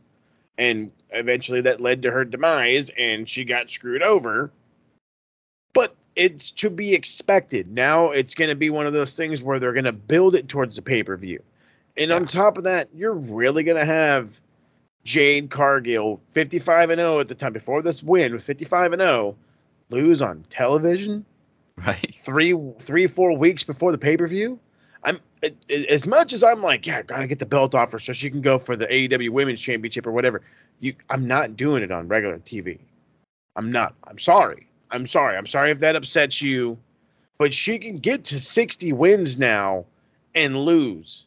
[0.60, 4.52] and eventually that led to her demise, and she got screwed over.
[5.74, 7.72] But it's to be expected.
[7.74, 10.48] Now it's going to be one of those things where they're going to build it
[10.48, 11.42] towards the pay per view.
[11.98, 14.40] And on top of that, you're really going to have
[15.10, 19.36] Jade Cargill, 55 and 0 at the time before this win with 55 and 0,
[19.90, 21.26] lose on television
[21.78, 22.14] right.
[22.16, 24.60] three, three, four weeks before the pay per view.
[25.04, 27.98] I'm it, it- as much as I'm like, yeah, gotta get the belt off her
[27.98, 30.44] so she can go for the AEW Women's Championship or whatever.
[30.80, 32.78] You, I'm not doing it on regular TV.
[33.56, 33.96] I'm not.
[34.04, 34.68] I'm sorry.
[34.92, 35.38] I'm sorry.
[35.38, 36.78] I'm sorry if that upsets you,
[37.40, 39.86] but she can get to 60 wins now
[40.36, 41.26] and lose,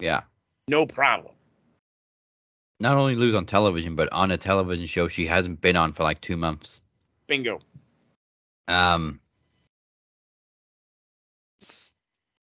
[0.00, 0.20] Yeah.
[0.68, 1.32] no problem.
[2.82, 6.02] Not only lose on television, but on a television show she hasn't been on for
[6.02, 6.82] like two months.
[7.28, 7.60] Bingo.
[8.66, 9.20] Um,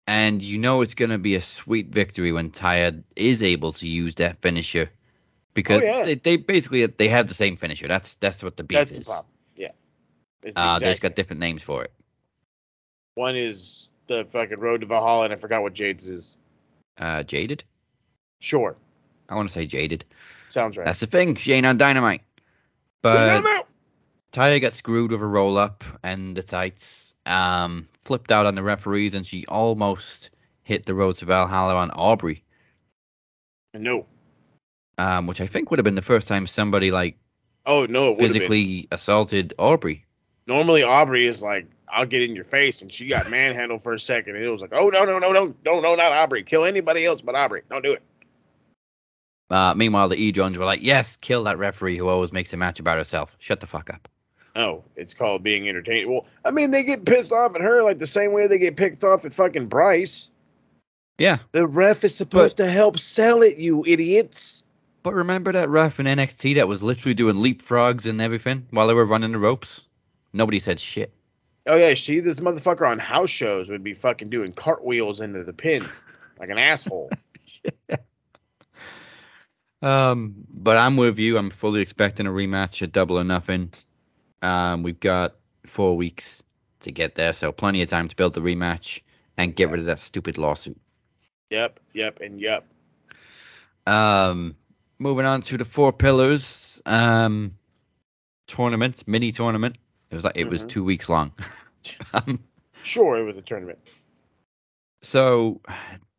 [0.05, 4.14] and you know it's gonna be a sweet victory when Taya is able to use
[4.15, 4.91] that finisher,
[5.55, 6.05] because Oh, yeah.
[6.05, 7.88] they, they basically they have the same finisher.
[7.88, 9.07] That's that's what the beef That's the is.
[9.07, 9.34] problem.
[9.55, 9.72] Yeah.
[10.43, 11.91] It's the Uh, they just got different names for it.
[13.15, 16.38] One is the fucking Road to Valhalla, and I forgot what Jade's is.
[16.99, 17.64] Uh, jaded.
[18.39, 18.77] Sure.
[19.30, 20.06] I want to say jaded.
[20.49, 20.86] Sounds right.
[20.86, 21.36] That's the thing.
[21.36, 22.22] She ain't on dynamite.
[23.02, 23.44] But
[24.32, 27.16] Taya got screwed with a roll up and the tights.
[27.26, 30.30] Um, flipped out on the referees, and she almost
[30.64, 32.44] hit the road to Valhalla on Aubrey.
[33.74, 34.06] no.
[34.98, 37.18] um, which I think would have been the first time somebody like
[37.68, 38.28] Oh no, it would been.
[38.28, 40.06] physically assaulted Aubrey.
[40.48, 43.99] Normally Aubrey is like, I'll get in your face, and she got manhandled for a
[43.99, 46.44] second, and it was like, oh no, no, no, no, no, no, not Aubrey.
[46.44, 47.62] Kill anybody else but Aubrey.
[47.70, 48.02] Don't do it.
[49.49, 52.57] Uh, meanwhile, the E Jones were like, "Yes, kill that referee who always makes a
[52.57, 53.36] match about herself.
[53.40, 54.07] Shut the fuck up."
[54.56, 56.10] Oh, it's called being entertained.
[56.10, 58.76] Well, I mean, they get pissed off at her like the same way they get
[58.76, 60.30] picked off at fucking Bryce.
[61.19, 64.64] Yeah, The ref is supposed to help sell it, you idiots.
[65.02, 68.94] but remember that ref in NXT that was literally doing leapfrogs and everything while they
[68.94, 69.86] were running the ropes?
[70.34, 71.11] Nobody said shit.
[71.65, 75.53] Oh yeah, see this motherfucker on house shows would be fucking doing cartwheels into the
[75.53, 75.84] pin
[76.40, 77.10] like an asshole.
[79.82, 81.38] Um, but I'm with you.
[81.38, 83.74] I'm fully expecting a rematch at Double or Nothing.
[84.41, 85.36] Um, we've got
[85.66, 86.44] four weeks
[86.82, 89.02] to get there, so plenty of time to build the rematch
[89.38, 90.80] and get rid of that stupid lawsuit.
[91.52, 92.66] Yep, yep, and yep.
[93.86, 94.56] Um,
[94.99, 96.82] moving on to the four pillars.
[96.86, 97.56] Um,
[98.48, 99.78] tournament, mini tournament.
[100.10, 100.70] It was like it was Mhm.
[100.70, 101.32] two weeks long.
[102.14, 102.40] um,
[102.84, 103.80] Sure, it was a tournament.
[105.02, 105.62] so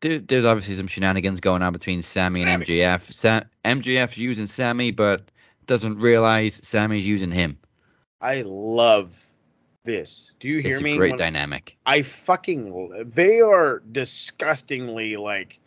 [0.01, 3.11] there, there's obviously some shenanigans going on between Sammy and MJF.
[3.11, 5.23] Sa- MJF's using Sammy, but
[5.65, 7.57] doesn't realize Sammy's using him.
[8.21, 9.11] I love
[9.85, 10.31] this.
[10.39, 10.97] Do you hear It's a me?
[10.97, 11.77] great When- dynamic.
[11.85, 15.59] I fucking they are disgustingly like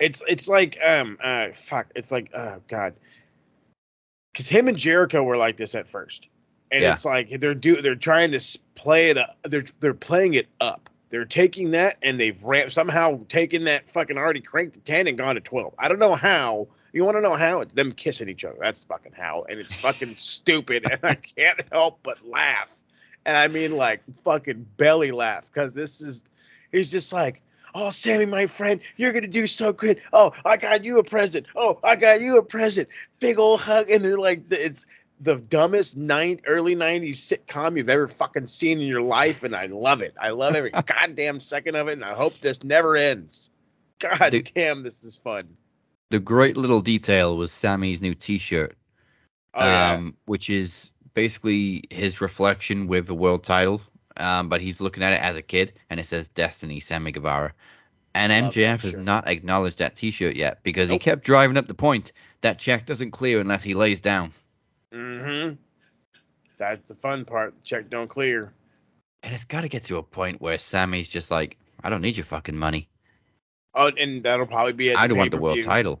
[0.00, 2.94] it's it's like um uh fuck it's like oh god
[4.32, 6.26] because him and Jericho were like this at first
[6.72, 6.92] and Yeah.
[6.94, 10.90] it's like they're do they're trying to play it up they're they're playing it up
[11.14, 15.16] they're taking that and they've ramped somehow taken that fucking already cranked to 10 and
[15.16, 18.28] gone to 12 I don't know how you want to know how it's them kissing
[18.28, 22.68] each other that's fucking how and it's fucking stupid and I can't help but laugh
[23.24, 26.24] and I mean like fucking belly laugh because this is
[26.72, 27.42] he's just like
[27.76, 30.00] Oh, Sammy, my friend, you're gonna do so good.
[30.12, 31.46] Oh, I got you a present.
[31.56, 32.88] Oh, I got you a present.
[33.18, 34.86] Big old hug, and they're like, it's
[35.20, 39.66] the dumbest nine early '90s sitcom you've ever fucking seen in your life, and I
[39.66, 40.14] love it.
[40.20, 43.50] I love every goddamn second of it, and I hope this never ends.
[44.00, 44.50] God Dude.
[44.54, 45.48] damn, this is fun.
[46.10, 48.76] The great little detail was Sammy's new T-shirt,
[49.54, 53.80] Oh yeah, um, which is basically his reflection with the world title,
[54.16, 57.52] um, but he's looking at it as a kid, and it says Destiny Sammy Guevara.
[58.16, 62.12] And MJF has not acknowledged that T-shirt yet because he kept driving up the point
[62.42, 64.32] that check doesn't clear unless he lays down.
[64.94, 65.54] Mm-hmm.
[66.56, 67.54] That's the fun part.
[67.64, 68.52] Check don't clear.
[69.22, 72.16] And it's got to get to a point where Sammy's just like, I don't need
[72.16, 72.88] your fucking money.
[73.74, 74.90] Oh, and that'll probably be.
[74.90, 76.00] At I don't want the world title.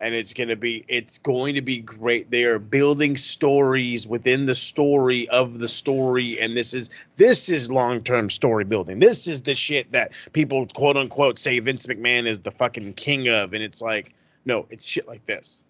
[0.00, 2.30] and it's gonna be it's going to be great.
[2.30, 7.70] They are building stories within the story of the story, and this is this is
[7.70, 8.98] long term story building.
[8.98, 13.28] This is the shit that people quote unquote say Vince McMahon is the fucking king
[13.28, 14.14] of, and it's like
[14.46, 15.62] no, it's shit like this.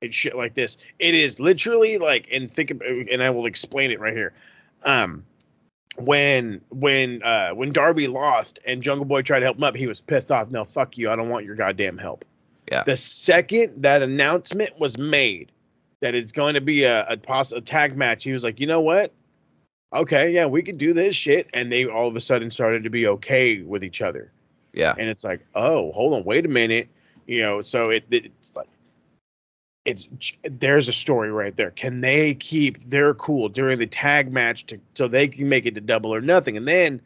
[0.00, 0.76] It's shit like this.
[0.98, 4.32] It is literally like, and think about, and I will explain it right here.
[4.84, 5.24] Um,
[5.96, 9.88] when when uh when Darby lost and Jungle Boy tried to help him up, he
[9.88, 10.50] was pissed off.
[10.50, 11.10] No, fuck you.
[11.10, 12.24] I don't want your goddamn help.
[12.70, 12.84] Yeah.
[12.84, 15.50] The second that announcement was made
[16.00, 18.66] that it's going to be a a, poss- a tag match, he was like, you
[18.66, 19.12] know what?
[19.92, 21.48] Okay, yeah, we could do this shit.
[21.54, 24.30] And they all of a sudden started to be okay with each other.
[24.72, 24.94] Yeah.
[24.98, 26.88] And it's like, oh, hold on, wait a minute.
[27.26, 28.68] You know, so it, it's like
[29.88, 31.70] it's there's a story right there.
[31.70, 35.74] Can they keep their cool during the tag match to so they can make it
[35.76, 36.56] to double or nothing?
[36.56, 37.00] And then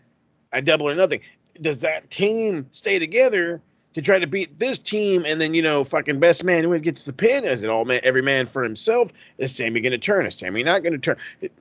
[0.53, 1.21] at double or nothing,
[1.61, 3.63] does that team stay together
[3.95, 5.25] to try to beat this team?
[5.25, 7.45] And then you know, fucking best man who gets the pin?
[7.45, 9.13] Is it all man, every man for himself?
[9.39, 10.27] Is Sammy going to turn?
[10.27, 11.17] Is Sammy not going to turn?
[11.41, 11.53] It,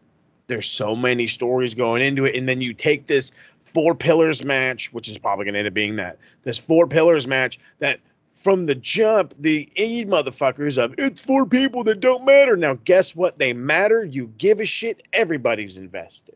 [0.47, 3.31] there's so many stories going into it, and then you take this
[3.63, 7.27] four pillars match, which is probably going to end up being that this four pillars
[7.27, 7.99] match that
[8.33, 12.57] from the jump, the E motherfuckers of it's for people that don't matter.
[12.57, 13.37] Now, guess what?
[13.37, 14.03] They matter.
[14.03, 15.03] You give a shit.
[15.13, 16.35] Everybody's invested.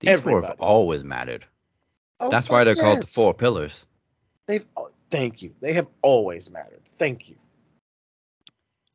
[0.00, 1.46] These four have always mattered.
[2.20, 3.86] Oh, That's why they're fuck called the four pillars.
[4.46, 4.64] They've.
[4.76, 5.54] oh, thank you.
[5.60, 6.82] They have always mattered.
[6.98, 7.36] Thank you.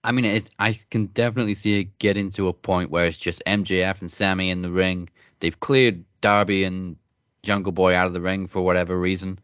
[0.04, 3.44] I mean, it's, I can definitely see it getting to a point where it's just
[3.46, 5.10] MJF and Sammy in the ring.
[5.40, 6.96] They've cleared Darby and
[7.44, 9.40] Jungle Boy out of the ring for whatever reason.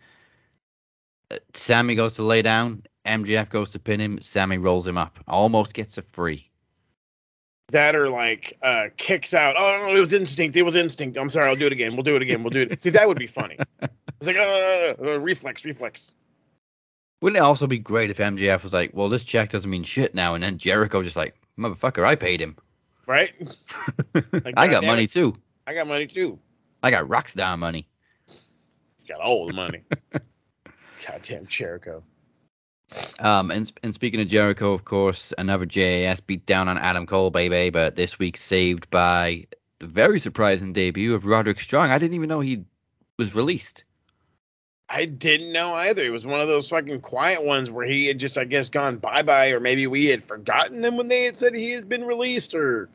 [1.53, 2.83] Sammy goes to lay down.
[3.05, 4.19] MJF goes to pin him.
[4.21, 5.19] Sammy rolls him up.
[5.27, 6.49] Almost gets a free.
[7.69, 9.55] That or like uh, kicks out.
[9.57, 10.55] Oh no, it was instinct.
[10.55, 11.17] It was instinct.
[11.17, 11.47] I'm sorry.
[11.47, 11.95] I'll do it again.
[11.95, 12.43] We'll do it again.
[12.43, 12.83] We'll do it.
[12.83, 13.57] See, that would be funny.
[14.21, 16.13] It's like uh, uh, uh, reflex, reflex.
[17.21, 20.15] Wouldn't it also be great if MJF was like, well, this check doesn't mean shit
[20.15, 20.33] now?
[20.33, 22.55] And then Jericho just like, motherfucker, I paid him.
[23.05, 23.33] Right?
[24.31, 25.09] Like, I got money it.
[25.11, 25.35] too.
[25.67, 26.39] I got money too.
[26.83, 27.85] I got Rockstar money.
[28.27, 29.83] He's got all the money.
[31.05, 32.03] Goddamn Jericho.
[33.19, 37.31] Um, and and speaking of Jericho, of course, another JAS beat down on Adam Cole,
[37.31, 37.69] baby.
[37.69, 39.47] But this week saved by
[39.79, 41.89] the very surprising debut of Roderick Strong.
[41.89, 42.63] I didn't even know he
[43.17, 43.83] was released.
[44.89, 46.03] I didn't know either.
[46.03, 48.97] It was one of those fucking quiet ones where he had just, I guess, gone
[48.97, 52.03] bye bye, or maybe we had forgotten them when they had said he had been
[52.03, 52.89] released, or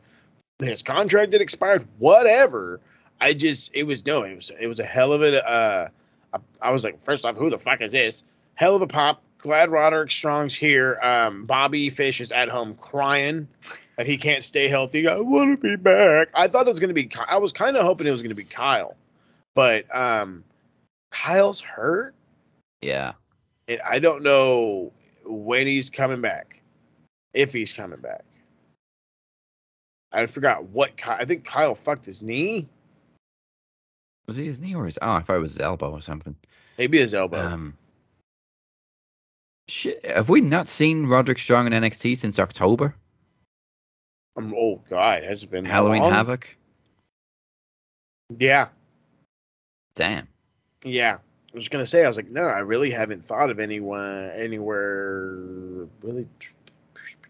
[0.60, 1.88] his contract had expired.
[1.98, 2.80] Whatever.
[3.20, 5.48] I just, it was no, it was, it was a hell of a.
[5.48, 5.88] Uh,
[6.32, 8.24] I, I was like, first off, who the fuck is this?
[8.54, 9.22] Hell of a pop.
[9.38, 10.98] Glad Roderick Strong's here.
[11.02, 13.46] Um, Bobby Fish is at home crying
[13.96, 15.06] that he can't stay healthy.
[15.06, 16.28] I want to be back.
[16.34, 17.10] I thought it was going to be.
[17.28, 18.96] I was kind of hoping it was going to be Kyle,
[19.54, 20.42] but um,
[21.10, 22.14] Kyle's hurt.
[22.80, 23.14] Yeah,
[23.66, 24.92] And I don't know
[25.24, 26.62] when he's coming back,
[27.34, 28.24] if he's coming back.
[30.12, 31.18] I forgot what Kyle.
[31.20, 32.68] I think Kyle fucked his knee,
[34.28, 34.98] was it his knee or his?
[35.02, 36.36] Oh, I thought it was his elbow or something.
[36.76, 37.40] maybe his elbow.
[37.40, 37.76] Um,
[39.68, 42.94] shit, have we not seen Roderick Strong in NXT since October?
[44.36, 46.12] Um, oh God, has it been Halloween long?
[46.12, 46.56] Havoc.
[48.36, 48.68] Yeah,
[49.94, 50.28] Damn.
[50.84, 51.16] yeah.
[51.54, 55.30] I was gonna say, I was like, no, I really haven't thought of anyone anywhere
[56.02, 56.28] really.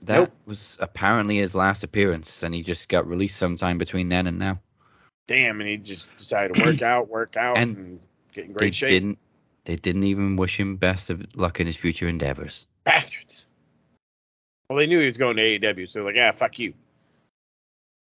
[0.02, 0.32] That Nope.
[0.46, 4.60] was apparently his last appearance, and he just got released sometime between then and now.
[5.28, 8.00] Damn, and he just decided to work out, work out, And and,
[8.32, 8.88] get in they great shape.
[8.88, 9.18] didn't.
[9.66, 12.66] They didn't even wish him best of luck in his future endeavors.
[12.84, 13.44] Bastards.
[14.68, 16.72] Well, they knew he was going to AEW, so they're like, yeah, fuck you.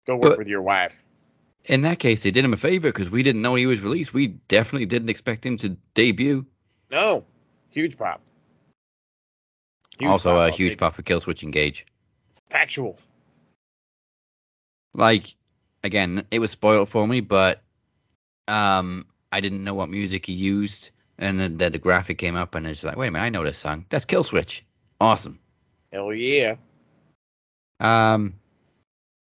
[0.07, 1.01] Go work But- with your wife.
[1.66, 4.12] In that case, they did him a favor because we didn't know he was released.
[4.12, 6.45] We definitely didn't expect him to debut.
[6.91, 7.24] No,
[7.70, 8.20] huge pop.
[9.99, 11.86] Huge also, pop, a huge pop for Killswitch Engage.
[12.51, 12.99] Factual.
[14.93, 15.35] Like,
[15.85, 17.62] again, it was spoiled for me, but
[18.48, 20.90] um, I didn't know what music he used.
[21.19, 23.44] And then, then the graphic came up, and it's like, wait a minute, I know
[23.44, 23.85] this song.
[23.90, 24.65] That's Kill Switch.
[25.01, 25.39] Awesome.
[25.93, 26.56] Hell yeah.
[27.78, 28.35] Um,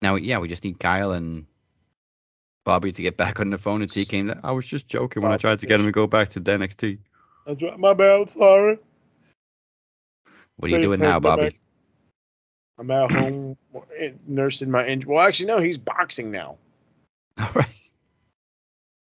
[0.00, 1.44] now, yeah, we just need Kyle and
[2.64, 4.32] Bobby to get back on the phone and see came.
[4.42, 6.98] I was just joking when I tried to get him to go back to NXT.
[7.46, 7.78] That's right.
[7.78, 8.30] My bad.
[8.30, 8.78] Sorry.
[10.56, 11.20] What are you Please doing now.
[11.20, 11.58] Bobby?
[12.78, 13.56] I'm at home
[14.26, 15.12] nursing my injury.
[15.14, 16.56] Well, actually, no, he's boxing now.
[17.38, 17.66] All right.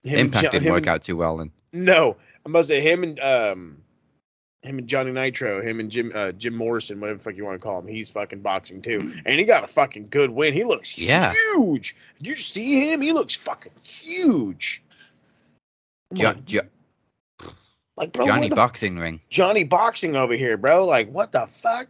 [0.03, 1.52] Him Impact didn't him work out too well then.
[1.72, 3.77] No, I must say him and um,
[4.64, 7.56] him and Johnny Nitro, him and Jim uh, Jim Morrison, whatever the fuck you want
[7.56, 7.88] to call him.
[7.88, 10.53] He's fucking boxing too, and he got a fucking good win.
[10.53, 11.31] He looks Yeah.
[11.53, 11.95] huge.
[12.19, 13.02] You see him?
[13.02, 14.84] He looks fucking huge.
[16.14, 16.61] Jo- like, Jo-
[17.95, 19.22] like, bro, Johnny the boxing ring.
[19.30, 20.85] Johnny boxing over here, bro.
[20.85, 21.88] Like, what the fuck?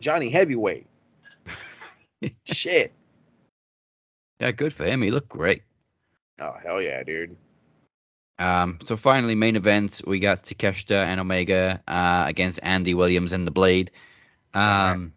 [0.00, 0.86] Johnny heavyweight.
[2.44, 2.92] Shit.
[4.40, 5.02] Yeah, good for him.
[5.02, 5.62] He looked great.
[6.40, 7.36] Oh hell yeah, dude.
[8.38, 13.46] Um, so finally, main event, we got Takeshita and Omega uh, against Andy Williams and
[13.46, 13.90] the Blade.
[14.54, 15.12] Um,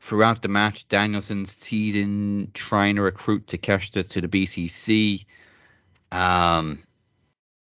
[0.00, 5.24] throughout the match, Danielson's teasing, trying to recruit Takeshita to the BCC,
[6.10, 6.82] um,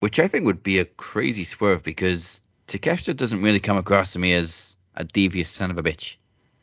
[0.00, 4.18] which I think would be a crazy swerve because Takeshita doesn't really come across to
[4.18, 6.16] me as a devious son of a bitch.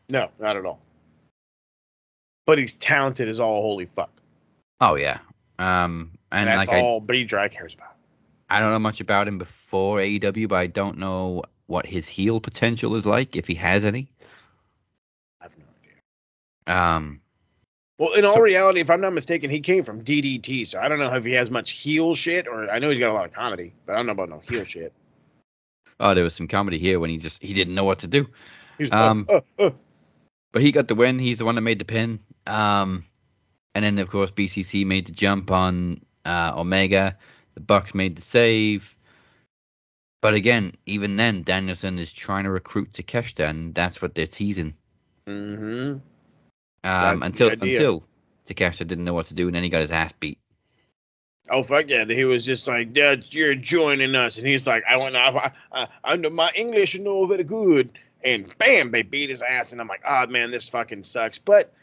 [0.10, 0.80] No, not at all.
[2.46, 4.12] But he's talented as all holy fuck.
[4.82, 5.20] Oh yeah,
[5.60, 7.96] um, and And that's like I, all B Dry cares about.
[8.50, 12.40] I don't know much about him before AEW, but I don't know what his heel
[12.42, 14.10] potential is like if he has any.
[15.42, 16.80] I have no idea.
[16.82, 17.22] Um,
[17.98, 20.88] Well, in all So- reality, if I'm not mistaken, he came from DDT, so I
[20.90, 23.26] don't know if he has much heel shit, or I know he's got a lot
[23.26, 24.92] of comedy, but I don't know about no heel shit.
[26.02, 28.28] oh, there was some comedy here when he just he didn't know what to do,
[28.78, 29.72] He's, Um, uh, uh, uh.
[30.54, 31.20] But he got the win.
[31.20, 32.20] He's the one that made the pin.
[32.48, 33.04] Um,
[33.76, 37.18] and then of course BCC made the jump on uh, Omega.
[37.56, 38.96] The Bucks made the save.
[40.22, 44.74] But again, even then, Danielson is trying to recruit Takeshita, and that's what they're teasing.
[45.28, 45.98] Mm-hmm.
[46.86, 48.04] Um, until until
[48.46, 50.40] Takeshita didn't know what to do, and then he got his ass beat.
[51.50, 52.06] Oh fuck yeah!
[52.06, 55.88] He was just like, "Yeah, you're joining us," and he's like, "I want, I, I,
[56.06, 57.90] I know my English is no very good,"
[58.24, 61.74] and bam, they beat his ass, and I'm like, "Oh man, this fucking sucks." But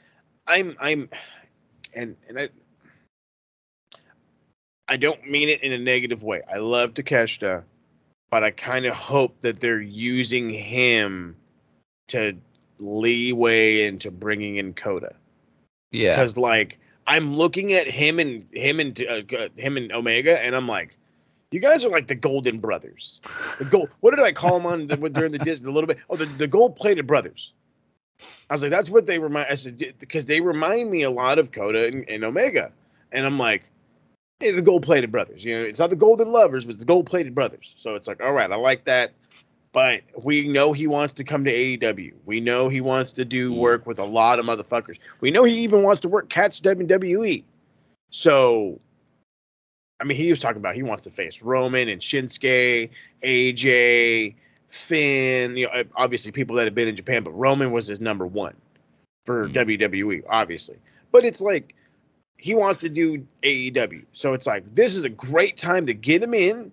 [0.46, 1.08] I'm, I'm,
[1.94, 2.48] and and I,
[4.88, 6.42] I don't mean it in a negative way.
[6.52, 7.64] I love Takeshita,
[8.30, 11.36] but I kind of hope that they're using him
[12.08, 12.36] to
[12.78, 15.14] leeway into bringing in Okada
[15.92, 19.22] Yeah, because like I'm looking at him and him and uh,
[19.56, 20.96] him and Omega, and I'm like,
[21.50, 23.20] you guys are like the Golden Brothers.
[23.58, 23.88] The gold.
[24.00, 25.98] What did I call them on the, during the dis- a little bit?
[26.08, 27.52] Oh, the, the gold plated brothers.
[28.48, 29.48] I was like, that's what they remind.
[29.50, 32.70] I said because they remind me a lot of Okada and, and Omega,
[33.12, 33.64] and I'm like,
[34.40, 35.44] hey, the gold plated brothers.
[35.44, 37.72] You know, it's not the Golden Lovers, but it's the gold plated brothers.
[37.76, 39.12] So it's like, all right, I like that.
[39.72, 42.12] But we know he wants to come to AEW.
[42.26, 43.58] We know he wants to do Mm.
[43.58, 44.98] work with a lot of motherfuckers.
[45.20, 47.44] We know he even wants to work Cat's WWE.
[48.10, 48.80] So,
[50.00, 52.90] I mean, he was talking about he wants to face Roman and Shinsuke,
[53.22, 54.34] AJ,
[54.68, 55.56] Finn.
[55.56, 58.54] You know, obviously people that have been in Japan, but Roman was his number one
[59.26, 59.52] for Mm.
[59.52, 60.76] WWE, obviously.
[61.12, 61.74] But it's like
[62.38, 64.04] he wants to do AEW.
[64.12, 66.72] So it's like this is a great time to get him in.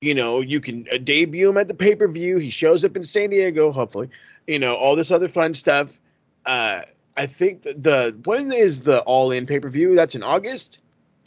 [0.00, 2.38] You know, you can uh, debut him at the pay per view.
[2.38, 4.08] He shows up in San Diego, hopefully.
[4.46, 5.98] You know, all this other fun stuff.
[6.46, 6.82] Uh,
[7.16, 9.94] I think the, the when is the All In pay per view?
[9.94, 10.78] That's in August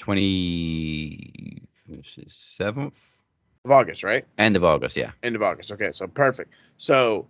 [0.01, 1.61] twenty
[2.27, 2.99] seventh,
[3.65, 4.25] of August, right?
[4.37, 4.97] end of August.
[4.97, 5.71] Yeah, End of August.
[5.71, 6.51] Okay, so perfect.
[6.77, 7.27] So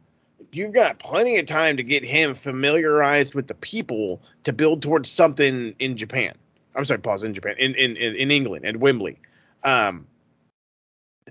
[0.54, 5.12] you've got plenty of time to get him familiarized with the people to build towards
[5.12, 6.34] something in Japan.
[6.76, 9.20] I'm sorry, pause in Japan, in in in, England at Wembley.
[9.64, 10.08] Um,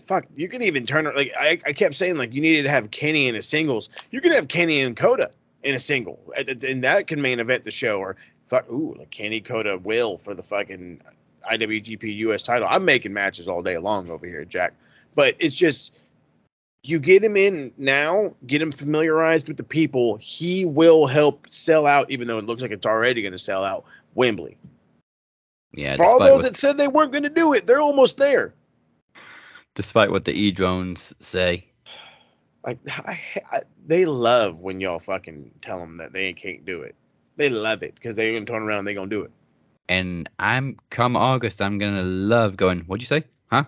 [0.07, 2.91] fuck, you could even turn like I, I kept saying like you needed to have
[2.91, 3.89] Kenny in a singles.
[4.11, 5.31] You could have Kenny and Okada
[5.63, 7.99] in a single, and- and that can main event the show.
[7.99, 8.17] Or
[8.49, 11.01] fuck, ooh, like Kenny Okada will for the fucking
[11.51, 12.69] IWGP US title.
[12.71, 14.75] I'm making matches all day long over here, Jack.
[15.15, 15.95] But it's just
[16.83, 20.17] you get him in now, get him familiarized with the people.
[20.17, 23.65] He will help sell out, even though it looks like it's already going to sell
[23.65, 23.85] out
[24.15, 24.57] Wembley.
[25.75, 25.97] yeah.
[25.97, 28.55] For all those what- that said they weren't going to do it, they're almost there.
[29.75, 31.65] despite what the e drones say.
[32.67, 33.21] Like I,
[33.53, 36.95] I, they love when y'all fucking tell them that they can't do it.
[37.37, 39.31] They love it because they're gonna turn around, and they gonna do it.
[39.91, 42.83] And I'm come August, I'm gonna love going.
[42.83, 43.25] What'd you say?
[43.51, 43.65] Huh?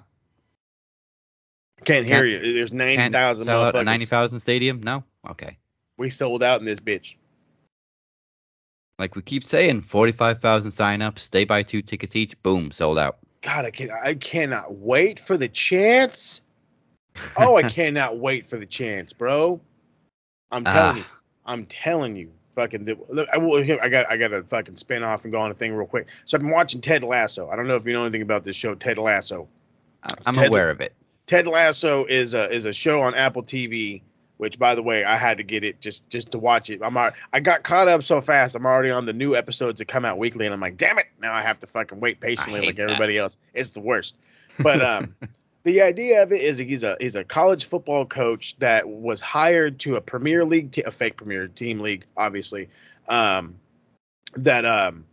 [1.85, 2.53] Can't hear Can't- you.
[2.55, 3.45] There's ninety thousand.
[3.45, 4.81] Sell out a ninety thousand stadium?
[4.83, 5.03] No.
[5.29, 5.59] Okay.
[5.99, 7.17] we sold out in this bitch.
[9.01, 11.29] Like we keep saying, forty five thousand signups.
[11.29, 12.41] They buy two tickets each.
[12.45, 13.19] Boom, sold out.
[13.41, 16.41] God, I can I cannot wait for the chance
[17.37, 19.61] Oh, I cannot wait for the chance, bro.
[20.53, 20.99] I'm telling Ah.
[20.99, 21.05] you.
[21.47, 22.31] I'm telling you.
[22.55, 25.41] Fucking the, look, I, will- I got I got to fucking spin off and go
[25.41, 26.07] on a thing real quick.
[26.27, 27.49] So I've been watching Ted Lasso.
[27.49, 29.49] I don't know if you know anything about this show, Ted Lasso.
[30.27, 30.93] I'm Ted- aware of it.
[31.27, 34.03] Ted Lasso is a is a show on Apple TV,
[34.37, 36.81] which by the way, I had to get it just just to watch it.
[36.83, 38.55] I'm al- I got caught up so fast.
[38.55, 41.07] I'm already on the new episodes that come out weekly, and I'm like, damn it!
[41.21, 42.83] Now I have to fucking wait patiently like that.
[42.83, 43.39] everybody else.
[43.55, 44.17] It's the worst.
[44.59, 45.15] But um,
[45.65, 49.79] the idea of it is he's a he's a college football coach that was hired
[49.81, 52.69] to a Premier League, te- a fake Premier Team league, obviously.
[53.09, 53.55] Um,
[54.35, 55.05] that um,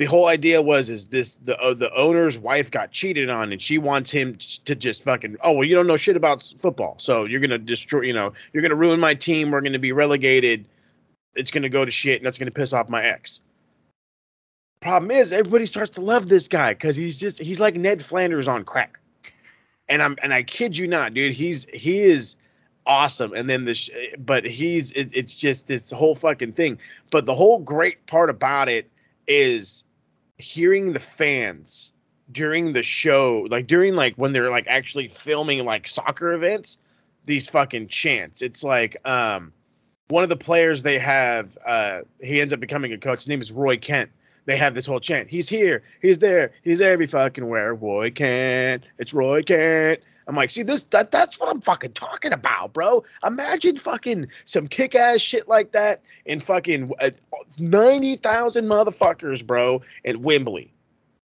[0.00, 3.60] the whole idea was is this the uh, the owner's wife got cheated on and
[3.60, 7.26] she wants him to just fucking oh well you don't know shit about football so
[7.26, 10.66] you're gonna destroy you know you're gonna ruin my team we're gonna be relegated
[11.34, 13.42] it's gonna go to shit and that's gonna piss off my ex
[14.80, 18.48] problem is everybody starts to love this guy because he's just he's like ned flanders
[18.48, 18.99] on crack
[19.90, 22.36] and i'm and i kid you not dude he's he is
[22.86, 26.78] awesome and then this but he's it, it's just this whole fucking thing
[27.10, 28.90] but the whole great part about it
[29.28, 29.84] is
[30.38, 31.92] hearing the fans
[32.32, 36.78] during the show, like during like when they're like actually filming like soccer events,
[37.26, 38.42] these fucking chants.
[38.42, 39.52] It's like um
[40.08, 43.20] one of the players they have, uh, he ends up becoming a coach.
[43.20, 44.10] His name is Roy Kent.
[44.46, 45.28] They have this whole chant.
[45.28, 47.74] He's here, he's there, he's every fucking where.
[47.74, 50.00] Roy Kent, it's Roy Kent.
[50.26, 53.02] I'm like, see this that that's what I'm fucking talking about, bro.
[53.26, 57.10] Imagine fucking some kick ass shit like that in fucking uh,
[57.58, 60.72] ninety thousand motherfuckers, bro, at Wembley.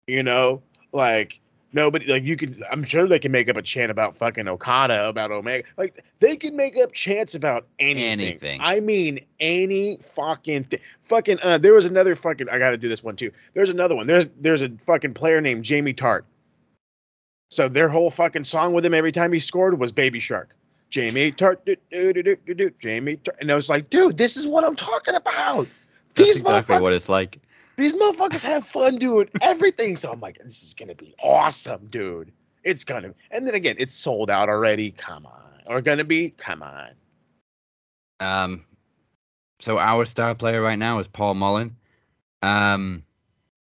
[0.08, 0.60] You know,
[0.92, 1.40] like
[1.72, 2.62] nobody, like you could.
[2.70, 5.66] I'm sure they can make up a chant about fucking Okada, about Omega.
[5.76, 8.20] Like they can make up chants about anything.
[8.20, 8.60] Anything.
[8.62, 10.80] I mean, any fucking thing.
[11.02, 11.38] Fucking.
[11.42, 12.48] Uh, there was another fucking.
[12.48, 13.30] I got to do this one too.
[13.54, 14.06] There's another one.
[14.06, 16.22] There's there's a fucking player named Jamie Tartt.
[17.50, 20.54] So their whole fucking song with him every time he scored was Baby Shark.
[20.88, 23.40] Jamie Tartt, do, do, do, do, do, do, Jamie Tartt.
[23.40, 25.66] And I was like, dude, this is what I'm talking about.
[26.14, 27.40] That's These exactly what it's like.
[27.80, 29.96] These motherfuckers have fun doing everything.
[29.96, 32.30] So I'm like, this is gonna be awesome, dude.
[32.62, 33.14] It's gonna.
[33.30, 34.90] And then again, it's sold out already.
[34.90, 36.28] Come on, or gonna be.
[36.28, 36.90] Come on.
[38.20, 38.66] Um,
[39.60, 41.74] so our star player right now is Paul Mullin.
[42.42, 43.02] Um,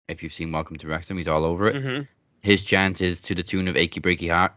[0.09, 1.77] if you've seen Welcome to Wrexham, he's all over it.
[1.77, 2.03] Mm-hmm.
[2.41, 4.53] His chant is to the tune of "Achy Breaky Heart,"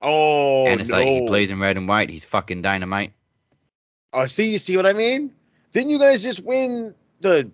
[0.00, 0.96] Oh and it's no!
[0.96, 2.08] like he plays in red and white.
[2.08, 3.12] He's fucking dynamite.
[4.14, 5.30] Oh, see, you see what I mean?
[5.72, 7.50] Didn't you guys just win the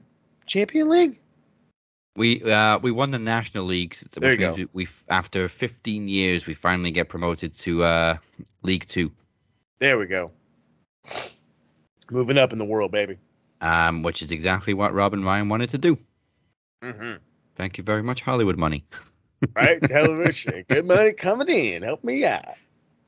[0.46, 1.20] Champion League?
[2.16, 6.54] We uh we won the national leagues, There you we we after 15 years we
[6.54, 8.16] finally get promoted to uh
[8.62, 9.10] League Two,
[9.78, 10.30] There we go.
[12.10, 13.16] Moving up in the world, baby.
[13.60, 15.96] um, which is exactly what Rob and Ryan wanted to do.
[16.82, 17.16] Mm-hmm.
[17.54, 18.84] Thank you very much, Hollywood money.
[19.56, 19.80] Right?
[19.80, 20.66] Television.
[20.68, 21.82] Good money coming in.
[21.82, 22.44] Help me out.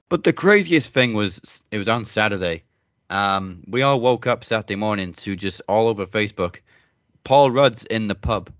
[0.08, 2.62] But the craziest thing was it was on Saturday.
[3.10, 6.60] Um, we all woke up Saturday morning to just all over Facebook.
[7.24, 8.50] Paul Rudd's in the pub,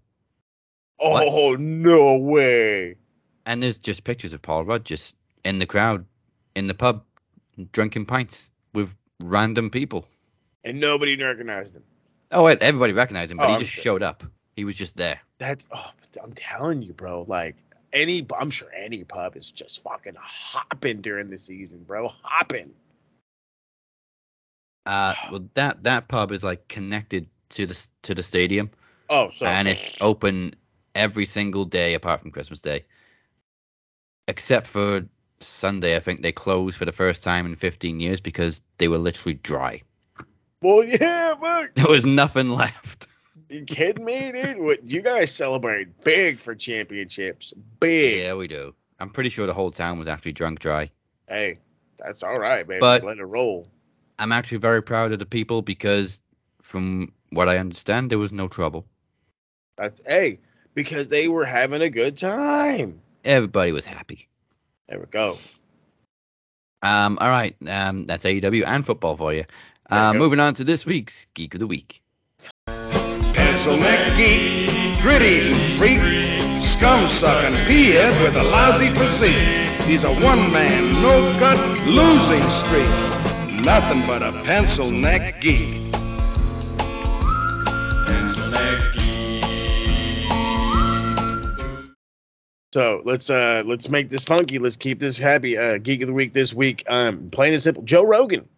[0.99, 1.25] What?
[1.27, 2.97] Oh, no way.
[3.47, 6.05] and there's just pictures of Paul Rudd just in the crowd,
[6.55, 7.03] in the pub,
[7.73, 10.07] drinking pints with random people.
[10.65, 11.83] And nobody recognized him.
[12.31, 13.83] Oh, wait, everybody recognized him, but Oh, he I'm just sure.
[13.83, 14.23] showed up.
[14.57, 15.19] He was just there.
[15.39, 15.91] That's, oh,
[16.23, 17.25] I'm telling you, bro.
[17.27, 17.57] Like,
[17.93, 22.09] any, I'm sure any pub is just fucking hopping during the season, bro.
[22.23, 22.73] Hopping.
[24.87, 28.71] Uh, well, that that pub is like connected to the to the stadium,
[29.09, 29.47] Oh, so.
[29.47, 30.55] and it's open
[30.95, 32.85] every single day apart from Christmas Day,
[34.29, 35.05] except for
[35.41, 35.97] Sunday.
[35.97, 39.35] I think they closed for the first time in 15 years because they were literally
[39.35, 39.83] dry.
[40.63, 41.75] Well, yeah, look.
[41.75, 43.07] There was nothing left.
[43.49, 44.59] You kidding me, dude?
[44.61, 47.53] What you guys celebrate big for championships?
[47.81, 48.21] Big.
[48.21, 48.75] Yeah, we do.
[48.99, 50.91] I'm pretty sure the whole town was actually drunk dry.
[51.29, 51.59] Hey,
[51.99, 52.81] that's all right, man.
[52.81, 53.69] But- Let it roll.
[54.19, 56.21] I'm actually very proud of the people because,
[56.61, 58.85] from what I understand, there was no trouble.
[59.77, 60.39] That's hey,
[60.75, 63.01] because they were having a good time.
[63.25, 64.29] Everybody was happy.
[64.89, 65.39] There we go.
[66.83, 69.45] Um, all right, um, that's AEW and football for you.
[69.91, 72.03] There you Uh, moving on to this week's Geek of the Week.
[73.35, 76.01] Pencil neck geek, grit eating freak,
[76.59, 79.69] scum sucking peahead with a lousy physique.
[79.87, 82.89] He's a one man, no cut, losing streak.
[83.65, 85.92] Nothing but a pencil neck geek.
[92.73, 94.59] So let's uh let's make this funky.
[94.59, 95.59] Let's keep this happy.
[95.59, 96.85] Uh, Geek of the week this week.
[96.89, 97.83] Um, plain and simple.
[97.83, 98.49] Joe Rogan.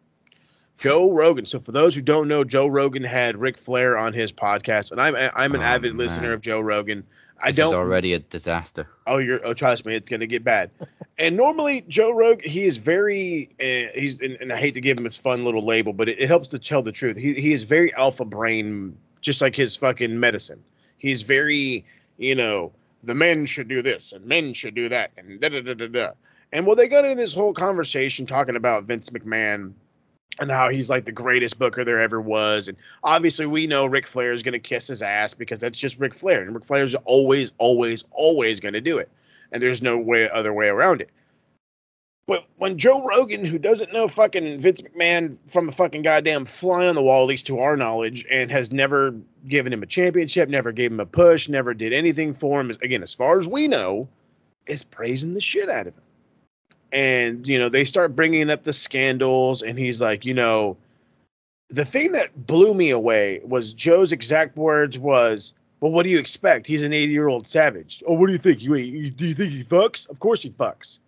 [0.79, 1.47] Joe Rogan.
[1.47, 5.01] So for those who don't know, Joe Rogan had Ric Flair on his podcast, and
[5.01, 7.05] I'm I'm an Oh, avid listener of Joe Rogan.
[7.43, 8.87] I This don't already a disaster.
[9.09, 9.45] Oh, you're.
[9.45, 10.71] Oh, trust me, it's gonna get bad.
[11.19, 13.51] and normally, Joe Rogan, he is very.
[13.61, 16.21] Uh, he's, and, and I hate to give him his fun little label, but it,
[16.21, 17.17] it helps to tell the truth.
[17.17, 20.63] He he is very alpha brain, just like his fucking medicine.
[20.99, 21.85] He's very,
[22.19, 22.73] you know,
[23.07, 25.87] the men should do this and men should do that and da da da da
[25.87, 26.11] da.
[26.53, 29.73] And well, they got into this whole conversation talking about Vince McMahon
[30.41, 32.69] and how he's like the greatest booker there ever was.
[32.69, 35.99] And obviously, we know Ric Flair is going to kiss his ass because that's just
[35.99, 36.43] Ric Flair.
[36.43, 39.11] And Ric Flair's always, always, always going to do it.
[39.53, 41.11] And there's no way other way around it.
[42.27, 46.87] But when Joe Rogan, who doesn't know fucking Vince McMahon from a fucking goddamn fly
[46.87, 49.15] on the wall, at least to our knowledge, and has never
[49.47, 53.03] given him a championship, never gave him a push, never did anything for him, again,
[53.03, 54.09] as far as we know,
[54.67, 56.03] is praising the shit out of him.
[56.93, 60.77] And you know they start bringing up the scandals and he's like you know
[61.69, 66.21] the thing that blew me away was joe's exact words was well what do you
[66.21, 66.69] expect?
[66.69, 68.01] He's an 80 year old savage.
[68.07, 68.63] Oh what do you think?
[68.63, 70.09] You, you do you think he fucks?
[70.09, 70.99] Of course he fucks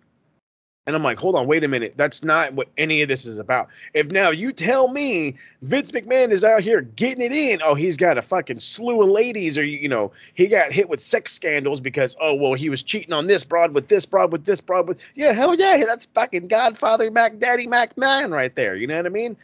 [0.87, 1.95] and i'm like hold on wait a minute.
[1.97, 3.69] That's not what any of this is about.
[3.95, 7.97] If now you tell me vince mcmahon is out here getting it in oh he's
[7.97, 11.81] got a fucking slew of ladies or you know he got hit with sex scandals
[11.81, 14.89] because oh well he was cheating on this broad with this broad with this broad
[14.89, 18.97] with yeah hell yeah that's fucking godfather mac daddy mac man right there you know
[18.97, 19.37] what i mean?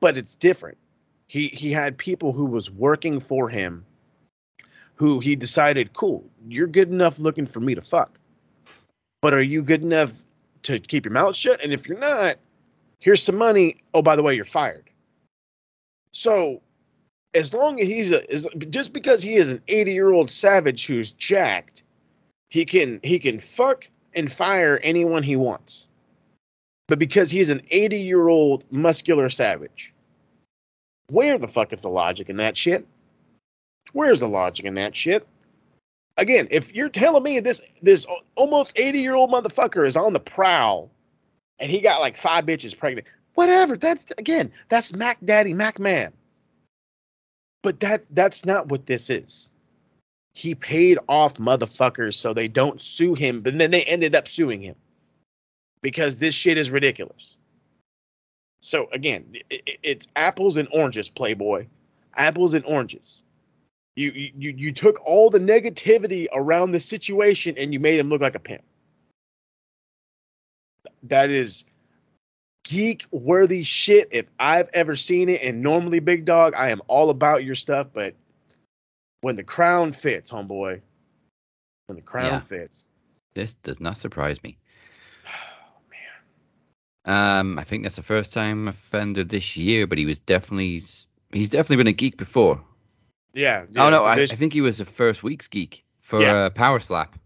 [0.00, 0.76] But it's different.
[1.28, 3.84] He he had people who was working for him
[4.96, 8.18] who he decided cool you're good enough looking for me to fuck.
[9.22, 10.23] But are you good enough
[10.64, 12.36] to keep your mouth shut and if you're not
[12.98, 13.76] here's some money.
[13.92, 14.90] Oh by the way you're fired.
[16.12, 16.60] So
[17.34, 20.86] as long as he's a is just because he is an 80 year old savage
[20.86, 21.82] who's jacked
[22.48, 25.86] he can he can fuck and fire anyone he wants.
[26.86, 29.92] But because he's an 80 year old muscular savage
[31.10, 32.86] where the fuck is the logic in that shit?
[33.92, 35.26] Where's the logic in that shit
[36.18, 40.20] again if you're telling me this this almost 80 year old motherfucker is on the
[40.20, 40.90] prowl
[41.60, 46.12] and he got like five bitches pregnant whatever that's again that's mac daddy mac man
[47.64, 49.50] but that that's not what this is.
[50.34, 54.62] He paid off motherfuckers so they don't sue him, but then they ended up suing
[54.62, 54.76] him
[55.82, 57.36] because this shit is ridiculous.
[58.62, 61.66] So again, i- i- it's apples and oranges, Playboy.
[62.16, 63.23] Apples and oranges.
[63.96, 68.20] You you you took all the negativity around the situation and you made him look
[68.20, 68.62] like a pimp.
[71.04, 71.64] That is
[72.64, 75.42] geek worthy shit if I've ever seen it.
[75.42, 78.14] And normally, Big Dog, I am all about your stuff, but
[79.20, 80.80] when the crown fits, homeboy,
[81.86, 82.40] when the crown Yeah.
[82.40, 82.90] fits,
[83.34, 84.58] This does not surprise me.
[87.06, 90.80] Um, I think that's the first time offender this year, but he was definitely
[91.32, 92.64] he's definitely been a geek before.
[93.34, 93.64] Yeah.
[93.76, 96.34] oh no, I, I think he was the first week's geek for Yeah.
[96.34, 97.18] uh, Power Slap.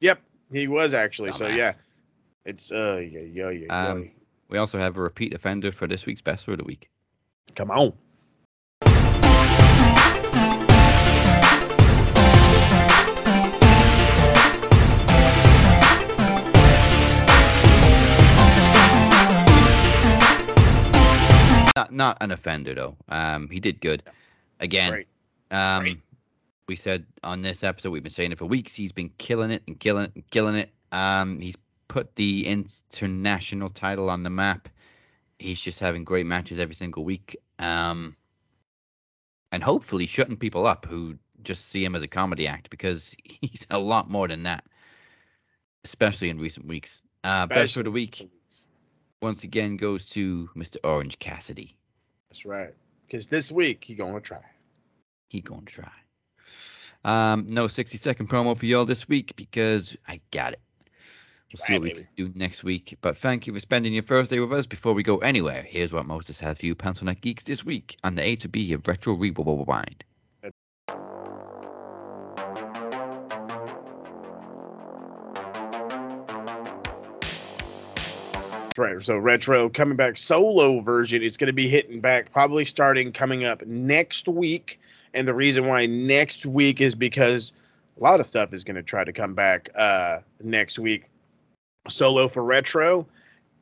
[0.00, 0.20] yep,
[0.52, 1.32] he was actually.
[1.32, 1.72] So yeah,
[2.44, 4.10] it's uh, yeah, yeah, yeah, Um,
[4.48, 6.90] we also have a repeat offender for this week's best of the week.
[7.56, 7.92] Come on.
[21.76, 22.96] Not not an offender though.
[23.08, 24.04] Um, he did good.
[24.60, 25.04] Again.
[25.50, 26.00] Um, Great.
[26.68, 28.74] we said on this episode we've been saying it for weeks.
[28.74, 30.70] He's been killing it and killing it and killing it.
[30.92, 31.56] Um, he's
[31.88, 34.68] put the international title on the map.
[35.38, 37.36] He's just having great matches every single week.
[37.58, 38.16] Um,
[39.52, 43.66] and hopefully shutting people up who just see him as a comedy act because he's
[43.70, 44.64] a lot more than that,
[45.84, 47.02] especially in recent weeks.
[47.22, 48.28] Uh, best for the week
[49.22, 50.76] once again goes to Mr.
[50.84, 51.76] Orange Cassidy.
[52.28, 52.74] That's right.
[53.06, 54.42] Because this week he gonna try.
[55.34, 55.90] He gonna try.
[57.04, 60.60] Um, no 60 second promo for y'all this week because I got it.
[61.52, 62.96] We'll see Right, what we can do next week.
[63.00, 64.64] But thank you for spending your Thursday with us.
[64.64, 67.96] Before we go anywhere, here's what Moses has for you, Pencil Neck Geeks, this week
[68.04, 70.04] on the A to B of Retro Rewind.
[78.76, 79.00] Right.
[79.02, 81.22] So retro coming back solo version.
[81.22, 84.80] It's going to be hitting back probably starting coming up next week.
[85.14, 87.52] And the reason why next week is because
[87.98, 91.04] a lot of stuff is going to try to come back uh, next week.
[91.88, 93.06] Solo for retro,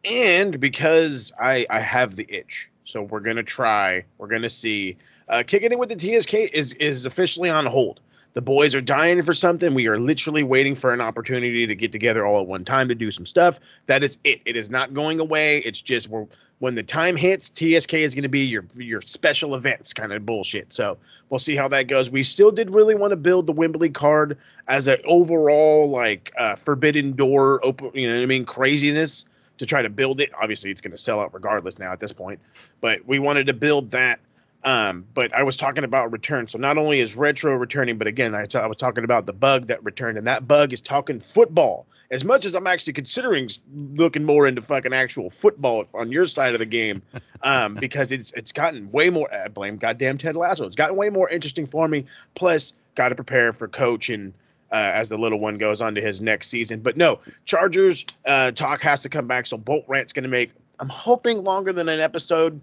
[0.05, 2.71] and because I I have the itch.
[2.85, 4.05] So we're gonna try.
[4.19, 4.97] We're gonna see.
[5.29, 8.01] Uh, kicking it with the TSK is is officially on hold.
[8.35, 9.75] The boys are dying for something.
[9.75, 12.95] We are literally waiting for an opportunity to get together all at one time to
[12.95, 13.61] do some stuff.
[13.87, 14.41] That is it.
[14.45, 15.59] It is not going away.
[15.59, 16.27] It's just we're
[16.63, 20.25] when the time hits, TSK is going to be your your special events kind of
[20.25, 20.73] bullshit.
[20.73, 20.97] So
[21.29, 22.09] we'll see how that goes.
[22.09, 26.55] We still did really want to build the Wembley card as an overall like uh,
[26.55, 27.91] forbidden door open.
[27.95, 28.45] You know what I mean?
[28.45, 29.25] Craziness
[29.59, 30.31] to try to build it.
[30.41, 32.39] Obviously, it's going to sell out regardless now at this point.
[32.81, 34.21] But we wanted to build that.
[34.65, 36.47] Um, but I was talking about return.
[36.49, 39.33] So not only is retro returning, but again, I, t- I was talking about the
[39.33, 41.87] bug that returned, and that bug is talking football.
[42.11, 43.49] As much as I'm actually considering
[43.95, 47.03] looking more into fucking actual football on your side of the game,
[47.43, 49.33] um, because it's it's gotten way more.
[49.35, 50.67] I blame goddamn Ted Lasso.
[50.67, 52.05] It's gotten way more interesting for me.
[52.35, 54.35] Plus, got to prepare for coach and
[54.73, 56.81] uh, as the little one goes on to his next season.
[56.81, 59.47] But no, Chargers uh, talk has to come back.
[59.47, 60.51] So Bolt Rant's going to make.
[60.81, 62.61] I'm hoping longer than an episode.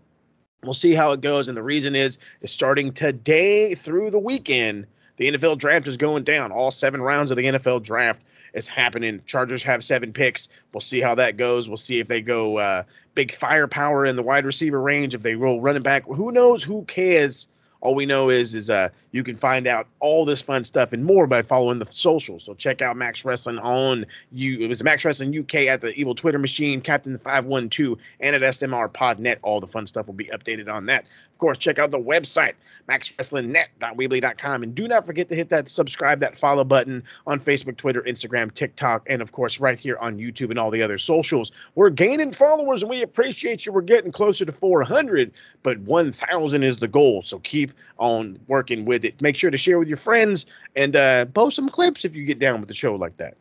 [0.63, 1.47] We'll see how it goes.
[1.47, 4.85] And the reason is, is starting today through the weekend,
[5.17, 6.51] the NFL draft is going down.
[6.51, 8.21] All seven rounds of the NFL draft
[8.53, 9.21] is happening.
[9.25, 10.49] Chargers have seven picks.
[10.73, 11.67] We'll see how that goes.
[11.67, 12.83] We'll see if they go uh,
[13.15, 15.13] big firepower in the wide receiver range.
[15.13, 16.63] If they roll running back, who knows?
[16.63, 17.47] Who cares?
[17.81, 21.03] All we know is is uh you can find out all this fun stuff and
[21.03, 22.43] more by following the socials.
[22.43, 24.59] So check out Max Wrestling on you.
[24.59, 28.35] It was Max Wrestling UK at the Evil Twitter Machine, Captain Five One Two, and
[28.35, 29.37] at SMR Podnet.
[29.41, 31.05] All the fun stuff will be updated on that.
[31.31, 32.53] Of course, check out the website
[32.89, 38.01] maxwrestlingnet.weebly.com, and do not forget to hit that subscribe, that follow button on Facebook, Twitter,
[38.01, 41.51] Instagram, TikTok, and of course right here on YouTube and all the other socials.
[41.75, 43.71] We're gaining followers, and we appreciate you.
[43.71, 45.31] We're getting closer to 400,
[45.61, 47.21] but 1,000 is the goal.
[47.21, 49.21] So keep on working with it.
[49.21, 50.45] Make sure to share with your friends
[50.75, 53.37] and uh, post some clips if you get down with the show like that.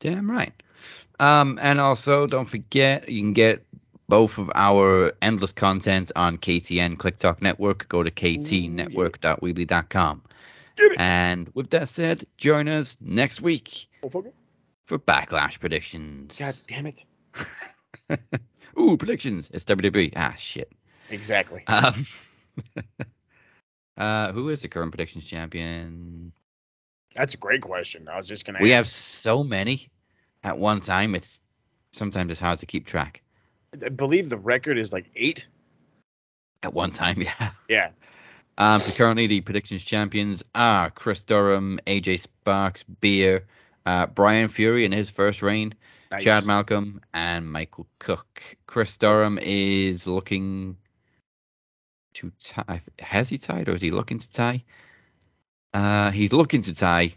[0.00, 0.52] Damn right.
[1.18, 3.64] Um, and also, don't forget, you can get
[4.08, 7.88] both of our endless content on KTN Click Talk Network.
[7.88, 10.22] Go to ktnetwork.weebly.com.
[10.98, 13.86] And with that said, join us next week
[14.84, 16.38] for Backlash predictions.
[16.38, 17.02] God damn it.
[18.78, 19.50] Ooh, predictions.
[19.52, 20.12] It's WWE.
[20.16, 20.70] Ah, shit.
[21.10, 21.64] Exactly.
[21.66, 22.06] Um,
[23.96, 26.32] uh, who is the current predictions champion?
[27.14, 28.08] That's a great question.
[28.08, 28.58] I was just gonna.
[28.60, 29.88] We have so many
[30.44, 31.14] at one time.
[31.14, 31.40] It's
[31.92, 33.22] sometimes it's hard to keep track.
[33.82, 35.46] I believe the record is like eight.
[36.62, 37.50] At one time, yeah.
[37.68, 37.90] Yeah.
[38.58, 43.46] Um, so currently the predictions champions are Chris Durham, AJ Sparks, Beer,
[43.84, 45.74] uh, Brian Fury in his first reign,
[46.10, 46.24] Nice.
[46.24, 48.56] Chad Malcolm, and Michael Cook.
[48.66, 50.76] Chris Durham is looking
[52.16, 52.80] to tie.
[52.98, 54.62] Has he tied or is he looking to tie?
[55.74, 57.14] Uh, he's looking to tie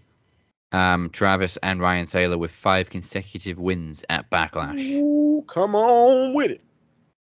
[0.72, 4.80] um, Travis and Ryan Saylor with five consecutive wins at Backlash.
[4.80, 6.62] Ooh, come on with it.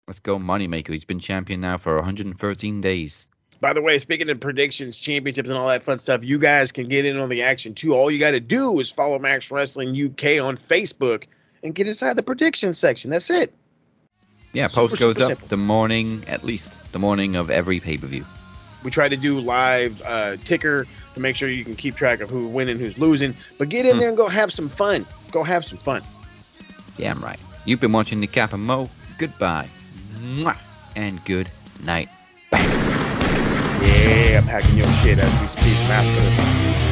[0.07, 0.89] Let's go, Moneymaker.
[0.89, 3.27] He's been champion now for 113 days.
[3.61, 6.87] By the way, speaking of predictions, championships, and all that fun stuff, you guys can
[6.87, 7.93] get in on the action too.
[7.93, 11.25] All you got to do is follow Max Wrestling UK on Facebook
[11.63, 13.11] and get inside the prediction section.
[13.11, 13.53] That's it.
[14.53, 15.47] Yeah, Super, post goes super up simple.
[15.47, 18.25] the morning, at least the morning of every pay per view.
[18.83, 22.29] We try to do live uh, ticker to make sure you can keep track of
[22.29, 23.33] who's winning, who's losing.
[23.57, 23.99] But get in Hmm.
[23.99, 25.05] there and go have some fun.
[25.31, 26.01] Go have some fun.
[26.97, 27.39] Yeah, I'm right.
[27.65, 28.89] You've been watching the Cap and Mo.
[29.17, 29.67] Goodbye.
[30.19, 30.57] Mwah.
[30.95, 31.49] And good
[31.83, 32.09] night.
[32.49, 32.67] Bang.
[33.81, 35.77] Yeah, I'm hacking your shit as we speak.
[35.87, 36.90] Mask